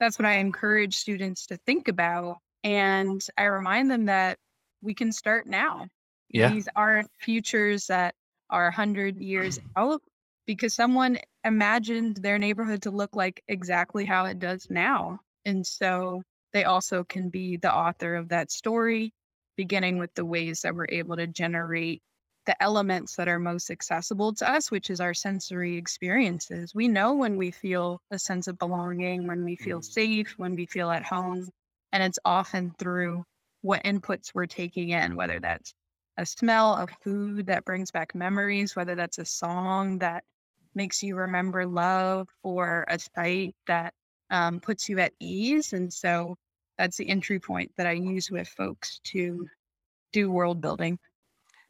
that's 0.00 0.18
what 0.18 0.26
I 0.26 0.34
encourage 0.34 0.96
students 0.96 1.46
to 1.46 1.56
think 1.66 1.88
about. 1.88 2.38
And 2.64 3.24
I 3.38 3.44
remind 3.44 3.90
them 3.90 4.06
that 4.06 4.38
we 4.82 4.94
can 4.94 5.12
start 5.12 5.46
now. 5.46 5.88
Yeah 6.32 6.54
These 6.54 6.68
aren't 6.76 7.10
futures 7.18 7.86
that 7.88 8.14
are 8.50 8.64
100 8.66 9.16
years 9.18 9.58
out 9.76 10.02
because 10.46 10.74
someone 10.74 11.18
imagined 11.44 12.16
their 12.18 12.38
neighborhood 12.38 12.82
to 12.82 12.90
look 12.90 13.16
like 13.16 13.42
exactly 13.48 14.04
how 14.04 14.24
it 14.26 14.38
does 14.38 14.68
now. 14.70 15.20
And 15.44 15.66
so 15.66 16.22
they 16.52 16.64
also 16.64 17.04
can 17.04 17.30
be 17.30 17.56
the 17.56 17.74
author 17.74 18.14
of 18.16 18.28
that 18.30 18.50
story, 18.50 19.12
beginning 19.56 19.98
with 19.98 20.14
the 20.14 20.24
ways 20.24 20.60
that 20.62 20.74
we're 20.74 20.86
able 20.88 21.16
to 21.16 21.26
generate 21.26 22.02
the 22.46 22.60
elements 22.62 23.16
that 23.16 23.28
are 23.28 23.38
most 23.40 23.70
accessible 23.70 24.32
to 24.34 24.48
us, 24.48 24.70
which 24.70 24.88
is 24.90 25.00
our 25.00 25.14
sensory 25.14 25.76
experiences. 25.76 26.74
We 26.74 26.86
know 26.88 27.14
when 27.14 27.36
we 27.36 27.50
feel 27.50 28.00
a 28.10 28.18
sense 28.18 28.46
of 28.46 28.58
belonging, 28.58 29.26
when 29.26 29.44
we 29.44 29.56
feel 29.56 29.80
Mm. 29.80 29.82
safe, 29.82 30.34
when 30.36 30.54
we 30.54 30.66
feel 30.66 30.90
at 30.90 31.04
home. 31.04 31.50
And 31.92 32.02
it's 32.02 32.18
often 32.24 32.72
through 32.78 33.24
what 33.62 33.82
inputs 33.84 34.32
we're 34.34 34.46
taking 34.46 34.90
in, 34.90 35.16
whether 35.16 35.40
that's 35.40 35.74
a 36.18 36.26
smell 36.26 36.74
of 36.74 36.90
food 37.02 37.46
that 37.46 37.64
brings 37.64 37.90
back 37.90 38.14
memories, 38.14 38.74
whether 38.76 38.94
that's 38.94 39.18
a 39.18 39.24
song 39.24 39.98
that 39.98 40.24
makes 40.74 41.02
you 41.02 41.16
remember 41.16 41.66
love 41.66 42.28
or 42.42 42.84
a 42.88 42.98
sight 42.98 43.54
that 43.66 43.94
um, 44.30 44.60
puts 44.60 44.88
you 44.88 44.98
at 44.98 45.12
ease. 45.20 45.72
And 45.72 45.92
so 45.92 46.36
that's 46.78 46.96
the 46.96 47.08
entry 47.08 47.38
point 47.40 47.72
that 47.76 47.86
I 47.86 47.92
use 47.92 48.30
with 48.30 48.48
folks 48.48 49.00
to 49.04 49.46
do 50.12 50.30
world 50.30 50.60
building. 50.60 50.98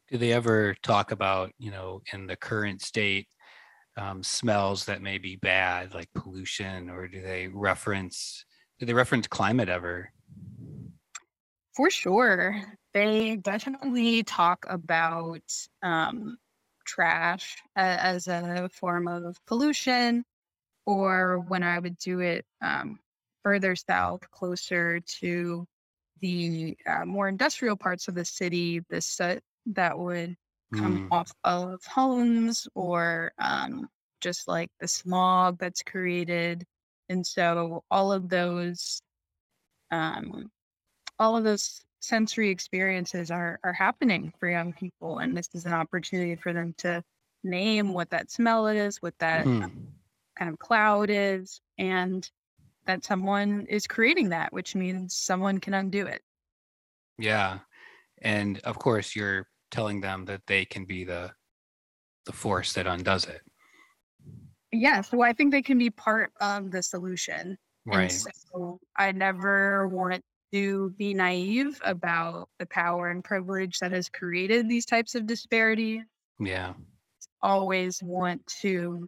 do 0.08 0.18
they 0.18 0.32
ever 0.32 0.74
talk 0.82 1.10
about 1.10 1.50
you 1.58 1.70
know 1.70 2.00
in 2.12 2.26
the 2.26 2.36
current 2.36 2.80
state 2.82 3.26
um, 3.96 4.22
smells 4.22 4.84
that 4.84 5.02
may 5.02 5.18
be 5.18 5.36
bad 5.36 5.94
like 5.94 6.08
pollution 6.14 6.90
or 6.90 7.08
do 7.08 7.20
they 7.22 7.48
reference 7.48 8.44
do 8.78 8.86
they 8.86 8.92
reference 8.94 9.26
climate 9.26 9.68
ever 9.68 10.10
For 11.74 11.90
sure. 11.90 12.62
They 12.96 13.36
definitely 13.36 14.24
talk 14.24 14.66
about 14.70 15.42
um, 15.82 16.38
trash 16.86 17.62
as 17.76 18.28
a 18.28 18.70
form 18.72 19.08
of 19.08 19.44
pollution, 19.46 20.24
or 20.86 21.40
when 21.40 21.62
I 21.62 21.78
would 21.80 21.98
do 21.98 22.20
it 22.20 22.46
um, 22.62 23.00
further 23.44 23.76
south, 23.76 24.30
closer 24.32 25.00
to 25.20 25.66
the 26.20 26.76
uh, 26.86 27.06
more 27.06 27.28
industrial 27.28 27.76
parts 27.76 28.08
of 28.08 28.14
the 28.14 28.24
city, 28.24 28.80
the 28.90 29.02
soot 29.02 29.42
that 29.66 29.98
would 29.98 30.36
come 30.72 31.00
Mm, 31.00 31.12
off 31.12 31.32
of 31.44 31.84
homes 31.86 32.68
or 32.74 33.32
um, 33.38 33.88
just 34.20 34.48
like 34.48 34.70
the 34.80 34.88
smog 34.88 35.58
that's 35.58 35.82
created. 35.82 36.64
And 37.08 37.26
so 37.26 37.84
all 37.90 38.12
of 38.12 38.28
those 38.30 39.02
um, 39.90 40.50
all 41.18 41.36
of 41.36 41.44
those 41.44 41.85
sensory 42.06 42.50
experiences 42.50 43.30
are 43.30 43.58
are 43.64 43.72
happening 43.72 44.32
for 44.38 44.48
young 44.48 44.72
people 44.72 45.18
and 45.18 45.36
this 45.36 45.48
is 45.54 45.66
an 45.66 45.72
opportunity 45.72 46.36
for 46.36 46.52
them 46.52 46.74
to 46.78 47.02
name 47.42 47.92
what 47.92 48.10
that 48.10 48.30
smell 48.30 48.66
is 48.68 48.98
what 49.02 49.14
that 49.18 49.44
mm. 49.44 49.70
kind 50.38 50.50
of 50.50 50.58
cloud 50.58 51.08
is 51.10 51.60
and 51.78 52.30
that 52.86 53.04
someone 53.04 53.66
is 53.68 53.86
creating 53.86 54.28
that 54.28 54.52
which 54.52 54.74
means 54.74 55.16
someone 55.16 55.58
can 55.58 55.74
undo 55.74 56.06
it. 56.06 56.22
Yeah 57.18 57.58
and 58.22 58.60
of 58.60 58.78
course 58.78 59.16
you're 59.16 59.46
telling 59.70 60.00
them 60.00 60.24
that 60.26 60.42
they 60.46 60.64
can 60.64 60.84
be 60.84 61.04
the 61.04 61.32
the 62.24 62.32
force 62.32 62.72
that 62.74 62.86
undoes 62.86 63.24
it. 63.26 63.40
Yeah 64.72 65.00
so 65.00 65.22
i 65.22 65.32
think 65.32 65.50
they 65.50 65.62
can 65.62 65.78
be 65.78 65.90
part 65.90 66.30
of 66.40 66.70
the 66.70 66.82
solution 66.82 67.58
And 67.86 67.96
right. 67.96 68.12
so 68.12 68.80
I 68.96 69.12
never 69.12 69.86
want 69.88 70.22
to 70.52 70.90
be 70.98 71.14
naive 71.14 71.80
about 71.84 72.48
the 72.58 72.66
power 72.66 73.10
and 73.10 73.24
privilege 73.24 73.78
that 73.80 73.92
has 73.92 74.08
created 74.08 74.68
these 74.68 74.86
types 74.86 75.14
of 75.14 75.26
disparities. 75.26 76.02
yeah 76.38 76.74
Always 77.42 78.02
want 78.02 78.46
to 78.62 79.06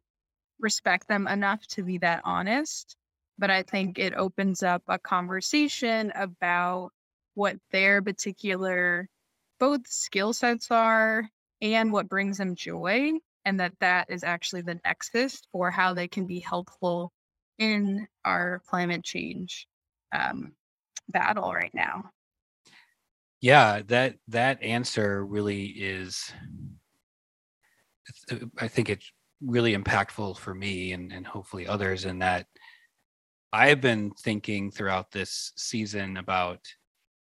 respect 0.61 1.09
them 1.09 1.27
enough 1.27 1.67
to 1.69 1.83
be 1.83 1.99
that 1.99 2.23
honest. 2.25 2.97
But 3.39 3.51
I 3.51 3.63
think 3.63 3.99
it 3.99 4.15
opens 4.15 4.63
up 4.63 4.83
a 4.89 4.99
conversation 4.99 6.13
about 6.15 6.91
what 7.35 7.57
their 7.71 8.03
particular 8.03 9.09
both 9.61 9.87
skill 9.87 10.33
sets 10.33 10.71
are 10.71 11.29
and 11.61 11.93
what 11.93 12.09
brings 12.09 12.39
them 12.39 12.57
joy. 12.57 13.13
And 13.45 13.61
that 13.61 13.73
that 13.81 14.11
is 14.11 14.25
actually 14.25 14.63
the 14.63 14.81
nexus 14.85 15.41
for 15.53 15.71
how 15.71 15.95
they 15.95 16.09
can 16.09 16.27
be 16.27 16.41
helpful 16.41 17.13
in 17.59 18.07
our 18.25 18.61
climate 18.67 19.05
change 19.05 19.67
um, 20.13 20.53
battle 21.09 21.53
right 21.53 21.75
now. 21.75 22.11
Yeah, 23.41 23.83
that 23.87 24.17
that 24.29 24.63
answer 24.63 25.25
really 25.25 25.67
is. 25.67 26.33
I 28.59 28.69
think 28.69 28.89
it's 28.91 29.13
really 29.41 29.77
impactful 29.77 30.39
for 30.39 30.55
me 30.55 30.93
and, 30.93 31.13
and 31.13 31.27
hopefully 31.27 31.67
others 31.67 32.05
in 32.05 32.19
that 32.19 32.47
I've 33.53 33.81
been 33.81 34.11
thinking 34.11 34.71
throughout 34.71 35.11
this 35.11 35.53
season 35.57 36.17
about, 36.17 36.61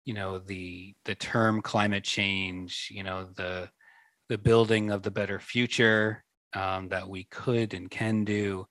you 0.05 0.15
know, 0.15 0.39
the 0.39 0.95
the 1.05 1.15
term 1.15 1.63
climate 1.63 2.05
change, 2.05 2.89
you 2.91 3.03
know, 3.03 3.29
the 3.35 3.69
the 4.29 4.39
building 4.39 4.91
of 4.91 5.03
the 5.03 5.11
better 5.11 5.39
future 5.39 6.25
um, 6.55 6.89
that 6.89 7.09
we 7.09 7.25
could 7.25 7.75
and 7.75 7.91
can 7.91 8.25
do. 8.25 8.67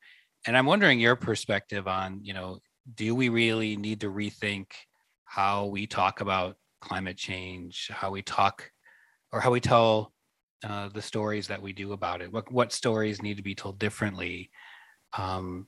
And 0.47 0.57
I'm 0.57 0.65
wondering 0.65 0.99
your 0.99 1.15
perspective 1.15 1.87
on, 1.87 2.19
you 2.23 2.33
know, 2.33 2.59
do 2.93 3.15
we 3.15 3.29
really 3.29 3.77
need 3.77 4.01
to 4.01 4.11
rethink 4.11 4.67
how 5.35 5.65
we 5.65 5.85
talk 5.85 6.21
about 6.21 6.55
climate 6.79 7.17
change, 7.17 7.89
how 7.93 8.09
we 8.09 8.21
talk 8.21 8.71
or 9.33 9.41
how 9.41 9.51
we 9.51 9.59
tell 9.59 10.13
uh, 10.63 10.87
the 10.87 11.01
stories 11.01 11.47
that 11.49 11.61
we 11.61 11.73
do 11.73 11.91
about 11.91 12.21
it? 12.21 12.31
What 12.31 12.49
what 12.49 12.71
stories 12.71 13.21
need 13.21 13.35
to 13.35 13.43
be 13.43 13.53
told 13.53 13.77
differently? 13.77 14.49
Um, 15.17 15.67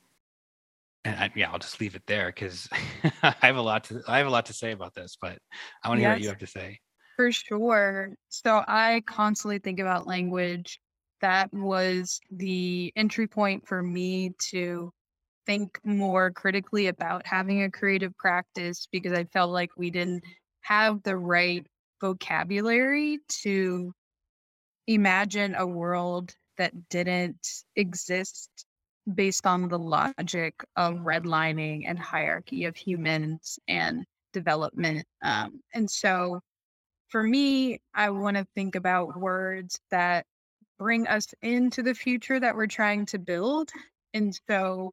and 1.04 1.20
I, 1.20 1.32
yeah, 1.36 1.52
I'll 1.52 1.60
just 1.60 1.82
leave 1.82 1.96
it 1.96 2.04
there 2.08 2.28
because 2.28 2.70
I 3.24 3.36
have 3.42 3.58
a 3.58 3.62
lot 3.62 3.84
to 3.86 4.02
I 4.08 4.20
have 4.20 4.28
a 4.28 4.30
lot 4.30 4.46
to 4.46 4.54
say 4.54 4.72
about 4.72 4.96
this, 4.96 5.18
but 5.20 5.38
I 5.84 5.90
want 5.90 6.00
to 6.00 6.02
yes, 6.02 6.08
hear 6.08 6.14
what 6.14 6.22
you 6.22 6.30
have 6.30 6.38
to 6.38 6.48
say. 6.48 6.80
For 7.18 7.32
sure. 7.34 8.16
So 8.30 8.64
I 8.66 9.04
constantly 9.06 9.60
think 9.60 9.82
about 9.82 10.08
language. 10.08 10.80
That 11.20 11.54
was 11.54 12.22
the 12.32 12.94
entry 12.96 13.28
point 13.28 13.68
for 13.68 13.84
me 13.84 14.34
to 14.52 14.94
think 15.48 15.80
more 15.84 16.30
critically 16.30 16.88
about 16.88 17.26
having 17.26 17.64
a 17.64 17.72
creative 17.72 18.16
practice 18.18 18.88
because 18.92 19.14
I 19.14 19.24
felt 19.24 19.52
like 19.52 19.72
we 19.78 19.90
didn't 19.90 20.24
have 20.62 21.02
the 21.04 21.18
right 21.18 21.66
vocabulary 22.02 23.20
to 23.44 23.94
imagine 24.86 25.56
a 25.56 25.66
world 25.66 26.36
that 26.58 26.90
didn't 26.90 27.48
exist 27.76 28.50
based 29.16 29.48
on 29.48 29.70
the 29.70 29.80
logic 29.80 30.54
of 30.76 30.96
redlining 30.96 31.84
and 31.88 31.98
hierarchy 31.98 32.66
of 32.66 32.76
humans 32.76 33.58
and 33.68 34.06
development. 34.34 35.06
Um, 35.24 35.62
and 35.74 35.90
so 35.90 36.42
for 37.10 37.24
me, 37.24 37.80
I 37.94 38.10
want 38.10 38.38
to 38.38 38.46
think 38.54 38.76
about 38.76 39.18
words 39.18 39.80
that 39.92 40.26
bring 40.78 41.08
us 41.08 41.34
into 41.42 41.82
the 41.82 41.94
future 41.94 42.40
that 42.40 42.56
we're 42.56 42.68
trying 42.68 43.06
to 43.08 43.18
build. 43.18 43.70
And 44.14 44.38
so 44.50 44.92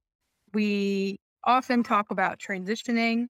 we 0.55 1.19
often 1.45 1.83
talk 1.83 2.11
about 2.11 2.39
transitioning, 2.39 3.27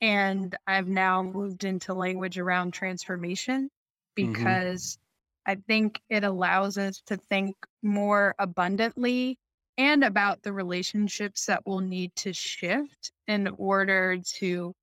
and 0.00 0.56
I've 0.66 0.88
now 0.88 1.22
moved 1.22 1.64
into 1.64 1.94
language 1.94 2.38
around 2.38 2.72
transformation 2.72 3.70
mm-hmm. 4.18 4.32
because 4.32 4.98
mm-hmm. 5.46 5.52
I 5.52 5.62
think 5.66 6.00
it 6.08 6.24
allows 6.24 6.78
us 6.78 7.02
to 7.06 7.16
think 7.16 7.54
more 7.82 8.34
abundantly 8.38 9.38
and 9.78 10.04
about 10.04 10.42
the 10.42 10.52
relationships 10.52 11.46
that 11.46 11.66
will 11.66 11.80
need 11.80 12.14
to 12.16 12.32
shift 12.32 13.12
in 13.26 13.48
order 13.58 14.18
to 14.34 14.74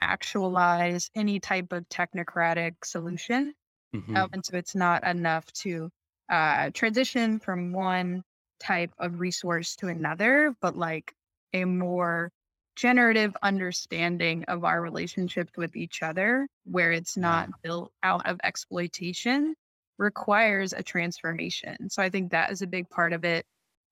actualize 0.00 1.10
any 1.14 1.40
type 1.40 1.72
of 1.72 1.88
technocratic 1.88 2.74
solution. 2.84 3.54
Mm-hmm. 3.94 4.16
Um, 4.16 4.28
and 4.32 4.44
so 4.44 4.56
it's 4.56 4.74
not 4.74 5.04
enough 5.06 5.50
to 5.54 5.90
uh, 6.28 6.70
transition 6.74 7.38
from 7.38 7.72
one 7.72 8.22
type 8.60 8.92
of 8.98 9.20
resource 9.20 9.76
to 9.76 9.88
another, 9.88 10.54
but 10.60 10.76
like 10.76 11.12
a 11.52 11.64
more 11.64 12.30
generative 12.76 13.34
understanding 13.42 14.44
of 14.44 14.64
our 14.64 14.82
relationships 14.82 15.52
with 15.56 15.76
each 15.76 16.02
other, 16.02 16.46
where 16.64 16.92
it's 16.92 17.16
not 17.16 17.48
built 17.62 17.90
out 18.02 18.26
of 18.26 18.38
exploitation, 18.44 19.54
requires 19.98 20.72
a 20.72 20.82
transformation. 20.82 21.88
So 21.88 22.02
I 22.02 22.10
think 22.10 22.30
that 22.30 22.50
is 22.50 22.62
a 22.62 22.66
big 22.66 22.88
part 22.90 23.12
of 23.12 23.24
it. 23.24 23.46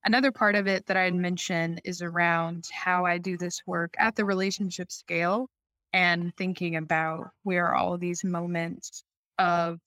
Another 0.05 0.31
part 0.31 0.55
of 0.55 0.67
it 0.67 0.85
that 0.87 0.99
I'd 0.99 1.15
mention 1.15 1.81
is 1.83 2.03
around 2.03 2.69
how 2.71 3.07
I 3.07 3.17
do 3.17 3.39
this 3.39 3.63
work 3.67 3.95
at 3.99 4.15
the 4.15 4.25
relationship 4.27 4.93
scale 4.93 5.49
and 5.95 6.37
thinking 6.37 6.77
about 6.77 7.31
where 7.45 7.75
all 7.75 7.97
these 7.97 8.23
moments 8.23 9.03
of 9.39 9.79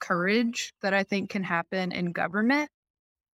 courage 0.00 0.72
that 0.80 0.94
I 0.94 1.02
think 1.02 1.28
can 1.28 1.42
happen 1.42 1.92
in 1.92 2.12
government. 2.12 2.70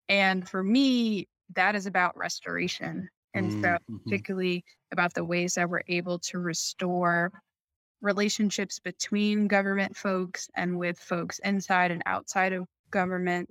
And 0.08 0.48
for 0.48 0.64
me, 0.64 1.28
that 1.54 1.76
is 1.76 1.86
about 1.86 2.16
restoration. 2.16 3.08
And 3.36 3.52
so, 3.52 3.58
mm-hmm. 3.58 3.96
particularly 3.98 4.64
about 4.92 5.14
the 5.14 5.24
ways 5.24 5.54
that 5.54 5.68
we're 5.68 5.82
able 5.88 6.18
to 6.20 6.38
restore 6.38 7.32
relationships 8.00 8.78
between 8.78 9.48
government 9.48 9.96
folks 9.96 10.48
and 10.56 10.78
with 10.78 10.98
folks 10.98 11.38
inside 11.40 11.90
and 11.90 12.02
outside 12.06 12.52
of 12.52 12.66
government 12.90 13.48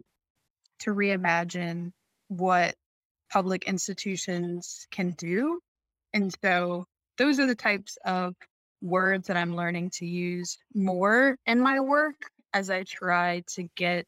to 0.80 0.92
reimagine 0.92 1.92
what 2.28 2.76
public 3.32 3.68
institutions 3.68 4.88
can 4.92 5.12
do. 5.12 5.60
And 6.14 6.34
so 6.44 6.86
those 7.18 7.40
are 7.40 7.48
the 7.48 7.56
types 7.56 7.98
of 8.06 8.36
words 8.82 9.28
that 9.28 9.38
I'm 9.38 9.56
learning 9.56 9.92
to 9.96 10.06
use 10.06 10.58
more 10.74 11.38
in 11.46 11.60
my 11.60 11.80
work 11.80 12.16
as 12.54 12.70
I 12.70 12.84
try 12.84 13.44
to 13.56 13.64
get 13.76 14.06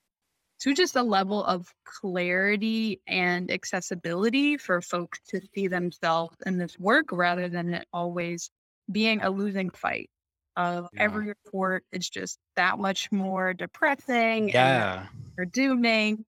to 0.59 0.73
just 0.73 0.95
a 0.95 1.03
level 1.03 1.43
of 1.43 1.71
clarity 1.83 3.01
and 3.07 3.51
accessibility 3.51 4.57
for 4.57 4.81
folks 4.81 5.19
to 5.29 5.41
see 5.53 5.67
themselves 5.67 6.35
in 6.45 6.57
this 6.57 6.77
work 6.79 7.11
rather 7.11 7.47
than 7.47 7.73
it 7.73 7.87
always 7.93 8.49
being 8.91 9.21
a 9.21 9.29
losing 9.29 9.69
fight. 9.69 10.09
Of 10.55 10.87
yeah. 10.93 11.03
every 11.03 11.27
report 11.27 11.83
is 11.91 12.09
just 12.09 12.39
that 12.55 12.79
much 12.79 13.11
more 13.11 13.53
depressing 13.53 14.49
yeah. 14.49 15.05
or 15.37 15.45
dooming 15.45 16.25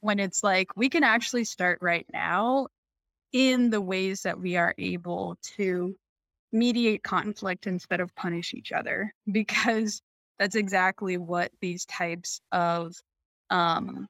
when 0.00 0.20
it's 0.20 0.42
like 0.42 0.74
we 0.74 0.88
can 0.88 1.04
actually 1.04 1.44
start 1.44 1.78
right 1.82 2.06
now 2.10 2.68
in 3.32 3.68
the 3.68 3.80
ways 3.80 4.22
that 4.22 4.40
we 4.40 4.56
are 4.56 4.74
able 4.78 5.36
to 5.56 5.94
mediate 6.50 7.02
conflict 7.02 7.66
instead 7.66 8.00
of 8.00 8.14
punish 8.14 8.54
each 8.54 8.72
other 8.72 9.12
because 9.32 10.00
that's 10.38 10.56
exactly 10.56 11.16
what 11.18 11.50
these 11.60 11.84
types 11.84 12.40
of 12.52 12.94
um, 13.50 14.06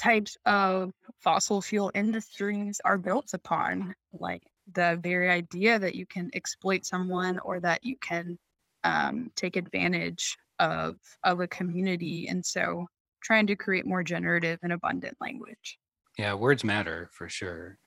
types 0.00 0.36
of 0.46 0.92
fossil 1.20 1.60
fuel 1.60 1.90
industries 1.94 2.80
are 2.84 2.98
built 2.98 3.34
upon 3.34 3.94
like 4.12 4.42
the 4.74 4.98
very 5.02 5.28
idea 5.28 5.78
that 5.78 5.94
you 5.94 6.06
can 6.06 6.30
exploit 6.34 6.84
someone 6.84 7.38
or 7.40 7.58
that 7.60 7.84
you 7.84 7.96
can 8.00 8.38
um, 8.84 9.30
take 9.34 9.56
advantage 9.56 10.36
of 10.60 10.96
of 11.24 11.40
a 11.40 11.48
community 11.48 12.26
and 12.28 12.44
so 12.44 12.86
trying 13.22 13.46
to 13.46 13.56
create 13.56 13.86
more 13.86 14.02
generative 14.02 14.58
and 14.62 14.72
abundant 14.72 15.16
language. 15.20 15.78
Yeah, 16.18 16.34
words 16.34 16.64
matter 16.64 17.10
for 17.12 17.28
sure. 17.28 17.78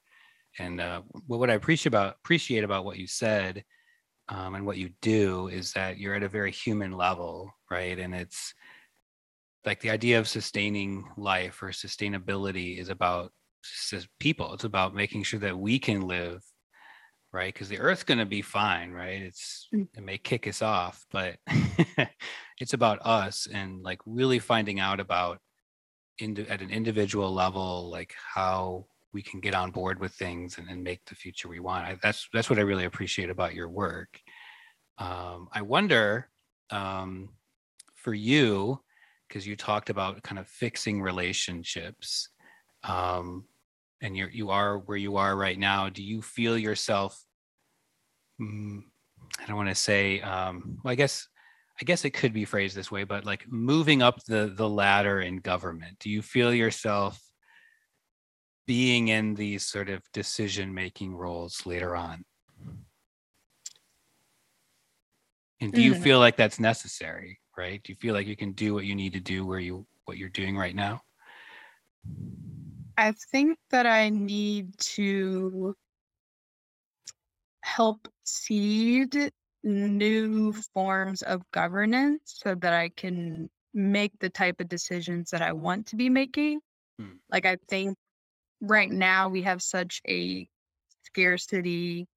And 0.59 0.81
uh, 0.81 1.01
what 1.27 1.49
I 1.49 1.53
appreciate 1.53 1.87
about 1.87 2.15
appreciate 2.23 2.63
about 2.63 2.85
what 2.85 2.97
you 2.97 3.07
said 3.07 3.63
um, 4.29 4.55
and 4.55 4.65
what 4.65 4.77
you 4.77 4.91
do 5.01 5.47
is 5.47 5.73
that 5.73 5.97
you're 5.97 6.15
at 6.15 6.23
a 6.23 6.29
very 6.29 6.51
human 6.51 6.91
level, 6.91 7.51
right? 7.69 7.97
And 7.97 8.13
it's 8.13 8.53
like 9.65 9.79
the 9.81 9.91
idea 9.91 10.19
of 10.19 10.27
sustaining 10.27 11.05
life 11.17 11.61
or 11.61 11.69
sustainability 11.69 12.79
is 12.79 12.89
about 12.89 13.31
people. 14.19 14.53
It's 14.53 14.63
about 14.63 14.95
making 14.95 15.23
sure 15.23 15.39
that 15.41 15.57
we 15.57 15.77
can 15.77 16.01
live, 16.01 16.43
right? 17.31 17.53
Because 17.53 17.69
the 17.69 17.79
Earth's 17.79 18.03
going 18.03 18.17
to 18.17 18.25
be 18.25 18.41
fine, 18.41 18.91
right? 18.91 19.21
It's 19.21 19.67
mm. 19.73 19.87
it 19.95 20.03
may 20.03 20.17
kick 20.17 20.47
us 20.47 20.61
off, 20.61 21.05
but 21.11 21.37
it's 22.59 22.73
about 22.73 22.99
us 23.05 23.47
and 23.51 23.83
like 23.83 23.99
really 24.05 24.39
finding 24.39 24.79
out 24.79 24.99
about 24.99 25.39
into 26.21 26.49
at 26.49 26.61
an 26.61 26.69
individual 26.69 27.33
level 27.33 27.89
like 27.89 28.13
how 28.33 28.85
we 29.13 29.21
can 29.21 29.39
get 29.39 29.55
on 29.55 29.71
board 29.71 29.99
with 29.99 30.13
things 30.13 30.57
and, 30.57 30.69
and 30.69 30.83
make 30.83 31.03
the 31.05 31.15
future 31.15 31.47
we 31.47 31.59
want 31.59 31.85
I, 31.85 31.97
that's 32.01 32.27
that's 32.33 32.49
what 32.49 32.59
i 32.59 32.63
really 32.63 32.85
appreciate 32.85 33.29
about 33.29 33.55
your 33.55 33.69
work 33.69 34.19
um, 34.97 35.47
i 35.51 35.61
wonder 35.61 36.29
um, 36.69 37.29
for 37.95 38.13
you 38.13 38.79
because 39.31 39.47
you 39.47 39.55
talked 39.55 39.89
about 39.89 40.21
kind 40.23 40.37
of 40.37 40.47
fixing 40.47 41.01
relationships 41.01 42.27
um, 42.83 43.45
and 44.01 44.17
you're 44.17 44.29
you 44.29 44.49
are 44.49 44.79
where 44.79 44.97
you 44.97 45.15
are 45.15 45.37
right 45.37 45.57
now 45.57 45.87
do 45.87 46.03
you 46.03 46.21
feel 46.21 46.57
yourself 46.57 47.23
mm, 48.41 48.81
i 49.39 49.45
don't 49.45 49.55
want 49.55 49.69
to 49.69 49.75
say 49.75 50.19
um, 50.19 50.77
well 50.83 50.91
i 50.91 50.95
guess 50.95 51.27
I 51.81 51.83
guess 51.83 52.05
it 52.05 52.11
could 52.11 52.31
be 52.31 52.45
phrased 52.45 52.75
this 52.75 52.91
way, 52.91 53.05
but 53.05 53.25
like 53.25 53.51
moving 53.51 54.03
up 54.03 54.23
the 54.25 54.53
the 54.55 54.69
ladder 54.69 55.19
in 55.19 55.37
government, 55.37 55.97
do 55.99 56.11
you 56.11 56.21
feel 56.21 56.53
yourself 56.53 57.19
being 58.67 59.07
in 59.07 59.33
these 59.33 59.65
sort 59.65 59.89
of 59.89 60.03
decision 60.13 60.75
making 60.75 61.15
roles 61.15 61.65
later 61.65 61.95
on? 61.95 62.23
And 65.59 65.73
do 65.73 65.81
you 65.81 65.95
mm. 65.95 66.03
feel 66.03 66.19
like 66.19 66.37
that's 66.37 66.59
necessary, 66.59 67.40
right? 67.57 67.81
Do 67.83 67.91
you 67.91 67.97
feel 67.97 68.13
like 68.13 68.27
you 68.27 68.35
can 68.35 68.53
do 68.53 68.73
what 68.73 68.85
you 68.85 68.95
need 68.95 69.13
to 69.13 69.19
do 69.19 69.45
where 69.45 69.59
you 69.59 69.85
what 70.05 70.17
you're 70.17 70.29
doing 70.29 70.57
right 70.57 70.75
now? 70.75 71.01
I 72.97 73.13
think 73.31 73.57
that 73.69 73.85
I 73.85 74.09
need 74.09 74.77
to 74.79 75.75
help 77.63 78.07
seed 78.23 79.31
new 79.63 80.53
forms 80.73 81.21
of 81.21 81.41
governance 81.51 82.21
so 82.25 82.55
that 82.55 82.73
I 82.73 82.89
can 82.89 83.49
make 83.73 84.11
the 84.19 84.29
type 84.29 84.59
of 84.59 84.67
decisions 84.67 85.29
that 85.31 85.41
I 85.41 85.53
want 85.53 85.87
to 85.87 85.95
be 85.95 86.09
making. 86.09 86.59
Hmm. 86.99 87.13
Like, 87.29 87.45
I 87.45 87.57
think 87.69 87.97
right 88.61 88.91
now 88.91 89.29
we 89.29 89.41
have 89.43 89.61
such 89.61 90.01
a 90.07 90.47
scarcity 91.03 92.07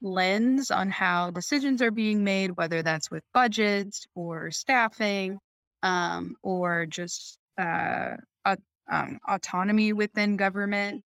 lens 0.00 0.70
on 0.70 0.90
how 0.90 1.30
decisions 1.30 1.82
are 1.82 1.90
being 1.90 2.24
made, 2.24 2.52
whether 2.56 2.82
that's 2.82 3.10
with 3.10 3.24
budgets 3.34 4.06
or 4.14 4.50
staffing 4.50 5.38
um, 5.82 6.36
or 6.42 6.86
just 6.86 7.38
uh, 7.58 8.16
um, 8.90 9.18
autonomy 9.28 9.92
within 9.92 10.36
government. 10.36 11.02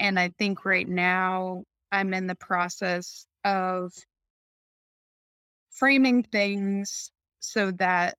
And 0.00 0.18
I 0.18 0.30
think 0.38 0.64
right 0.64 0.88
now 0.88 1.64
I'm 1.92 2.14
in 2.14 2.26
the 2.26 2.36
process 2.36 3.26
of 3.44 3.92
framing 5.70 6.22
things 6.22 7.10
so 7.40 7.70
that 7.72 8.16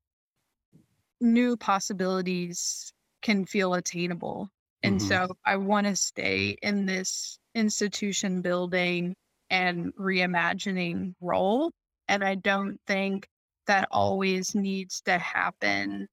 new 1.20 1.56
possibilities 1.58 2.92
can 3.22 3.46
feel 3.46 3.74
attainable. 3.74 4.50
And 4.84 5.00
Mhm. 5.00 5.08
so 5.08 5.36
I 5.46 5.58
want 5.58 5.88
to 5.88 5.96
stay 5.96 6.58
in 6.62 6.86
this 6.86 7.38
institution 7.54 8.42
building 8.42 9.16
and 9.52 9.94
reimagining 9.96 11.16
role. 11.22 11.72
And 12.10 12.24
I 12.26 12.36
don't 12.36 12.80
think 12.88 13.30
that 13.68 13.90
always 13.92 14.56
needs 14.56 15.02
to 15.04 15.20
happen 15.20 16.10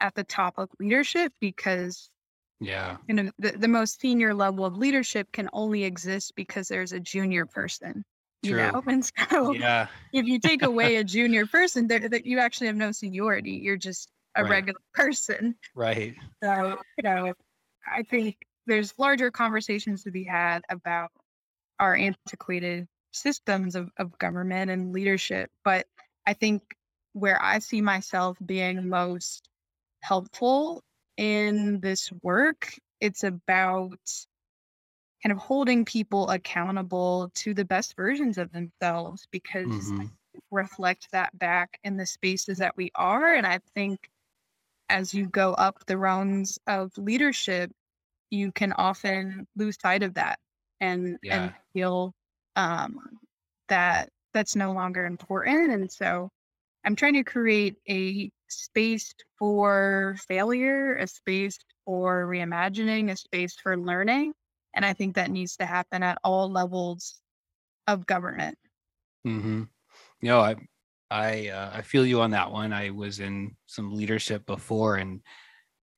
at 0.00 0.14
the 0.14 0.24
top 0.24 0.58
of 0.58 0.70
leadership 0.80 1.32
because 1.40 2.10
Yeah. 2.60 2.98
you 3.08 3.14
know 3.14 3.30
the, 3.38 3.52
the 3.52 3.68
most 3.68 4.00
senior 4.00 4.34
level 4.34 4.64
of 4.64 4.76
leadership 4.76 5.32
can 5.32 5.48
only 5.52 5.84
exist 5.84 6.34
because 6.36 6.68
there's 6.68 6.92
a 6.92 7.00
junior 7.00 7.46
person 7.46 8.04
you 8.42 8.54
True. 8.54 8.54
know 8.54 8.82
and 8.88 9.04
so 9.30 9.56
Yeah. 9.56 9.88
if 10.12 10.26
you 10.26 10.38
take 10.40 10.62
away 10.62 10.96
a 10.96 11.04
junior 11.04 11.46
person 11.46 11.88
there 11.88 12.08
that 12.08 12.26
you 12.26 12.38
actually 12.38 12.66
have 12.68 12.76
no 12.76 12.92
seniority 12.92 13.52
you're 13.62 13.76
just 13.76 14.10
a 14.36 14.44
Right. 14.44 14.44
regular 14.44 14.80
person 14.94 15.56
Right. 15.74 16.16
so 16.42 16.76
you 16.96 17.02
know 17.04 17.32
i 17.86 18.02
think 18.02 18.36
there's 18.66 18.94
larger 18.98 19.30
conversations 19.30 20.04
to 20.04 20.10
be 20.10 20.24
had 20.24 20.62
about 20.70 21.10
our 21.80 21.94
antiquated 21.94 22.88
systems 23.12 23.74
of, 23.74 23.90
of 23.98 24.16
government 24.18 24.70
and 24.70 24.92
leadership 24.92 25.50
but 25.64 25.86
i 26.26 26.32
think 26.32 26.62
where 27.14 27.42
i 27.42 27.58
see 27.58 27.80
myself 27.80 28.36
being 28.44 28.88
most 28.88 29.48
helpful 30.02 30.82
in 31.16 31.80
this 31.80 32.12
work 32.22 32.74
it's 33.00 33.24
about 33.24 33.98
kind 35.22 35.32
of 35.32 35.38
holding 35.38 35.84
people 35.84 36.28
accountable 36.30 37.30
to 37.34 37.54
the 37.54 37.64
best 37.64 37.96
versions 37.96 38.38
of 38.38 38.52
themselves 38.52 39.26
because 39.30 39.92
Mhm. 39.92 40.10
reflect 40.50 41.08
that 41.12 41.36
back 41.38 41.78
in 41.84 41.96
the 41.96 42.06
spaces 42.06 42.58
that 42.58 42.76
we 42.76 42.90
are. 42.94 43.34
And 43.34 43.46
I 43.46 43.60
think 43.74 44.08
as 44.88 45.14
you 45.14 45.28
go 45.28 45.54
up 45.54 45.86
the 45.86 45.98
rungs 45.98 46.58
of 46.66 46.96
leadership, 46.98 47.72
you 48.30 48.52
can 48.52 48.72
often 48.74 49.46
lose 49.56 49.78
sight 49.80 50.02
of 50.02 50.14
that 50.14 50.38
and 50.80 51.18
Yeah. 51.22 51.44
and 51.44 51.54
feel 51.72 52.14
um, 52.56 52.98
that 53.68 54.10
that's 54.34 54.56
no 54.56 54.72
longer 54.72 55.06
important. 55.06 55.72
And 55.72 55.90
so 55.90 56.30
I'm 56.84 56.96
trying 56.96 57.14
to 57.14 57.24
create 57.24 57.76
a 57.88 58.30
space 58.48 59.12
for 59.38 60.16
failure, 60.26 60.96
a 60.96 61.06
space 61.06 61.58
for 61.84 62.26
reimagining, 62.26 63.10
a 63.10 63.16
space 63.16 63.54
for 63.62 63.76
learning. 63.76 64.32
And 64.74 64.84
I 64.84 64.92
think 64.92 65.16
that 65.16 65.30
needs 65.30 65.56
to 65.56 65.66
happen 65.66 66.02
at 66.02 66.18
all 66.22 66.50
levels 66.50 67.20
of 67.86 68.06
government. 68.06 68.58
Mm-hmm. 69.26 69.62
You 70.20 70.28
know, 70.28 70.40
I 70.40 70.56
I 71.10 71.48
uh, 71.48 71.70
I 71.74 71.82
feel 71.82 72.06
you 72.06 72.20
on 72.20 72.30
that 72.32 72.52
one. 72.52 72.72
I 72.72 72.90
was 72.90 73.20
in 73.20 73.56
some 73.66 73.94
leadership 73.94 74.44
before, 74.46 74.96
and 74.96 75.22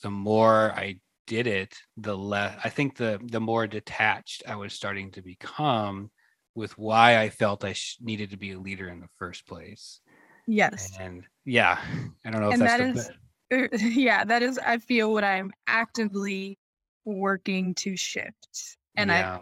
the 0.03 0.11
more 0.11 0.73
I 0.73 0.99
did 1.31 1.47
it, 1.47 1.79
the 1.97 2.17
less 2.17 2.59
I 2.65 2.69
think 2.69 2.97
the 2.97 3.21
the 3.23 3.41
more 3.41 3.67
detached 3.67 4.43
I 4.47 4.57
was 4.57 4.73
starting 4.75 5.13
to 5.13 5.23
become 5.23 6.11
with 6.55 6.77
why 6.77 7.19
I 7.23 7.31
felt 7.31 7.65
I 7.65 7.73
sh- 7.75 7.99
needed 8.01 8.31
to 8.31 8.37
be 8.37 8.53
a 8.53 8.59
leader 8.59 8.89
in 8.89 9.01
the 9.01 9.09
first 9.19 9.47
place. 9.47 10.01
Yes. 10.47 10.91
And 11.01 11.25
yeah, 11.45 11.79
I 12.25 12.31
don't 12.31 12.41
know 12.43 12.49
if 12.49 12.55
And 12.55 12.63
that's 12.63 12.79
that 12.79 12.95
the 12.95 13.01
is- 13.01 13.11
Er, 13.53 13.69
yeah, 13.77 14.25
that 14.25 14.43
is, 14.43 14.59
I 14.59 14.79
feel 14.79 15.13
what 15.13 15.25
I'm 15.25 15.53
actively 15.67 16.59
working 17.05 17.75
to 17.77 17.97
shift. 17.97 18.77
And 18.97 19.11
I 19.11 19.19
yeah. 19.19 19.39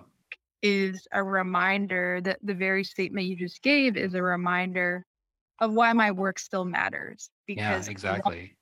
is 0.62 1.06
a 1.12 1.22
reminder 1.22 2.20
that 2.22 2.38
the 2.42 2.54
very 2.54 2.84
statement 2.84 3.26
you 3.26 3.36
just 3.36 3.62
gave 3.62 3.96
is 3.96 4.14
a 4.14 4.22
reminder 4.22 5.04
of 5.60 5.72
why 5.72 5.92
my 5.92 6.10
work 6.10 6.38
still 6.38 6.64
matters. 6.64 7.30
yeah, 7.48 7.72
Because 7.72 7.88
I 7.88 7.90
want 7.90 7.92
exactly. 7.92 8.57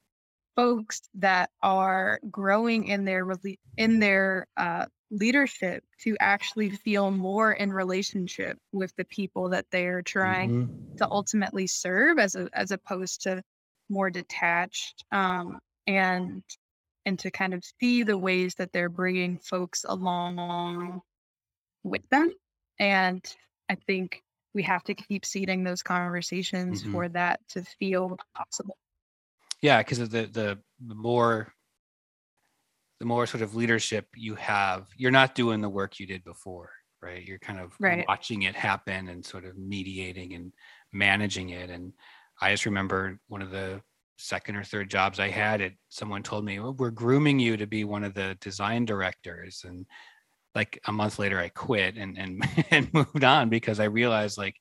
Folks 0.56 1.02
that 1.14 1.50
are 1.62 2.18
growing 2.30 2.86
in 2.88 3.04
their 3.04 3.26
in 3.76 4.00
their 4.00 4.46
uh, 4.56 4.86
leadership 5.10 5.84
to 6.00 6.16
actually 6.20 6.70
feel 6.70 7.10
more 7.10 7.52
in 7.52 7.72
relationship 7.72 8.58
with 8.72 8.94
the 8.96 9.04
people 9.04 9.48
that 9.50 9.66
they're 9.70 10.02
trying 10.02 10.50
Mhm. 10.50 10.70
to 10.98 11.08
ultimately 11.10 11.66
serve 11.66 12.18
as 12.18 12.34
a, 12.36 12.48
as 12.54 12.70
opposed 12.72 13.22
to 13.22 13.42
more 13.88 14.10
detached 14.10 15.04
um, 15.12 15.60
and 15.86 16.42
and 17.06 17.18
to 17.20 17.30
kind 17.30 17.54
of 17.54 17.62
see 17.80 18.02
the 18.02 18.18
ways 18.18 18.54
that 18.56 18.72
they're 18.72 18.88
bringing 18.88 19.38
folks 19.38 19.84
along 19.88 21.02
with 21.84 22.02
them 22.10 22.32
and 22.78 23.36
i 23.68 23.74
think 23.74 24.22
we 24.54 24.62
have 24.62 24.82
to 24.84 24.94
keep 24.94 25.24
seeding 25.24 25.64
those 25.64 25.82
conversations 25.82 26.82
Mhm. 26.82 26.90
for 26.90 27.08
that 27.10 27.40
to 27.48 27.62
feel 27.64 28.16
possible 28.34 28.76
yeah 29.62 29.78
because 29.78 29.98
the 29.98 30.06
the 30.06 30.58
the 30.86 30.94
more 30.94 31.52
the 33.00 33.06
more 33.06 33.26
sort 33.26 33.42
of 33.42 33.54
leadership 33.54 34.06
you 34.16 34.34
have 34.34 34.86
you're 34.96 35.10
not 35.10 35.34
doing 35.34 35.60
the 35.60 35.68
work 35.68 35.98
you 36.00 36.06
did 36.06 36.24
before 36.24 36.70
right? 37.02 37.24
You're 37.24 37.38
kind 37.38 37.60
of 37.60 37.74
Right. 37.78 38.04
watching 38.08 38.42
it 38.42 38.54
happen 38.54 39.08
and 39.08 39.24
sort 39.24 39.44
of 39.44 39.56
mediating 39.56 40.32
and 40.34 40.52
managing 40.92 41.50
it. 41.50 41.70
And 41.70 41.92
i 42.40 42.50
just 42.52 42.66
remember 42.66 43.18
one 43.28 43.42
of 43.42 43.50
the 43.50 43.80
second 44.18 44.56
or 44.56 44.64
third 44.64 44.90
jobs 44.90 45.20
i 45.20 45.28
had 45.28 45.60
it 45.60 45.74
someone 45.90 46.22
told 46.22 46.44
me 46.44 46.58
well, 46.58 46.72
we're 46.74 46.90
grooming 46.90 47.38
you 47.38 47.56
to 47.56 47.66
be 47.66 47.84
one 47.84 48.02
of 48.02 48.14
the 48.14 48.36
design 48.40 48.84
directors. 48.86 49.64
And 49.66 49.86
like 50.54 50.80
a 50.86 50.92
month 50.92 51.18
later 51.18 51.38
i 51.38 51.48
quit 51.50 51.96
and 51.96 52.18
and, 52.18 52.42
and 52.70 52.92
moved 52.94 53.24
on 53.24 53.50
because 53.50 53.78
i 53.78 53.84
realized 53.84 54.38
like 54.38 54.56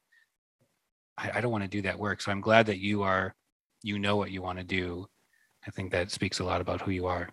I, 1.17 1.31
I 1.35 1.41
don't 1.41 1.51
want 1.51 1.63
to 1.63 1.69
do 1.69 1.81
that 1.83 1.97
work. 1.97 2.21
So 2.21 2.31
i'm 2.31 2.41
glad 2.41 2.65
that 2.67 2.79
you 2.79 3.03
are 3.03 3.33
you 3.85 3.99
know 3.99 4.15
what 4.15 4.31
you 4.31 4.41
want 4.41 4.57
to 4.57 4.63
do. 4.63 5.05
I 5.67 5.71
think 5.71 5.91
that 5.91 6.11
speaks 6.11 6.39
a 6.39 6.43
lot 6.43 6.61
about 6.61 6.81
who 6.81 6.91
you 6.91 7.05
are. 7.05 7.29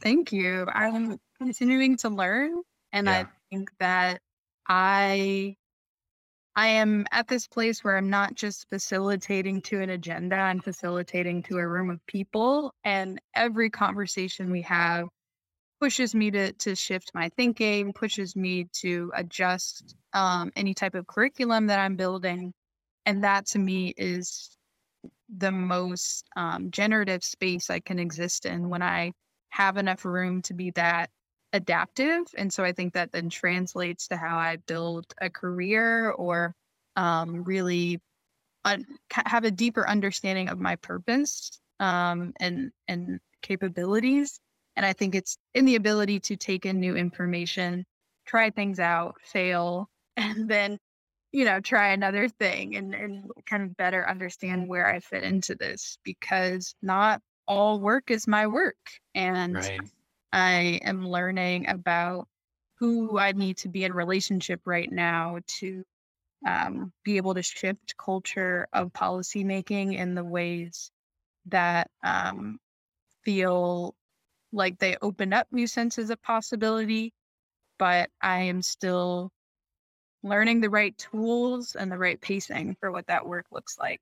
Thank 0.00 0.32
you. 0.32 0.66
I'm 0.72 1.18
continuing 1.38 1.96
to 1.98 2.08
learn 2.08 2.62
and 2.92 3.08
i 3.08 3.26
think 3.50 3.70
that 3.80 4.20
i 4.68 5.56
i 6.54 6.66
am 6.68 7.06
at 7.10 7.26
this 7.26 7.46
place 7.48 7.82
where 7.82 7.96
i'm 7.96 8.10
not 8.10 8.34
just 8.34 8.68
facilitating 8.68 9.60
to 9.60 9.80
an 9.80 9.90
agenda 9.90 10.36
i'm 10.36 10.60
facilitating 10.60 11.42
to 11.42 11.58
a 11.58 11.66
room 11.66 11.90
of 11.90 12.04
people 12.06 12.72
and 12.84 13.20
every 13.34 13.70
conversation 13.70 14.50
we 14.50 14.62
have 14.62 15.06
pushes 15.80 16.14
me 16.14 16.30
to 16.30 16.52
to 16.52 16.76
shift 16.76 17.10
my 17.14 17.28
thinking 17.30 17.92
pushes 17.92 18.36
me 18.36 18.68
to 18.72 19.10
adjust 19.16 19.96
um, 20.12 20.52
any 20.54 20.74
type 20.74 20.94
of 20.94 21.06
curriculum 21.06 21.66
that 21.66 21.80
i'm 21.80 21.96
building 21.96 22.52
and 23.04 23.24
that 23.24 23.46
to 23.46 23.58
me 23.58 23.92
is 23.96 24.56
the 25.38 25.52
most 25.52 26.26
um, 26.36 26.70
generative 26.70 27.24
space 27.24 27.70
i 27.70 27.80
can 27.80 27.98
exist 27.98 28.46
in 28.46 28.68
when 28.68 28.82
i 28.82 29.12
have 29.50 29.76
enough 29.76 30.04
room 30.04 30.42
to 30.42 30.54
be 30.54 30.70
that 30.72 31.10
adaptive 31.52 32.24
and 32.36 32.52
so 32.52 32.64
i 32.64 32.72
think 32.72 32.94
that 32.94 33.12
then 33.12 33.28
translates 33.28 34.08
to 34.08 34.16
how 34.16 34.36
i 34.36 34.56
build 34.66 35.06
a 35.20 35.28
career 35.28 36.10
or 36.10 36.54
um, 36.96 37.42
really 37.44 38.00
un- 38.64 38.86
have 39.10 39.44
a 39.44 39.50
deeper 39.50 39.88
understanding 39.88 40.48
of 40.48 40.58
my 40.58 40.76
purpose 40.76 41.60
um, 41.80 42.32
and 42.40 42.70
and 42.88 43.20
capabilities. 43.42 44.38
And 44.76 44.86
i 44.86 44.92
think 44.92 45.14
it's 45.14 45.36
in 45.54 45.64
the 45.64 45.76
ability 45.76 46.20
to 46.20 46.36
take 46.36 46.64
in 46.64 46.80
new 46.80 46.96
information 46.96 47.84
try 48.26 48.50
things 48.50 48.78
out 48.78 49.16
fail 49.22 49.90
and 50.16 50.48
then 50.48 50.78
you 51.32 51.44
know 51.44 51.60
try 51.60 51.88
another 51.92 52.28
thing 52.28 52.76
and, 52.76 52.94
and 52.94 53.30
kind 53.46 53.62
of 53.62 53.76
better 53.76 54.08
understand 54.08 54.68
where 54.68 54.86
i 54.86 55.00
fit 55.00 55.24
into 55.24 55.54
this 55.54 55.98
because 56.04 56.74
not 56.82 57.20
all 57.48 57.80
work 57.80 58.10
is 58.10 58.26
my 58.28 58.46
work 58.46 58.76
and 59.14 59.56
right 59.56 59.80
I 60.32 60.80
am 60.84 61.06
learning 61.06 61.68
about 61.68 62.28
who 62.78 63.18
I 63.18 63.32
need 63.32 63.58
to 63.58 63.68
be 63.68 63.84
in 63.84 63.92
relationship 63.92 64.60
right 64.66 64.90
now 64.90 65.38
to 65.58 65.84
um, 66.46 66.92
be 67.04 67.16
able 67.18 67.34
to 67.34 67.42
shift 67.42 67.96
culture 67.96 68.66
of 68.72 68.92
policymaking 68.92 69.96
in 69.96 70.14
the 70.14 70.24
ways 70.24 70.90
that 71.46 71.90
um, 72.04 72.58
feel 73.24 73.94
like 74.52 74.78
they 74.78 74.96
open 75.02 75.32
up 75.32 75.48
new 75.52 75.66
senses 75.66 76.10
of 76.10 76.22
possibility. 76.22 77.12
But 77.78 78.10
I 78.22 78.42
am 78.44 78.62
still 78.62 79.30
learning 80.22 80.60
the 80.60 80.70
right 80.70 80.96
tools 80.98 81.74
and 81.74 81.90
the 81.90 81.98
right 81.98 82.20
pacing 82.20 82.76
for 82.80 82.92
what 82.92 83.06
that 83.06 83.26
work 83.26 83.46
looks 83.50 83.78
like. 83.78 84.00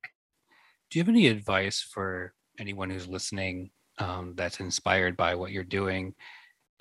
Do 0.90 0.98
you 0.98 1.02
have 1.02 1.08
any 1.08 1.28
advice 1.28 1.80
for 1.80 2.34
anyone 2.58 2.90
who's 2.90 3.06
listening 3.08 3.70
um, 3.98 4.34
that's 4.36 4.60
inspired 4.60 5.16
by 5.16 5.34
what 5.34 5.52
you're 5.52 5.64
doing? 5.64 6.14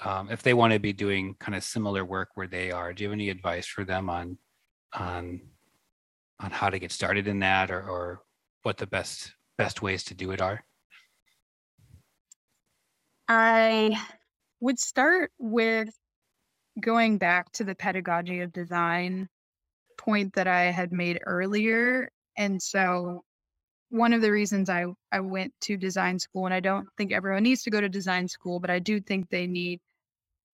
Um, 0.03 0.29
if 0.31 0.41
they 0.43 0.53
want 0.53 0.73
to 0.73 0.79
be 0.79 0.93
doing 0.93 1.35
kind 1.39 1.55
of 1.55 1.63
similar 1.63 2.05
work 2.05 2.29
where 2.35 2.47
they 2.47 2.71
are, 2.71 2.93
do 2.93 3.03
you 3.03 3.09
have 3.09 3.13
any 3.13 3.29
advice 3.29 3.67
for 3.67 3.83
them 3.83 4.09
on 4.09 4.37
on 4.93 5.41
on 6.39 6.51
how 6.51 6.69
to 6.69 6.79
get 6.79 6.91
started 6.91 7.27
in 7.27 7.39
that, 7.39 7.69
or, 7.69 7.81
or 7.81 8.21
what 8.63 8.77
the 8.77 8.87
best 8.87 9.33
best 9.57 9.81
ways 9.81 10.03
to 10.05 10.13
do 10.13 10.31
it 10.31 10.41
are? 10.41 10.63
I 13.27 14.01
would 14.59 14.79
start 14.79 15.31
with 15.37 15.89
going 16.79 17.17
back 17.17 17.51
to 17.53 17.63
the 17.63 17.75
pedagogy 17.75 18.41
of 18.41 18.53
design 18.53 19.27
point 19.97 20.33
that 20.33 20.47
I 20.47 20.65
had 20.65 20.91
made 20.91 21.19
earlier. 21.25 22.09
And 22.37 22.61
so 22.61 23.23
one 23.89 24.13
of 24.13 24.21
the 24.21 24.31
reasons 24.31 24.69
I, 24.69 24.85
I 25.11 25.19
went 25.19 25.53
to 25.61 25.77
design 25.77 26.19
school, 26.19 26.45
and 26.45 26.53
I 26.53 26.59
don't 26.59 26.87
think 26.97 27.11
everyone 27.11 27.43
needs 27.43 27.63
to 27.63 27.71
go 27.71 27.81
to 27.81 27.89
design 27.89 28.27
school, 28.27 28.59
but 28.59 28.69
I 28.69 28.79
do 28.79 29.01
think 29.01 29.29
they 29.29 29.47
need 29.47 29.79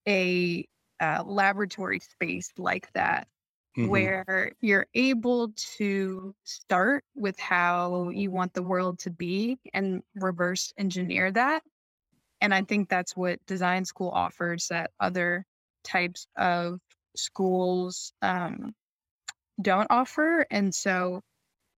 a 0.07 0.65
uh, 0.99 1.23
laboratory 1.25 1.99
space 1.99 2.51
like 2.57 2.91
that 2.93 3.27
mm-hmm. 3.77 3.89
where 3.89 4.51
you're 4.61 4.87
able 4.93 5.51
to 5.77 6.33
start 6.43 7.03
with 7.15 7.37
how 7.39 8.09
you 8.09 8.31
want 8.31 8.53
the 8.53 8.63
world 8.63 8.99
to 8.99 9.09
be 9.09 9.59
and 9.73 10.01
reverse 10.15 10.73
engineer 10.77 11.31
that. 11.31 11.61
And 12.41 12.53
I 12.53 12.61
think 12.63 12.89
that's 12.89 13.15
what 13.15 13.45
design 13.45 13.85
school 13.85 14.09
offers 14.09 14.67
that 14.67 14.91
other 14.99 15.45
types 15.85 16.27
of 16.37 16.79
schools 17.15 18.13
um, 18.21 18.73
don't 19.61 19.87
offer. 19.89 20.45
And 20.51 20.73
so 20.73 21.21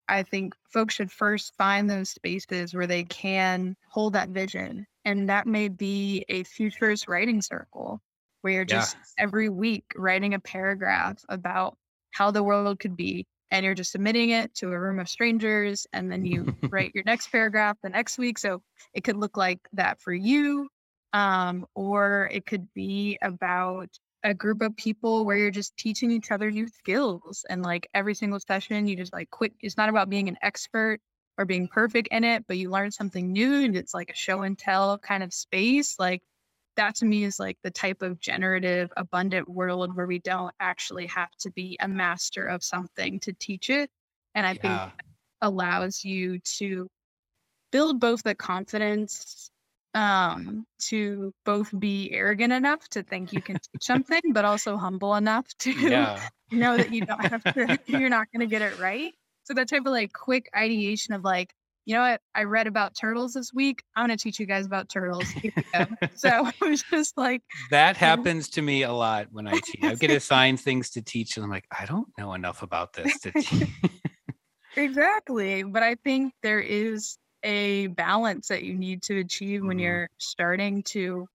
I 0.08 0.22
think 0.22 0.54
folks 0.72 0.94
should 0.94 1.12
first 1.12 1.54
find 1.56 1.88
those 1.88 2.10
spaces 2.10 2.74
where 2.74 2.86
they 2.86 3.04
can 3.04 3.76
hold 3.90 4.14
that 4.14 4.30
vision. 4.30 4.86
And 5.04 5.28
that 5.28 5.46
may 5.46 5.68
be 5.68 6.24
a 6.28 6.44
futures 6.44 7.06
writing 7.08 7.42
circle 7.42 8.00
where 8.42 8.54
you're 8.54 8.64
just 8.64 8.96
yeah. 8.96 9.24
every 9.24 9.48
week 9.48 9.84
writing 9.96 10.34
a 10.34 10.40
paragraph 10.40 11.18
about 11.28 11.76
how 12.10 12.30
the 12.30 12.42
world 12.42 12.80
could 12.80 12.96
be. 12.96 13.26
And 13.50 13.64
you're 13.64 13.74
just 13.74 13.92
submitting 13.92 14.30
it 14.30 14.54
to 14.56 14.72
a 14.72 14.78
room 14.78 14.98
of 14.98 15.08
strangers. 15.08 15.86
And 15.92 16.10
then 16.10 16.24
you 16.24 16.54
write 16.70 16.92
your 16.94 17.04
next 17.04 17.30
paragraph 17.30 17.76
the 17.82 17.88
next 17.88 18.18
week. 18.18 18.38
So 18.38 18.62
it 18.92 19.04
could 19.04 19.16
look 19.16 19.36
like 19.36 19.60
that 19.72 20.00
for 20.00 20.12
you. 20.12 20.68
Um, 21.12 21.66
or 21.74 22.28
it 22.32 22.44
could 22.44 22.72
be 22.74 23.18
about 23.22 23.88
a 24.24 24.34
group 24.34 24.62
of 24.62 24.76
people 24.76 25.24
where 25.24 25.36
you're 25.36 25.50
just 25.50 25.76
teaching 25.76 26.10
each 26.10 26.30
other 26.30 26.50
new 26.50 26.68
skills 26.68 27.44
and 27.48 27.62
like 27.62 27.88
every 27.94 28.14
single 28.14 28.40
session 28.40 28.86
you 28.86 28.96
just 28.96 29.12
like 29.12 29.30
quick 29.30 29.52
it's 29.60 29.76
not 29.76 29.88
about 29.88 30.10
being 30.10 30.28
an 30.28 30.36
expert 30.42 30.98
or 31.36 31.44
being 31.44 31.68
perfect 31.68 32.08
in 32.10 32.24
it 32.24 32.44
but 32.48 32.56
you 32.56 32.68
learn 32.68 32.90
something 32.90 33.32
new 33.32 33.64
and 33.64 33.76
it's 33.76 33.94
like 33.94 34.10
a 34.10 34.16
show 34.16 34.42
and 34.42 34.58
tell 34.58 34.98
kind 34.98 35.22
of 35.22 35.32
space 35.32 35.98
like 35.98 36.20
that 36.76 36.96
to 36.96 37.04
me 37.04 37.24
is 37.24 37.38
like 37.38 37.58
the 37.62 37.70
type 37.70 38.02
of 38.02 38.20
generative 38.20 38.90
abundant 38.96 39.48
world 39.48 39.96
where 39.96 40.06
we 40.06 40.18
don't 40.18 40.54
actually 40.60 41.06
have 41.06 41.30
to 41.40 41.50
be 41.50 41.76
a 41.80 41.88
master 41.88 42.44
of 42.44 42.62
something 42.62 43.20
to 43.20 43.32
teach 43.32 43.70
it 43.70 43.88
and 44.34 44.46
i 44.46 44.52
yeah. 44.52 44.90
think 44.90 44.92
allows 45.42 46.04
you 46.04 46.40
to 46.40 46.88
build 47.70 48.00
both 48.00 48.22
the 48.24 48.34
confidence 48.34 49.50
um, 49.98 50.64
to 50.78 51.34
both 51.44 51.76
be 51.78 52.12
arrogant 52.12 52.52
enough 52.52 52.88
to 52.90 53.02
think 53.02 53.32
you 53.32 53.42
can 53.42 53.56
teach 53.56 53.62
something, 53.82 54.20
but 54.32 54.44
also 54.44 54.76
humble 54.76 55.14
enough 55.16 55.46
to 55.60 55.72
yeah. 55.72 56.20
know 56.52 56.76
that 56.76 56.92
you 56.92 57.04
don't 57.04 57.24
have 57.24 57.42
to, 57.54 57.78
you're 57.86 58.08
not 58.08 58.28
going 58.32 58.40
to 58.40 58.46
get 58.46 58.62
it 58.62 58.78
right. 58.78 59.12
So 59.44 59.54
that 59.54 59.68
type 59.68 59.80
of 59.80 59.92
like 59.92 60.12
quick 60.12 60.48
ideation 60.56 61.14
of 61.14 61.24
like, 61.24 61.52
you 61.84 61.94
know 61.94 62.02
what, 62.02 62.20
I 62.34 62.44
read 62.44 62.66
about 62.66 62.94
turtles 62.94 63.32
this 63.32 63.50
week. 63.52 63.82
I'm 63.96 64.06
going 64.06 64.16
to 64.16 64.22
teach 64.22 64.38
you 64.38 64.44
guys 64.44 64.66
about 64.66 64.90
turtles. 64.90 65.24
so 66.14 66.46
it 66.46 66.60
was 66.60 66.82
just 66.82 67.16
like 67.16 67.40
that 67.70 67.96
happens 67.96 68.50
to 68.50 68.62
me 68.62 68.82
a 68.82 68.92
lot 68.92 69.28
when 69.32 69.48
I 69.48 69.52
teach. 69.52 69.82
I 69.82 69.94
get 69.94 70.10
assigned 70.10 70.60
things 70.60 70.90
to 70.90 71.02
teach, 71.02 71.38
and 71.38 71.44
I'm 71.44 71.50
like, 71.50 71.64
I 71.70 71.86
don't 71.86 72.06
know 72.18 72.34
enough 72.34 72.62
about 72.62 72.92
this 72.92 73.18
to 73.20 73.32
teach. 73.32 73.70
exactly. 74.76 75.62
But 75.62 75.82
I 75.82 75.94
think 75.94 76.34
there 76.42 76.60
is 76.60 77.16
a 77.42 77.88
balance 77.88 78.48
that 78.48 78.62
you 78.62 78.74
need 78.74 79.02
to 79.02 79.18
achieve 79.18 79.62
when 79.62 79.76
mm-hmm. 79.76 79.84
you're 79.84 80.08
starting 80.18 80.82
to 80.82 81.26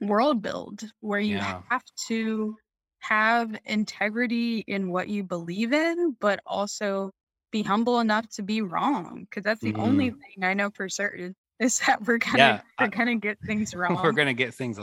world 0.00 0.42
build 0.42 0.84
where 1.00 1.20
you 1.20 1.36
yeah. 1.36 1.62
have 1.70 1.82
to 2.08 2.54
have 3.00 3.56
integrity 3.64 4.64
in 4.66 4.90
what 4.90 5.08
you 5.08 5.22
believe 5.22 5.72
in 5.72 6.16
but 6.20 6.40
also 6.44 7.10
be 7.50 7.62
humble 7.62 8.00
enough 8.00 8.28
to 8.28 8.42
be 8.42 8.60
wrong 8.60 9.26
because 9.28 9.44
that's 9.44 9.60
the 9.60 9.72
mm-hmm. 9.72 9.82
only 9.82 10.10
thing 10.10 10.42
i 10.42 10.52
know 10.52 10.70
for 10.70 10.88
certain 10.88 11.34
is 11.60 11.78
that 11.80 12.04
we're 12.06 12.18
gonna 12.18 12.38
yeah, 12.38 12.60
we're 12.78 12.88
gonna 12.88 13.16
get 13.16 13.38
things 13.46 13.74
wrong 13.74 13.98
we're 14.02 14.12
gonna 14.12 14.34
get 14.34 14.52
things 14.52 14.78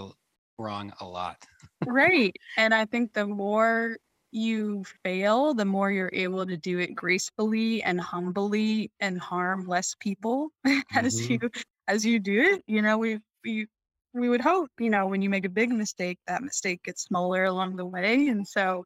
wrong 0.58 0.92
a 1.02 1.06
lot 1.06 1.38
right 1.86 2.36
and 2.58 2.74
i 2.74 2.86
think 2.86 3.14
the 3.14 3.28
more 3.28 3.98
you 4.34 4.84
fail, 5.04 5.54
the 5.54 5.66
more 5.66 5.92
you're 5.92 6.10
able 6.14 6.46
to 6.46 6.58
do 6.58 6.80
it 6.80 6.96
gracefully 6.96 7.84
and 7.84 8.00
humbly 8.00 8.92
and 9.00 9.20
harm 9.20 9.68
less 9.68 9.96
people 10.00 10.50
as 10.96 11.22
mm-hmm. 11.22 11.34
you 11.34 11.52
as 11.88 12.06
you 12.06 12.20
do 12.20 12.42
it. 12.42 12.64
You 12.68 12.82
know, 12.82 12.98
we 12.98 13.20
we 13.44 13.68
we 14.14 14.30
would 14.30 14.42
hope, 14.42 14.70
you 14.80 14.90
know, 14.90 15.08
when 15.08 15.22
you 15.22 15.30
make 15.30 15.46
a 15.46 15.50
big 15.50 15.72
mistake, 15.72 16.20
that 16.28 16.44
mistake 16.44 16.84
gets 16.84 17.04
smaller 17.04 17.46
along 17.46 17.76
the 17.76 17.86
way. 17.86 18.28
And 18.28 18.48
so 18.48 18.86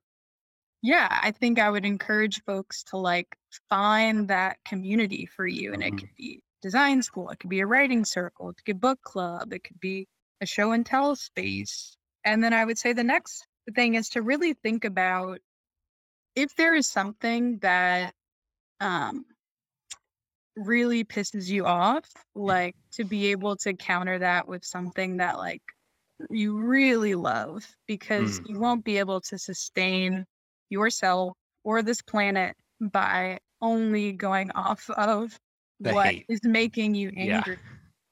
yeah, 0.81 1.07
I 1.21 1.31
think 1.31 1.59
I 1.59 1.69
would 1.69 1.85
encourage 1.85 2.43
folks 2.43 2.83
to 2.85 2.97
like 2.97 3.35
find 3.69 4.27
that 4.29 4.57
community 4.65 5.25
for 5.25 5.47
you. 5.47 5.73
And 5.73 5.81
mm-hmm. 5.83 5.97
it 5.97 5.99
could 5.99 6.15
be 6.17 6.41
design 6.61 7.01
school, 7.01 7.29
it 7.29 7.39
could 7.39 7.49
be 7.49 7.61
a 7.61 7.65
writing 7.65 8.05
circle, 8.05 8.49
it 8.49 8.57
could 8.57 8.65
be 8.65 8.71
a 8.71 8.75
book 8.75 9.01
club, 9.01 9.53
it 9.53 9.63
could 9.63 9.79
be 9.79 10.07
a 10.41 10.45
show 10.45 10.71
and 10.71 10.85
tell 10.85 11.15
space. 11.15 11.95
And 12.23 12.43
then 12.43 12.53
I 12.53 12.65
would 12.65 12.77
say 12.77 12.93
the 12.93 13.03
next 13.03 13.46
thing 13.71 13.95
is 13.95 14.09
to 14.09 14.21
really 14.21 14.53
think 14.53 14.85
about 14.85 15.39
if 16.35 16.55
there 16.55 16.75
is 16.75 16.87
something 16.87 17.57
that 17.59 18.13
um, 18.79 19.25
really 20.55 21.03
pisses 21.03 21.47
you 21.47 21.65
off, 21.65 22.09
like 22.35 22.75
to 22.93 23.03
be 23.03 23.27
able 23.27 23.55
to 23.57 23.73
counter 23.73 24.19
that 24.19 24.47
with 24.47 24.63
something 24.63 25.17
that 25.17 25.37
like 25.37 25.61
you 26.29 26.57
really 26.57 27.15
love 27.15 27.67
because 27.87 28.39
mm. 28.39 28.49
you 28.49 28.59
won't 28.59 28.83
be 28.83 28.97
able 28.97 29.21
to 29.21 29.37
sustain 29.37 30.25
yourself 30.69 31.33
or 31.63 31.81
this 31.81 32.01
planet 32.01 32.55
by 32.79 33.39
only 33.61 34.11
going 34.11 34.51
off 34.51 34.89
of 34.91 35.37
the 35.79 35.93
what 35.93 36.07
hate. 36.07 36.25
is 36.29 36.41
making 36.43 36.95
you 36.95 37.11
angry. 37.15 37.57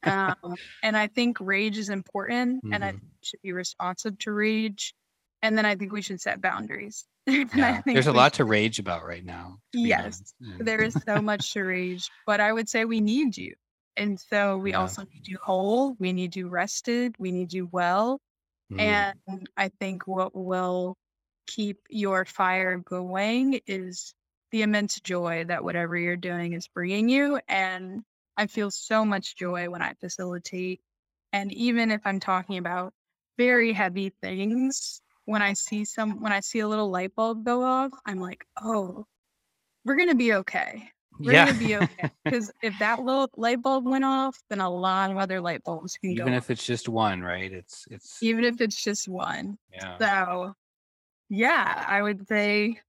Yeah. 0.06 0.34
um, 0.43 0.56
and 0.84 0.95
I 0.95 1.08
think 1.08 1.38
rage 1.39 1.78
is 1.78 1.89
important, 1.89 2.64
mm-hmm. 2.64 2.74
and 2.74 2.84
I 2.84 2.91
mm-hmm. 2.91 3.06
should 3.22 3.41
be 3.41 3.53
responsive 3.53 4.18
to 4.20 4.32
rage. 4.32 4.93
And 5.46 5.56
then 5.56 5.66
I 5.66 5.76
think 5.76 5.91
we 5.91 6.02
should 6.02 6.20
set 6.20 6.41
boundaries. 6.41 7.06
Yeah. 7.28 7.82
There's 7.86 8.08
a 8.08 8.14
lot 8.14 8.34
to 8.34 8.46
rage 8.46 8.80
about 8.80 9.04
right 9.06 9.24
now. 9.24 9.58
Yes, 9.74 10.34
there 10.60 10.82
is 10.82 10.96
so 11.06 11.22
much 11.22 11.54
to 11.54 11.64
rage, 11.64 12.10
but 12.28 12.39
I 12.39 12.52
would 12.52 12.70
say 12.70 12.86
we 12.86 13.00
need 13.00 13.36
you. 13.38 13.54
And 13.98 14.20
so 14.20 14.58
we 14.58 14.72
yeah. 14.72 14.80
also 14.82 15.04
need 15.04 15.28
you 15.28 15.38
whole, 15.43 15.96
we 16.00 16.14
need 16.14 16.36
you 16.36 16.50
rested, 16.50 17.16
we 17.18 17.32
need 17.32 17.54
you 17.54 17.68
well. 17.72 18.20
Mm. 18.72 18.80
And 18.80 19.50
I 19.58 19.70
think 19.80 20.06
what 20.06 20.36
will 20.36 20.98
keep 21.48 21.80
your 21.89 22.26
fire 22.26 22.78
going 22.78 23.60
is 23.66 24.14
the 24.52 24.64
immense 24.64 25.00
joy 25.00 25.46
that 25.48 25.64
whatever 25.64 25.98
you're 25.98 26.18
doing 26.18 26.54
is 26.54 26.68
bringing 26.68 27.10
you. 27.10 27.39
And 27.48 28.04
I 28.38 28.48
feel 28.48 28.72
so 28.72 29.06
much 29.06 29.36
joy 29.36 29.70
when 29.70 29.82
I 29.82 29.93
facilitate. 30.00 30.82
And 31.34 31.52
even 31.54 31.91
if 31.91 32.02
I'm 32.06 32.20
talking 32.20 32.58
about 32.58 32.93
very 33.38 33.74
heavy 33.74 34.14
things, 34.22 35.02
when 35.26 35.41
I 35.41 35.53
see 35.53 35.86
some 35.86 36.21
when 36.21 36.32
I 36.32 36.39
see 36.39 36.59
a 36.59 36.67
little 36.67 36.89
light 36.89 37.13
bulb 37.15 37.43
go 37.43 37.63
off, 37.63 37.91
I'm 38.05 38.19
like, 38.19 38.45
oh, 38.61 39.05
we're 39.84 39.95
gonna 39.95 40.15
be 40.15 40.34
okay. 40.34 40.89
We're 41.19 41.34
yeah. 41.34 41.45
gonna 41.47 41.59
be 41.59 41.76
okay. 41.78 42.11
Because 42.26 42.51
if 42.61 42.78
that 42.80 43.03
little 43.03 43.30
light 43.38 43.61
bulb 43.61 43.86
went 43.86 44.03
off, 44.03 44.38
then 44.49 44.59
a 44.59 44.69
lot 44.69 45.11
of 45.11 45.17
other 45.17 45.39
light 45.41 45.63
bulbs 45.63 45.97
can 45.97 46.11
even 46.11 46.17
go. 46.17 46.23
Even 46.23 46.34
if 46.34 46.49
it's 46.49 46.65
just 46.65 46.89
one, 46.89 47.21
right? 47.21 47.51
It's 47.51 47.86
it's 47.89 48.21
even 48.21 48.43
if 48.43 48.61
it's 48.61 48.82
just 48.82 49.07
one. 49.07 49.57
Yeah. 49.71 49.97
So 49.97 50.53
yeah, 51.30 51.86
I 51.88 52.01
would 52.01 52.28
say 52.28 52.80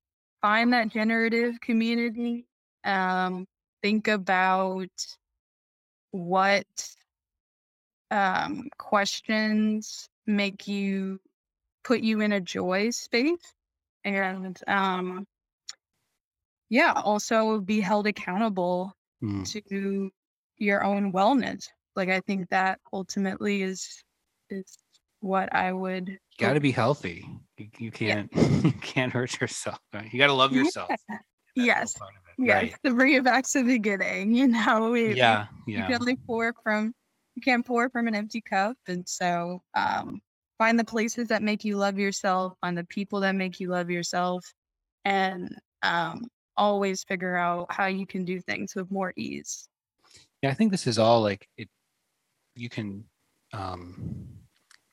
find 0.42 0.72
that 0.72 0.88
generative 0.88 1.60
community. 1.60 2.46
Um, 2.84 3.46
think 3.82 4.08
about 4.08 4.90
what 6.12 6.66
um, 8.10 8.68
questions 8.78 10.08
make 10.26 10.66
you 10.66 11.20
put 11.86 12.00
you 12.00 12.20
in 12.20 12.32
a 12.32 12.40
joy 12.40 12.90
space 12.90 13.54
and 14.04 14.58
um 14.66 15.26
yeah 16.68 16.92
also 17.04 17.60
be 17.60 17.80
held 17.80 18.06
accountable 18.06 18.92
mm. 19.22 19.46
to 19.68 20.10
your 20.58 20.82
own 20.82 21.12
wellness 21.12 21.68
like 21.94 22.08
i 22.08 22.20
think 22.20 22.48
that 22.50 22.78
ultimately 22.92 23.62
is 23.62 24.02
is 24.50 24.78
what 25.20 25.54
I 25.54 25.72
would. 25.72 26.18
Got 26.38 26.54
to 26.54 26.60
be 26.60 26.70
healthy. 26.70 27.26
You, 27.58 27.68
you 27.78 27.90
can't 27.90 28.30
you 28.64 28.72
can't 28.80 29.12
hurt 29.12 29.40
yourself. 29.40 29.78
Right? 29.92 30.12
You 30.12 30.18
got 30.18 30.28
to 30.28 30.32
love 30.32 30.52
yourself. 30.52 30.90
Yeah. 31.58 31.64
Yes. 31.64 31.94
Part 31.94 32.10
of 32.10 32.22
it. 32.28 32.46
Yes. 32.46 32.62
Right. 32.62 32.74
To 32.84 32.94
bring 32.94 33.14
it 33.14 33.24
back 33.24 33.46
to 33.46 33.62
the 33.62 33.78
beginning, 33.78 34.30
you 34.34 34.48
know, 34.48 34.90
we, 34.90 35.14
Yeah. 35.14 35.46
you 35.66 35.78
can 35.78 35.94
only 35.94 36.16
pour 36.26 36.54
from 36.62 36.92
you 37.34 37.40
can't 37.40 37.64
pour 37.64 37.88
from 37.88 38.08
an 38.08 38.14
empty 38.14 38.42
cup 38.42 38.76
and 38.86 39.08
so 39.08 39.62
um 39.74 40.20
find 40.58 40.78
the 40.78 40.84
places 40.84 41.28
that 41.28 41.42
make 41.42 41.64
you 41.64 41.76
love 41.76 41.98
yourself 41.98 42.54
find 42.60 42.76
the 42.76 42.84
people 42.84 43.20
that 43.20 43.34
make 43.34 43.60
you 43.60 43.68
love 43.68 43.90
yourself 43.90 44.52
and 45.04 45.54
um 45.82 46.24
always 46.56 47.04
figure 47.04 47.36
out 47.36 47.66
how 47.70 47.86
you 47.86 48.06
can 48.06 48.24
do 48.24 48.40
things 48.40 48.74
with 48.74 48.90
more 48.90 49.12
ease 49.16 49.68
Yeah, 50.42 50.50
I 50.50 50.54
think 50.54 50.70
this 50.70 50.86
is 50.86 50.98
all 50.98 51.22
like 51.22 51.48
it. 51.56 51.68
You 52.54 52.68
can 52.68 53.04
um, 53.52 54.28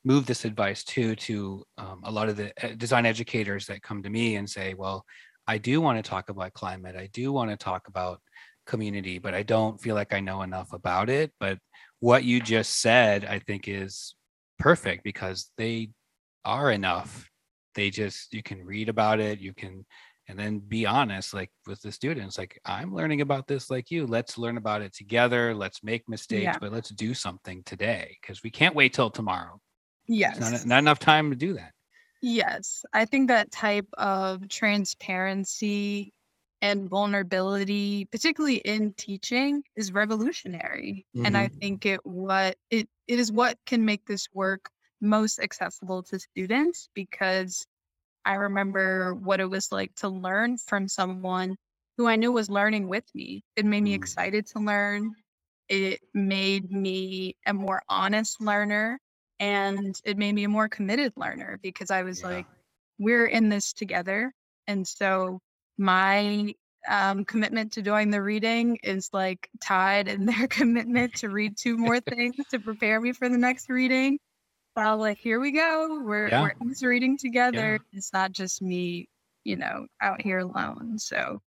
move 0.04 0.26
this 0.26 0.44
advice 0.44 0.84
too 0.84 1.16
to 1.16 1.64
um, 1.78 2.00
a 2.04 2.10
lot 2.10 2.28
of 2.28 2.36
the 2.36 2.52
uh, 2.62 2.74
design 2.76 3.06
educators 3.06 3.66
that 3.66 3.82
come 3.82 4.02
to 4.02 4.10
me 4.10 4.36
and 4.36 4.48
say, 4.48 4.74
"Well, 4.74 5.04
I 5.46 5.58
do 5.58 5.80
want 5.80 6.02
to 6.02 6.08
talk 6.08 6.28
about 6.28 6.52
climate. 6.52 6.96
I 6.96 7.08
do 7.12 7.32
want 7.32 7.50
to 7.50 7.56
talk 7.56 7.88
about 7.88 8.20
community, 8.66 9.18
but 9.18 9.34
I 9.34 9.42
don't 9.42 9.80
feel 9.80 9.94
like 9.94 10.12
I 10.12 10.20
know 10.20 10.42
enough 10.42 10.72
about 10.72 11.08
it." 11.10 11.32
But 11.40 11.58
what 12.00 12.24
you 12.24 12.40
just 12.40 12.80
said, 12.80 13.24
I 13.24 13.38
think, 13.38 13.68
is 13.68 14.14
perfect 14.64 15.04
because 15.04 15.50
they 15.58 15.90
are 16.44 16.70
enough. 16.70 17.30
They 17.74 17.90
just 17.90 18.32
you 18.32 18.42
can 18.42 18.64
read 18.64 18.88
about 18.88 19.20
it. 19.20 19.38
You 19.38 19.52
can 19.52 19.84
and 20.26 20.38
then 20.38 20.58
be 20.58 20.86
honest 20.86 21.34
like 21.34 21.50
with 21.66 21.82
the 21.82 21.92
students 21.92 22.38
like 22.38 22.58
i'm 22.64 22.94
learning 22.94 23.20
about 23.20 23.46
this 23.46 23.68
like 23.68 23.90
you 23.90 24.06
let's 24.06 24.38
learn 24.38 24.56
about 24.56 24.80
it 24.80 24.90
together 24.94 25.54
let's 25.54 25.84
make 25.84 26.08
mistakes 26.08 26.44
Yeah. 26.44 26.56
but 26.58 26.72
let's 26.72 26.88
do 26.88 27.12
something 27.12 27.62
today 27.64 28.16
because 28.22 28.42
we 28.42 28.50
can't 28.50 28.74
wait 28.74 28.94
till 28.94 29.10
tomorrow 29.10 29.60
yes 30.06 30.40
not, 30.40 30.64
not 30.64 30.78
enough 30.78 30.98
time 30.98 31.28
to 31.28 31.36
do 31.36 31.52
that 31.52 31.74
Yes, 32.26 32.86
I 32.94 33.04
think 33.04 33.28
that 33.28 33.50
type 33.50 33.86
of 33.98 34.48
transparency 34.48 36.14
and 36.62 36.88
vulnerability, 36.88 38.06
particularly 38.06 38.56
in 38.56 38.94
teaching, 38.94 39.62
is 39.76 39.92
revolutionary. 39.92 41.04
And 41.22 41.36
I 41.36 41.48
mm-hmm. 41.48 41.58
think 41.58 41.84
it 41.84 42.00
what 42.06 42.56
it 42.70 42.88
it 43.06 43.18
is 43.18 43.32
what 43.32 43.58
can 43.66 43.84
make 43.84 44.06
this 44.06 44.28
work 44.32 44.70
most 45.00 45.38
accessible 45.40 46.02
to 46.04 46.18
students 46.18 46.88
because 46.94 47.66
I 48.24 48.34
remember 48.34 49.14
what 49.14 49.40
it 49.40 49.50
was 49.50 49.70
like 49.72 49.94
to 49.96 50.08
learn 50.08 50.58
from 50.58 50.88
someone 50.88 51.56
who 51.96 52.06
I 52.06 52.16
knew 52.16 52.32
was 52.32 52.50
learning 52.50 52.88
with 52.88 53.04
me. 53.14 53.42
It 53.56 53.64
made 53.66 53.82
me 53.82 53.92
Mm. 53.92 53.94
excited 53.94 54.46
to 54.48 54.60
learn. 54.60 55.14
It 55.68 56.00
made 56.14 56.70
me 56.70 57.36
a 57.46 57.54
more 57.54 57.82
honest 57.88 58.40
learner 58.40 58.98
and 59.40 59.94
it 60.04 60.16
made 60.18 60.34
me 60.34 60.44
a 60.44 60.48
more 60.48 60.68
committed 60.68 61.12
learner 61.16 61.58
because 61.62 61.90
I 61.90 62.02
was 62.02 62.22
Yeah. 62.22 62.28
like, 62.28 62.46
we're 62.98 63.26
in 63.26 63.48
this 63.48 63.72
together. 63.72 64.32
And 64.66 64.86
so 64.86 65.40
my 65.78 66.54
um, 66.88 67.24
commitment 67.24 67.72
to 67.72 67.82
doing 67.82 68.10
the 68.10 68.20
reading 68.22 68.78
is 68.82 69.10
like 69.12 69.48
tied 69.60 70.08
in 70.08 70.26
their 70.26 70.46
commitment 70.58 71.14
to 71.16 71.28
read 71.28 71.56
two 71.56 71.76
more 71.86 72.00
things 72.00 72.36
to 72.50 72.58
prepare 72.58 73.00
me 73.00 73.12
for 73.12 73.28
the 73.28 73.38
next 73.38 73.68
reading. 73.70 74.18
So 74.76 74.82
I 74.84 74.92
was 74.92 75.00
like, 75.00 75.18
here 75.18 75.38
we 75.40 75.52
go. 75.52 76.00
We're, 76.04 76.28
Yeah. 76.28 76.42
we're 76.42 76.54
in 76.60 76.68
this 76.68 76.82
reading 76.82 77.16
together. 77.16 77.78
It's 77.92 78.12
not 78.12 78.32
just 78.32 78.60
me, 78.60 79.08
you 79.44 79.56
know, 79.56 79.86
out 80.00 80.20
here 80.20 80.38
alone. 80.40 80.98
So 80.98 81.40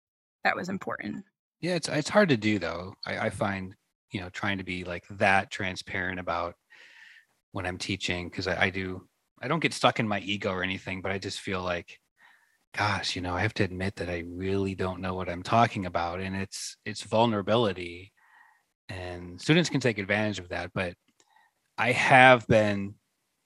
that 0.44 0.54
was 0.56 0.68
important. 0.68 1.24
yeah 1.62 1.74
it's 1.74 1.88
it's 1.88 2.10
hard 2.10 2.28
to 2.28 2.36
do 2.36 2.58
though 2.58 2.92
i, 3.06 3.18
I 3.26 3.30
find 3.30 3.74
you 4.10 4.20
know 4.20 4.28
trying 4.28 4.58
to 4.58 4.64
be 4.64 4.84
like 4.84 5.04
that 5.12 5.50
transparent 5.50 6.20
about 6.20 6.54
when 7.52 7.64
i'm 7.64 7.78
teaching 7.78 8.28
because 8.28 8.46
I, 8.46 8.64
I 8.66 8.70
do 8.70 9.08
i 9.40 9.48
don't 9.48 9.60
get 9.60 9.72
stuck 9.72 9.98
in 10.00 10.06
my 10.06 10.20
ego 10.20 10.50
or 10.50 10.62
anything 10.62 11.00
but 11.00 11.12
i 11.12 11.18
just 11.18 11.40
feel 11.40 11.62
like 11.62 11.98
gosh 12.76 13.14
you 13.14 13.22
know 13.22 13.34
i 13.34 13.40
have 13.40 13.54
to 13.54 13.62
admit 13.62 13.94
that 13.96 14.08
i 14.08 14.24
really 14.26 14.74
don't 14.74 15.00
know 15.00 15.14
what 15.14 15.28
i'm 15.28 15.42
talking 15.42 15.86
about 15.86 16.20
and 16.20 16.34
it's 16.34 16.76
it's 16.84 17.02
vulnerability 17.02 18.12
and 18.88 19.40
students 19.40 19.70
can 19.70 19.80
take 19.80 19.98
advantage 19.98 20.38
of 20.38 20.48
that 20.48 20.70
but 20.74 20.94
i 21.78 21.92
have 21.92 22.46
been 22.46 22.94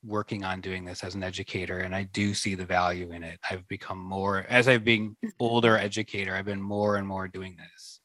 working 0.04 0.44
on 0.44 0.60
doing 0.60 0.84
this 0.84 1.04
as 1.04 1.14
an 1.14 1.22
educator 1.22 1.78
and 1.78 1.94
i 1.94 2.04
do 2.04 2.32
see 2.32 2.54
the 2.54 2.64
value 2.64 3.12
in 3.12 3.22
it 3.22 3.38
i've 3.50 3.66
become 3.68 3.98
more 3.98 4.46
as 4.48 4.68
i've 4.68 4.84
been 4.84 5.16
older 5.40 5.76
educator 5.76 6.34
i've 6.34 6.44
been 6.44 6.62
more 6.62 6.96
and 6.96 7.06
more 7.06 7.28
doing 7.28 7.56
this 7.56 8.00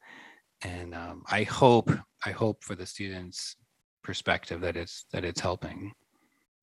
and 0.63 0.93
um, 0.93 1.23
i 1.29 1.43
hope 1.43 1.91
i 2.25 2.31
hope 2.31 2.63
for 2.63 2.75
the 2.75 2.85
students 2.85 3.55
perspective 4.03 4.59
that 4.59 4.75
it's 4.75 5.05
that 5.13 5.23
it's 5.23 5.39
helping 5.39 5.91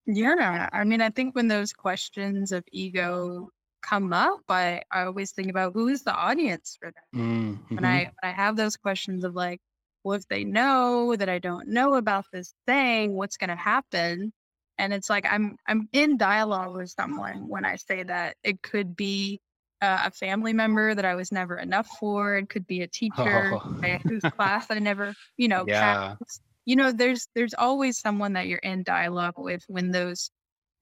Yeah. 0.06 0.68
I 0.72 0.84
mean, 0.84 1.00
I 1.00 1.10
think 1.10 1.34
when 1.34 1.46
those 1.46 1.72
questions 1.72 2.52
of 2.52 2.64
ego 2.72 3.48
come 3.82 4.12
up, 4.12 4.40
I, 4.48 4.82
I 4.90 5.02
always 5.04 5.32
think 5.32 5.50
about 5.50 5.72
who 5.74 5.88
is 5.88 6.02
the 6.04 6.14
audience 6.14 6.76
for 6.80 6.90
that. 6.90 7.04
Mm, 7.14 7.58
When 7.76 7.84
mhm. 7.84 7.90
I 7.90 8.10
when 8.20 8.30
I 8.30 8.34
have 8.34 8.56
those 8.56 8.76
questions 8.76 9.24
of 9.24 9.34
like, 9.34 9.60
well, 10.04 10.16
if 10.16 10.26
they 10.28 10.44
know 10.44 11.16
that 11.16 11.28
I 11.28 11.38
don't 11.38 11.68
know 11.68 11.94
about 11.94 12.26
this 12.32 12.54
thing, 12.66 13.14
what's 13.14 13.36
gonna 13.36 13.56
happen? 13.56 14.32
And 14.78 14.92
it's 14.92 15.10
like 15.10 15.26
I'm 15.30 15.56
I'm 15.66 15.88
in 15.92 16.16
dialogue 16.18 16.74
with 16.74 16.90
someone 16.90 17.48
when 17.48 17.64
I 17.64 17.76
say 17.76 18.02
that. 18.04 18.36
It 18.42 18.62
could 18.62 18.96
be 18.96 19.40
uh, 19.80 20.02
a 20.06 20.10
family 20.10 20.52
member 20.52 20.94
that 20.94 21.04
I 21.04 21.14
was 21.14 21.32
never 21.32 21.56
enough 21.56 21.88
for. 21.88 22.36
It 22.36 22.48
could 22.48 22.66
be 22.66 22.82
a 22.82 22.88
teacher 22.88 23.58
Oh. 23.82 24.02
Whose 24.08 24.26
class 24.26 24.66
I 24.70 24.78
never, 24.78 25.14
you 25.36 25.48
know, 25.48 25.66
Yeah. 25.66 26.16
passed. 26.20 26.42
You 26.64 26.76
know, 26.76 26.92
there's 26.92 27.28
there's 27.34 27.54
always 27.54 27.98
someone 27.98 28.32
that 28.34 28.46
you're 28.48 28.58
in 28.58 28.82
dialogue 28.82 29.34
with 29.38 29.62
when 29.68 29.90
those 29.90 30.30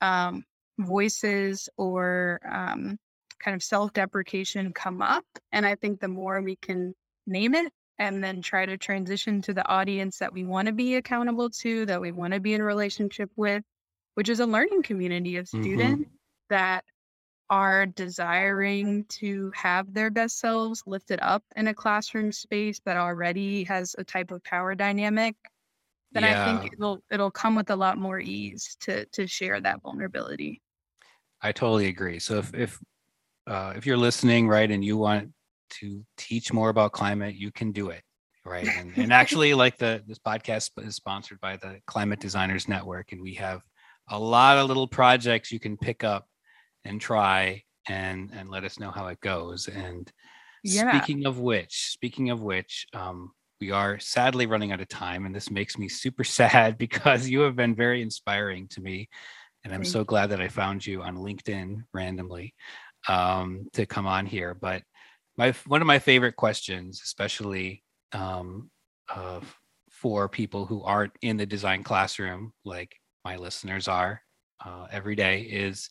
um, 0.01 0.45
voices 0.79 1.69
or 1.77 2.41
um, 2.51 2.99
kind 3.41 3.55
of 3.55 3.63
self-deprecation 3.63 4.73
come 4.73 5.03
up. 5.03 5.25
And 5.53 5.67
I 5.67 5.75
think 5.75 6.01
the 6.01 6.09
more 6.09 6.41
we 6.43 6.57
can 6.57 6.95
name 7.27 7.55
it 7.55 7.73
and 7.99 8.23
then 8.23 8.43
try 8.43 8.65
to 8.67 8.79
transition 8.79 9.43
to 9.43 9.55
the 9.55 9.67
audience 9.69 10.19
that 10.19 10.33
we 10.33 10.45
want 10.45 10.67
to 10.67 10.73
be 10.73 10.95
accountable 10.97 11.51
to, 11.51 11.87
that 11.87 12.01
we 12.01 12.13
want 12.13 12.35
to 12.35 12.41
be 12.41 12.55
in 12.55 12.63
relationship 12.63 13.31
with, 13.37 13.65
which 14.15 14.29
is 14.29 14.41
a 14.41 14.47
learning 14.47 14.83
community 14.83 15.37
of 15.37 15.47
Mhm. 15.47 15.63
students 15.63 16.11
that 16.51 16.85
are 17.51 17.87
desiring 17.87 19.05
to 19.07 19.51
have 19.55 19.93
their 19.95 20.11
best 20.11 20.39
selves 20.39 20.83
lifted 20.87 21.19
up 21.23 21.45
in 21.57 21.69
a 21.69 21.75
classroom 21.75 22.33
space 22.33 22.81
that 22.85 22.97
already 22.97 23.65
has 23.65 23.95
a 23.99 24.05
type 24.05 24.31
of 24.31 24.43
power 24.45 24.75
dynamic 24.75 25.37
then 26.13 26.25
I 26.25 26.35
think 26.37 26.67
it'll 26.73 27.03
it'll 27.11 27.31
come 27.31 27.55
with 27.57 27.71
a 27.71 27.77
lot 27.77 27.99
more 27.99 28.19
ease 28.21 28.77
to 28.81 29.07
to 29.07 29.27
share 29.27 29.61
that 29.61 29.83
vulnerability. 29.83 30.63
I 31.41 31.53
totally 31.53 31.87
agree. 31.89 32.19
So 32.19 32.39
if 32.39 32.55
if 32.55 32.79
uh, 33.47 33.73
if 33.77 33.87
you're 33.87 33.97
listening, 33.97 34.49
right, 34.49 34.71
and 34.71 34.85
you 34.85 34.97
want 34.97 35.33
to 35.71 36.05
teach 36.17 36.53
more 36.53 36.69
about 36.69 36.93
climate, 36.93 37.35
you 37.35 37.51
can 37.51 37.73
do 37.73 37.91
it, 37.91 38.03
right? 38.45 38.67
And, 38.77 38.95
and 38.97 39.13
actually, 39.13 39.55
like 39.55 39.79
the 39.79 40.03
this 40.07 40.19
podcast 40.19 40.71
is 40.79 40.97
sponsored 40.97 41.41
by 41.41 41.57
the 41.57 41.81
Climate 41.87 42.21
Designers 42.21 42.69
Network, 42.69 43.13
and 43.13 43.23
we 43.23 43.35
have 43.35 43.63
a 44.11 44.19
lot 44.19 44.59
of 44.59 44.67
little 44.69 44.89
projects 44.89 45.53
you 45.53 45.61
can 45.61 45.77
pick 45.77 46.05
up 46.05 46.27
and 46.85 47.01
try 47.01 47.63
and 47.89 48.31
and 48.35 48.49
let 48.51 48.65
us 48.65 48.79
know 48.79 48.91
how 48.91 49.07
it 49.09 49.21
goes. 49.21 49.69
And 49.69 50.11
Yeah. 50.63 51.01
speaking 51.01 51.27
of 51.27 51.39
which, 51.39 51.91
speaking 51.93 52.31
of 52.31 52.41
which, 52.43 52.87
um, 52.93 53.33
we 53.61 53.71
are 53.71 53.99
sadly 53.99 54.47
running 54.47 54.73
out 54.73 54.81
of 54.81 54.89
time, 54.89 55.27
and 55.27 55.35
this 55.35 55.51
makes 55.51 55.79
me 55.79 55.89
super 55.89 56.25
sad 56.39 56.79
because 56.79 57.29
you 57.29 57.41
have 57.41 57.57
been 57.57 57.75
very 57.75 58.03
inspiring 58.03 58.69
to 58.69 58.81
me, 58.81 59.09
and 59.65 59.73
I'm 59.73 59.83
Thank 59.83 59.93
so 59.93 60.05
glad 60.05 60.31
that 60.31 60.41
I 60.41 60.49
found 60.49 60.87
you 60.87 61.03
on 61.03 61.17
LinkedIn 61.17 61.85
randomly 61.93 62.55
um, 63.09 63.69
to 63.73 63.87
come 63.87 64.07
on 64.07 64.27
here. 64.27 64.55
But 64.55 64.83
my 65.37 65.53
one 65.67 65.81
of 65.81 65.87
my 65.87 65.99
favorite 65.99 66.37
questions, 66.37 67.01
especially 67.05 67.83
um, 68.13 68.71
uh, 69.09 69.41
for 69.91 70.29
people 70.29 70.67
who 70.67 70.83
aren't 70.83 71.13
in 71.23 71.37
the 71.37 71.47
design 71.47 71.83
classroom, 71.83 72.53
like 72.65 72.97
my 73.25 73.37
listeners 73.37 73.89
are 73.89 74.23
uh, 74.65 74.87
every 74.91 75.15
day, 75.15 75.43
is 75.43 75.91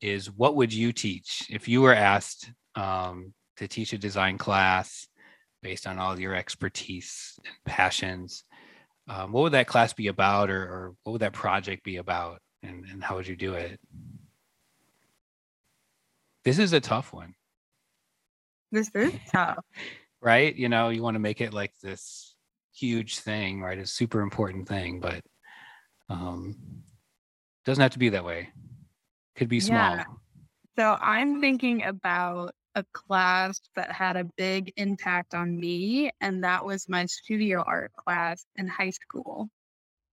is 0.00 0.30
what 0.30 0.56
would 0.56 0.72
you 0.72 0.92
teach 0.92 1.46
if 1.50 1.68
you 1.68 1.82
were 1.82 1.94
asked 1.94 2.50
um, 2.74 3.32
to 3.56 3.66
teach 3.66 3.92
a 3.92 3.98
design 3.98 4.36
class 4.38 5.08
based 5.62 5.86
on 5.86 5.98
all 5.98 6.18
your 6.18 6.34
expertise 6.34 7.38
and 7.44 7.54
passions? 7.64 8.44
Um, 9.08 9.32
what 9.32 9.42
would 9.42 9.52
that 9.52 9.68
class 9.68 9.92
be 9.92 10.08
about, 10.08 10.50
or, 10.50 10.62
or 10.62 10.94
what 11.04 11.12
would 11.12 11.22
that 11.22 11.32
project 11.32 11.84
be 11.84 11.96
about, 11.96 12.40
and, 12.62 12.84
and 12.90 13.02
how 13.02 13.16
would 13.16 13.26
you 13.26 13.36
do 13.36 13.54
it? 13.54 13.80
This 16.44 16.58
is 16.58 16.72
a 16.72 16.80
tough 16.80 17.12
one, 17.12 17.34
This 18.70 18.90
is 18.94 19.12
tough. 19.32 19.58
right? 20.20 20.54
You 20.54 20.68
know, 20.68 20.90
you 20.90 21.02
want 21.02 21.16
to 21.16 21.20
make 21.20 21.40
it 21.40 21.52
like 21.52 21.72
this 21.82 22.34
huge 22.74 23.18
thing, 23.18 23.60
right? 23.60 23.78
A 23.78 23.86
super 23.86 24.20
important 24.20 24.68
thing, 24.68 25.00
but 25.00 25.22
um, 26.08 26.56
doesn't 27.64 27.82
have 27.82 27.92
to 27.92 27.98
be 27.98 28.10
that 28.10 28.24
way. 28.24 28.50
Could 29.34 29.48
be 29.48 29.60
small. 29.60 29.96
Yeah. 29.96 30.04
So 30.78 30.96
I'm 31.00 31.40
thinking 31.40 31.84
about 31.84 32.54
a 32.74 32.84
class 32.92 33.60
that 33.74 33.90
had 33.90 34.16
a 34.16 34.24
big 34.36 34.72
impact 34.76 35.34
on 35.34 35.58
me, 35.58 36.10
and 36.20 36.44
that 36.44 36.64
was 36.64 36.88
my 36.88 37.06
studio 37.06 37.64
art 37.66 37.92
class 37.96 38.44
in 38.56 38.68
high 38.68 38.90
school. 38.90 39.48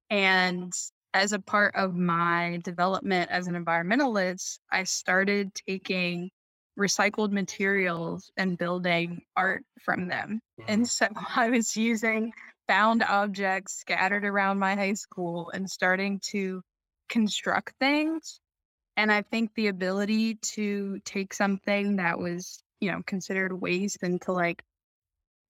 And 0.10 0.72
as 1.14 1.32
a 1.32 1.40
part 1.40 1.76
of 1.76 1.96
my 1.96 2.60
development 2.64 3.30
as 3.32 3.48
an 3.48 3.56
environmentalist, 3.56 4.60
I 4.72 4.84
started 4.84 5.54
taking 5.68 6.30
recycled 6.78 7.32
materials 7.32 8.32
and 8.36 8.58
building 8.58 9.22
art 9.36 9.64
from 9.82 10.08
them. 10.08 10.42
And 10.68 10.84
mm-hmm. 10.84 10.86
so 10.86 11.08
I 11.36 11.50
was 11.50 11.76
using 11.78 12.34
found 12.68 13.04
objects 13.04 13.76
scattered 13.76 14.26
around 14.26 14.58
my 14.60 14.76
high 14.76 14.94
school 14.94 15.52
and 15.54 15.70
starting 15.70 16.20
to 16.32 16.62
construct 17.10 17.74
things. 17.80 18.40
And 18.96 19.12
I 19.12 19.22
think 19.24 19.52
the 19.54 19.68
ability 19.68 20.36
to 20.54 21.00
take 21.06 21.34
something 21.34 21.98
that 21.98 22.18
was, 22.18 22.64
you 22.80 22.92
know, 22.92 23.02
considered 23.06 23.54
waste 23.54 24.04
and 24.04 24.22
to 24.22 24.32
like 24.32 24.64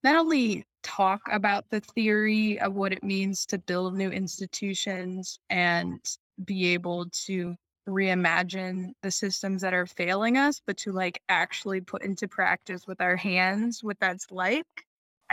not 0.03 0.15
only 0.15 0.65
talk 0.83 1.21
about 1.31 1.69
the 1.69 1.79
theory 1.79 2.59
of 2.59 2.73
what 2.73 2.93
it 2.93 3.03
means 3.03 3.45
to 3.47 3.57
build 3.57 3.95
new 3.95 4.11
institutions 4.11 5.39
and 5.49 5.99
be 6.43 6.73
able 6.73 7.07
to 7.25 7.55
reimagine 7.87 8.91
the 9.01 9.11
systems 9.11 9.61
that 9.61 9.73
are 9.73 9.85
failing 9.85 10.37
us, 10.37 10.61
but 10.65 10.77
to 10.77 10.91
like 10.91 11.21
actually 11.29 11.81
put 11.81 12.03
into 12.03 12.27
practice 12.27 12.87
with 12.87 13.01
our 13.01 13.15
hands 13.15 13.83
what 13.83 13.99
that's 13.99 14.31
like. 14.31 14.65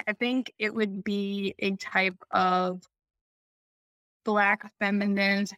I 0.07 0.13
think 0.13 0.53
it 0.59 0.75
would 0.75 1.05
be 1.05 1.55
a 1.59 1.77
type 1.77 2.17
of 2.31 2.83
Black 4.25 4.71
feminist 4.79 5.55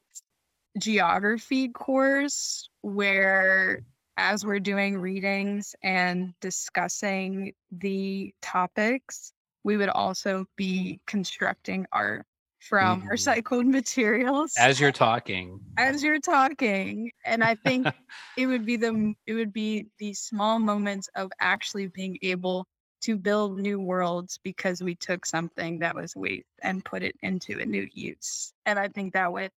geography 0.78 1.68
course 1.68 2.68
where 2.80 3.82
as 4.16 4.44
we're 4.44 4.60
doing 4.60 4.98
readings 4.98 5.74
and 5.82 6.34
discussing 6.40 7.52
the 7.70 8.34
topics, 8.42 9.32
we 9.64 9.76
would 9.76 9.88
also 9.88 10.46
be 10.56 11.00
constructing 11.06 11.86
art 11.92 12.24
from 12.60 13.02
Mhm. 13.12 13.12
recycled 13.12 13.66
materials 13.66 14.68
As 14.68 14.80
you're 14.80 14.92
talking. 14.92 15.60
as 15.76 16.02
you're 16.02 16.20
talking 16.20 17.10
and 17.24 17.42
i 17.42 17.54
think 17.54 17.88
it 18.36 18.46
would 18.46 18.64
be 18.64 18.76
the 18.76 19.14
it 19.26 19.34
would 19.34 19.52
be 19.52 19.86
these 19.98 20.18
small 20.20 20.58
moments 20.58 21.08
of 21.16 21.30
actually 21.40 21.86
being 21.86 22.18
able 22.22 22.66
to 23.00 23.16
build 23.16 23.58
new 23.58 23.80
worlds 23.80 24.38
because 24.42 24.82
we 24.82 24.94
took 24.94 25.24
something 25.26 25.78
that 25.80 25.94
was 25.94 26.14
waste 26.16 26.46
and 26.62 26.84
put 26.84 27.02
it 27.02 27.16
into 27.22 27.58
a 27.58 27.64
new 27.66 27.86
use 27.92 28.52
and 28.66 28.78
i 28.78 28.88
think 28.88 29.12
that 29.12 29.32
would 29.32 29.50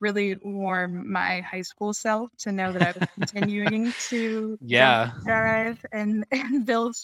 really 0.00 0.36
warm 0.42 1.10
my 1.10 1.40
high 1.40 1.62
school 1.62 1.92
self 1.92 2.30
to 2.38 2.52
know 2.52 2.72
that 2.72 2.82
i 2.82 2.92
was 2.92 3.04
continuing 3.14 3.94
to 3.98 4.58
Yeah. 4.60 5.10
drive 5.26 5.78
and 5.92 6.24
and 6.32 6.66
build 6.66 6.94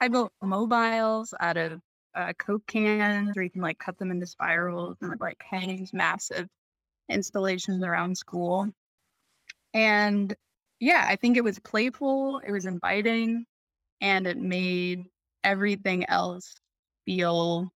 i 0.00 0.08
built 0.08 0.32
mobiles 0.42 1.34
out 1.40 1.56
of 1.56 1.80
uh, 2.14 2.32
coke 2.38 2.66
cans 2.66 3.36
or 3.36 3.42
you 3.42 3.50
can 3.50 3.62
like 3.62 3.78
cut 3.78 3.98
them 3.98 4.10
into 4.10 4.26
spirals 4.26 4.96
and 5.00 5.18
like 5.20 5.42
hang 5.42 5.76
these 5.76 5.92
massive 5.92 6.48
installations 7.08 7.82
around 7.82 8.16
school. 8.16 8.68
And 9.72 10.34
yeah, 10.80 11.04
I 11.08 11.16
think 11.16 11.36
it 11.36 11.44
was 11.44 11.58
playful, 11.58 12.40
it 12.46 12.52
was 12.52 12.66
inviting, 12.66 13.44
and 14.00 14.26
it 14.26 14.38
made 14.38 15.04
everything 15.42 16.04
else 16.08 16.54
feel 17.04 17.70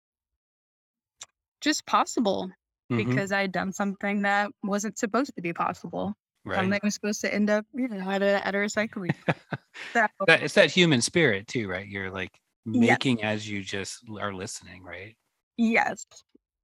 just 1.61 1.85
possible 1.85 2.51
Mhm. 2.91 2.97
because 2.97 3.31
I'd 3.31 3.51
done 3.51 3.71
something 3.71 4.21
that 4.21 4.51
wasn't 4.63 4.97
supposed 4.97 5.35
to 5.35 5.41
be 5.41 5.53
possible. 5.53 6.13
Right. 6.43 6.57
Something 6.59 6.79
was 6.83 6.93
supposed 6.93 7.21
to 7.21 7.33
end 7.33 7.49
up, 7.49 7.65
you 7.73 7.87
know, 7.87 8.09
at 8.09 8.21
a 8.21 8.45
at 8.45 8.53
a 8.53 8.59
recycling. 8.59 9.15
so, 9.93 10.05
That, 10.27 10.43
it's 10.43 10.53
that 10.55 10.71
human 10.71 11.01
spirit 11.01 11.47
too, 11.47 11.67
right? 11.67 11.87
You're 11.87 12.11
like 12.11 12.39
Yes. 12.65 12.89
making 12.89 13.23
as 13.23 13.47
you 13.47 13.61
just 13.61 13.99
are 14.19 14.33
listening, 14.33 14.83
right? 14.83 15.15
yes. 15.57 16.05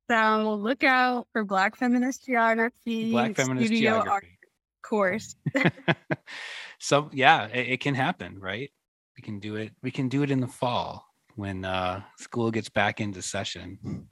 So 0.09 0.55
look 0.55 0.83
out 0.83 1.27
for 1.31 1.45
Black 1.45 1.77
Feminist 1.77 2.25
Geography. 2.25 3.11
Black 3.11 3.35
feminist 3.35 3.67
studio 3.67 3.93
art 3.93 4.03
geography. 4.03 4.37
course. 4.83 5.35
so 6.79 7.09
yeah, 7.13 7.45
it, 7.47 7.69
it 7.69 7.79
can 7.79 7.95
happen, 7.95 8.37
right? 8.39 8.69
We 9.15 9.21
can 9.21 9.39
do 9.39 9.55
it. 9.55 9.71
We 9.81 9.91
can 9.91 10.09
do 10.09 10.23
it 10.23 10.31
in 10.31 10.41
the 10.41 10.47
fall 10.47 11.05
when 11.35 11.63
uh, 11.63 12.01
school 12.17 12.51
gets 12.51 12.67
back 12.67 12.99
into 12.99 13.21
session. 13.21 14.09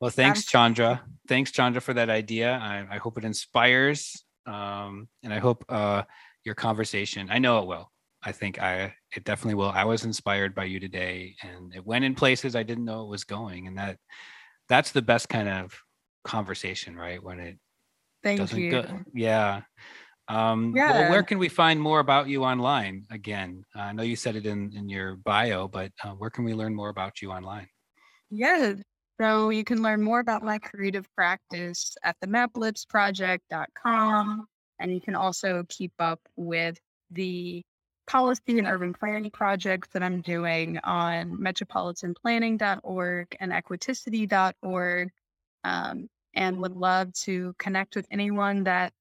Well, 0.00 0.10
thanks, 0.10 0.46
Chandra. 0.46 1.02
Thanks, 1.28 1.50
Chandra, 1.50 1.82
for 1.82 1.92
that 1.92 2.08
idea. 2.08 2.52
I, 2.52 2.94
I 2.94 2.96
hope 2.96 3.18
it 3.18 3.24
inspires, 3.24 4.24
um, 4.46 5.08
and 5.22 5.34
I 5.34 5.38
hope 5.38 5.64
uh, 5.68 6.04
your 6.44 6.54
conversation. 6.54 7.28
I 7.30 7.38
know 7.38 7.58
it 7.58 7.66
will. 7.66 7.90
I 8.22 8.32
think 8.32 8.60
I 8.60 8.94
it 9.16 9.24
definitely 9.24 9.54
will. 9.54 9.70
I 9.70 9.84
was 9.84 10.04
inspired 10.04 10.54
by 10.54 10.64
you 10.64 10.80
today, 10.80 11.36
and 11.42 11.74
it 11.74 11.84
went 11.84 12.04
in 12.04 12.14
places 12.14 12.54
I 12.54 12.62
didn't 12.62 12.84
know 12.84 13.02
it 13.02 13.08
was 13.08 13.24
going, 13.24 13.66
and 13.66 13.78
that 13.78 13.98
that's 14.68 14.92
the 14.92 15.02
best 15.02 15.28
kind 15.28 15.48
of 15.48 15.74
conversation, 16.24 16.96
right? 16.96 17.22
When 17.22 17.40
it 17.40 17.58
Thank 18.22 18.40
doesn't 18.40 18.60
you. 18.60 18.70
go 18.70 19.00
yeah 19.14 19.62
um 20.28 20.72
well, 20.72 20.84
Yeah. 20.84 21.10
where 21.10 21.22
can 21.22 21.38
we 21.38 21.48
find 21.48 21.80
more 21.80 22.00
about 22.00 22.28
you 22.28 22.44
online 22.44 23.04
again 23.10 23.64
i 23.74 23.92
know 23.92 24.02
you 24.02 24.14
said 24.14 24.36
it 24.36 24.46
in 24.46 24.72
in 24.76 24.88
your 24.88 25.16
bio 25.16 25.66
but 25.66 25.90
uh, 26.04 26.10
where 26.10 26.30
can 26.30 26.44
we 26.44 26.54
learn 26.54 26.74
more 26.74 26.90
about 26.90 27.20
you 27.22 27.32
online 27.32 27.66
Yeah. 28.30 28.74
So 29.20 29.50
you 29.50 29.64
can 29.64 29.82
learn 29.82 30.02
more 30.02 30.20
about 30.20 30.42
my 30.42 30.58
creative 30.58 31.06
practice 31.14 31.94
at 32.02 32.16
the 32.22 32.26
maplipsproject.com. 32.26 34.46
And 34.78 34.94
you 34.94 35.00
can 35.00 35.14
also 35.14 35.64
keep 35.68 35.92
up 35.98 36.20
with 36.36 36.78
the 37.10 37.62
policy 38.10 38.58
and 38.58 38.66
urban 38.66 38.92
planning 38.92 39.30
projects 39.30 39.86
that 39.92 40.02
I'm 40.02 40.20
doing 40.20 40.78
on 40.82 41.38
metropolitanplanning.org 41.38 43.36
and 43.38 43.52
equiticity.org. 43.52 45.10
Um, 45.62 46.08
and 46.34 46.60
would 46.60 46.74
love 46.74 47.12
to 47.12 47.54
connect 47.58 47.94
with 47.94 48.08
anyone 48.10 48.64
that 48.64 48.92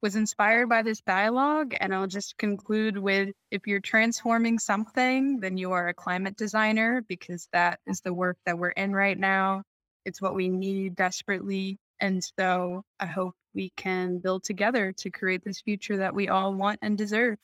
was 0.00 0.16
inspired 0.16 0.70
by 0.70 0.80
this 0.80 1.02
dialogue. 1.02 1.74
And 1.80 1.94
I'll 1.94 2.06
just 2.06 2.38
conclude 2.38 2.96
with 2.96 3.34
if 3.50 3.66
you're 3.66 3.80
transforming 3.80 4.58
something, 4.58 5.38
then 5.40 5.58
you 5.58 5.72
are 5.72 5.88
a 5.88 5.94
climate 5.94 6.36
designer 6.36 7.02
because 7.08 7.48
that 7.52 7.80
is 7.86 8.00
the 8.00 8.14
work 8.14 8.38
that 8.46 8.58
we're 8.58 8.70
in 8.70 8.94
right 8.94 9.18
now. 9.18 9.64
It's 10.06 10.22
what 10.22 10.34
we 10.34 10.48
need 10.48 10.94
desperately. 10.96 11.78
And 12.00 12.24
so 12.38 12.84
I 13.00 13.06
hope 13.06 13.34
we 13.54 13.70
can 13.76 14.18
build 14.18 14.44
together 14.44 14.92
to 14.92 15.10
create 15.10 15.44
this 15.44 15.60
future 15.60 15.98
that 15.98 16.14
we 16.14 16.28
all 16.28 16.54
want 16.54 16.78
and 16.80 16.96
deserve. 16.96 17.36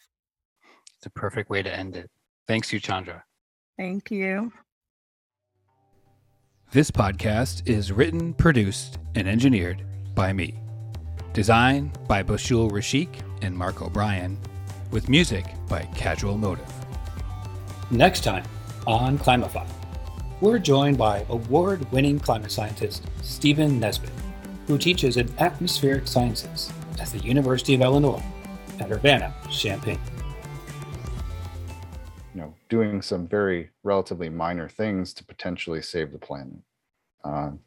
It's 1.03 1.07
a 1.09 1.11
perfect 1.11 1.50
way 1.50 1.62
to 1.62 1.74
end 1.74 1.96
it 1.96 2.09
thanks 2.46 2.72
you 2.72 2.80
chandra 2.80 3.24
Thank 3.78 4.11
you. 4.11 4.53
This 6.72 6.90
podcast 6.90 7.68
is 7.68 7.90
written, 7.90 8.32
produced, 8.34 8.98
and 9.14 9.26
engineered 9.26 9.82
by 10.14 10.32
me. 10.32 10.55
Designed 11.32 11.98
by 12.07 12.22
Bashul 12.22 12.70
Rashik 12.70 13.09
and 13.42 13.57
Mark 13.57 13.82
O'Brien, 13.82 14.38
with 14.90 15.09
music 15.09 15.46
by 15.68 15.82
Casual 15.96 16.36
Motive. 16.36 16.70
Next 17.90 18.24
time 18.24 18.44
on 18.86 19.18
Climify, 19.18 19.66
we're 20.40 20.59
joined 20.59 20.98
by 20.98 21.26
award 21.28 21.90
winning 21.90 22.18
climate 22.20 22.53
scientist 22.53 23.03
Stephen 23.22 23.80
Nesbitt, 23.80 24.12
who 24.66 24.78
teaches 24.78 25.16
in 25.16 25.28
atmospheric 25.38 26.07
sciences 26.07 26.70
at 27.00 27.09
the 27.09 27.18
University 27.18 27.74
of 27.74 27.80
Illinois 27.80 28.22
at 28.78 28.92
Urbana 28.92 29.34
Champaign. 29.50 29.98
You 32.35 32.41
know, 32.41 32.55
doing 32.68 33.03
some 33.03 33.26
very 33.26 33.70
relatively 33.83 34.28
minor 34.28 34.68
things 34.68 35.12
to 35.14 35.24
potentially 35.24 35.83
save 35.83 36.12
the 36.12 36.18
planet. 36.18 36.59
Um, 37.24 37.61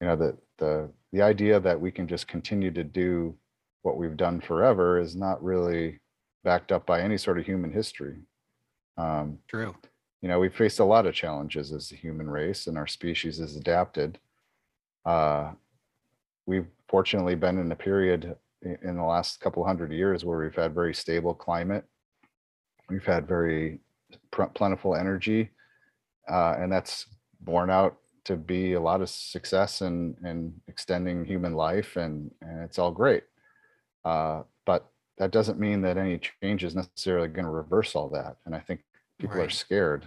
you 0.00 0.06
know, 0.06 0.16
the 0.16 0.36
the 0.58 0.90
the 1.12 1.22
idea 1.22 1.60
that 1.60 1.80
we 1.80 1.90
can 1.90 2.06
just 2.06 2.28
continue 2.28 2.70
to 2.70 2.84
do 2.84 3.34
what 3.82 3.96
we've 3.96 4.16
done 4.16 4.40
forever 4.40 4.98
is 4.98 5.16
not 5.16 5.42
really 5.42 6.00
backed 6.44 6.72
up 6.72 6.86
by 6.86 7.00
any 7.00 7.16
sort 7.16 7.38
of 7.38 7.46
human 7.46 7.72
history. 7.72 8.16
Um, 8.96 9.38
true 9.48 9.74
you 10.20 10.28
know, 10.28 10.40
we've 10.40 10.54
faced 10.54 10.80
a 10.80 10.84
lot 10.84 11.06
of 11.06 11.14
challenges 11.14 11.72
as 11.72 11.92
a 11.92 11.96
human 11.96 12.28
race, 12.28 12.66
and 12.66 12.76
our 12.76 12.86
species 12.86 13.38
has 13.38 13.56
adapted. 13.56 14.18
Uh, 15.04 15.52
we've 16.46 16.66
fortunately 16.88 17.34
been 17.34 17.58
in 17.58 17.70
a 17.70 17.76
period 17.76 18.36
in 18.62 18.96
the 18.96 19.04
last 19.04 19.40
couple 19.40 19.64
hundred 19.64 19.92
years 19.92 20.24
where 20.24 20.38
we've 20.38 20.54
had 20.54 20.74
very 20.74 20.92
stable 20.92 21.34
climate. 21.34 21.84
We've 22.88 23.04
had 23.04 23.26
very 23.28 23.80
plentiful 24.30 24.94
energy, 24.94 25.50
uh, 26.30 26.56
and 26.58 26.72
that's 26.72 27.06
borne 27.40 27.70
out 27.70 27.96
to 28.24 28.36
be 28.36 28.74
a 28.74 28.80
lot 28.80 29.00
of 29.00 29.08
success 29.08 29.80
in, 29.82 30.16
in 30.24 30.52
extending 30.68 31.24
human 31.24 31.54
life, 31.54 31.96
and, 31.96 32.30
and 32.42 32.62
it's 32.62 32.78
all 32.78 32.90
great. 32.90 33.24
Uh, 34.04 34.42
but 34.66 34.90
that 35.18 35.30
doesn't 35.30 35.58
mean 35.58 35.80
that 35.82 35.96
any 35.96 36.20
change 36.42 36.64
is 36.64 36.74
necessarily 36.74 37.28
going 37.28 37.44
to 37.44 37.50
reverse 37.50 37.94
all 37.94 38.08
that. 38.10 38.36
And 38.46 38.54
I 38.54 38.60
think 38.60 38.80
people 39.18 39.40
are 39.40 39.50
scared, 39.50 40.06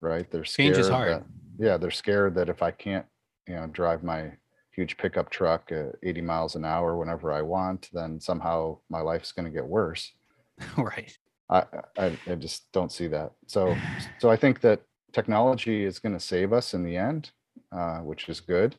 right? 0.00 0.30
They're 0.30 0.44
scared. 0.44 0.74
Change 0.74 0.78
is 0.78 0.88
hard. 0.88 1.12
that- 1.12 1.24
yeah, 1.58 1.76
they're 1.76 1.90
scared 1.90 2.34
that 2.36 2.48
if 2.48 2.62
I 2.62 2.70
can't, 2.70 3.06
you 3.46 3.54
know, 3.54 3.66
drive 3.66 4.02
my 4.02 4.32
huge 4.72 4.96
pickup 4.96 5.28
truck 5.30 5.70
at 5.70 5.96
80 6.02 6.22
miles 6.22 6.56
an 6.56 6.64
hour 6.64 6.96
whenever 6.96 7.30
I 7.30 7.42
want, 7.42 7.90
then 7.92 8.18
somehow 8.18 8.78
my 8.88 9.00
life's 9.00 9.32
going 9.32 9.44
to 9.44 9.50
get 9.52 9.66
worse. 9.66 10.12
right 10.76 11.16
I, 11.52 11.64
I 11.98 12.18
I 12.26 12.34
just 12.34 12.72
don't 12.72 12.90
see 12.90 13.08
that. 13.08 13.32
So 13.46 13.76
so 14.18 14.30
I 14.30 14.36
think 14.36 14.60
that 14.62 14.80
technology 15.12 15.84
is 15.84 15.98
going 15.98 16.14
to 16.14 16.20
save 16.20 16.52
us 16.52 16.72
in 16.74 16.82
the 16.82 16.96
end, 16.96 17.30
uh, 17.70 17.98
which 17.98 18.28
is 18.28 18.40
good. 18.40 18.76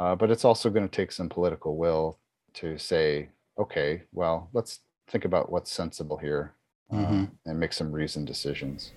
Uh, 0.00 0.14
but 0.14 0.30
it's 0.30 0.44
also 0.44 0.70
going 0.70 0.88
to 0.88 0.96
take 0.96 1.12
some 1.12 1.28
political 1.28 1.76
will 1.76 2.18
to 2.54 2.78
say, 2.78 3.28
okay, 3.58 4.02
well, 4.12 4.48
let's 4.52 4.80
think 5.08 5.24
about 5.24 5.50
what's 5.52 5.70
sensible 5.72 6.16
here 6.18 6.52
uh, 6.92 6.96
Mhm. 6.96 7.30
and 7.46 7.60
make 7.60 7.72
some 7.72 7.92
reasoned 7.92 8.26
decisions. 8.26 8.92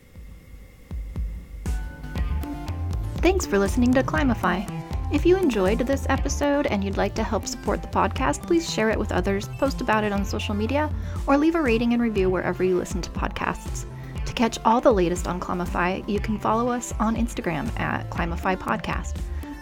Thanks 3.22 3.46
for 3.46 3.60
listening 3.60 3.94
to 3.94 4.04
Climify. 4.04 4.79
If 5.12 5.26
you 5.26 5.38
enjoyed 5.38 5.80
this 5.80 6.06
episode 6.08 6.68
and 6.68 6.84
you'd 6.84 6.98
like 6.98 7.16
to 7.16 7.24
help 7.24 7.48
support 7.48 7.82
the 7.82 7.88
podcast, 7.88 8.44
please 8.44 8.72
share 8.72 8.92
it 8.92 9.00
with 9.00 9.12
others, 9.12 9.50
post 9.58 9.82
about 9.82 10.04
it 10.04 10.12
on 10.12 10.24
social 10.24 10.54
media, 10.54 10.88
or 11.26 11.36
leave 11.36 11.56
a 11.56 11.62
rating 11.62 11.94
and 11.94 12.02
review 12.02 12.30
wherever 12.30 12.64
you 12.64 12.78
listen 12.78 13.02
to 13.02 13.10
podcasts. 13.10 13.86
To 14.26 14.34
catch 14.34 14.60
all 14.66 14.80
the 14.80 14.94
latest 14.94 15.28
on 15.28 15.40
Climify, 15.40 16.08
you 16.08 16.20
can 16.20 16.38
follow 16.38 16.70
us 16.70 16.94
on 17.00 17.16
Instagram 17.16 17.76
at 17.80 18.08
Climify 18.12 18.56
Podcast. 18.56 19.16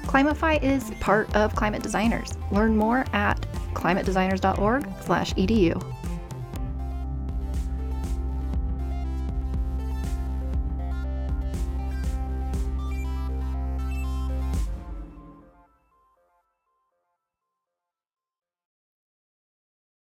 Climify 0.04 0.62
is 0.62 0.92
part 1.00 1.34
of 1.34 1.56
Climate 1.56 1.82
Designers. 1.82 2.34
Learn 2.52 2.76
more 2.76 3.06
at 3.14 3.40
climatedesigners.org/edu. 3.74 5.97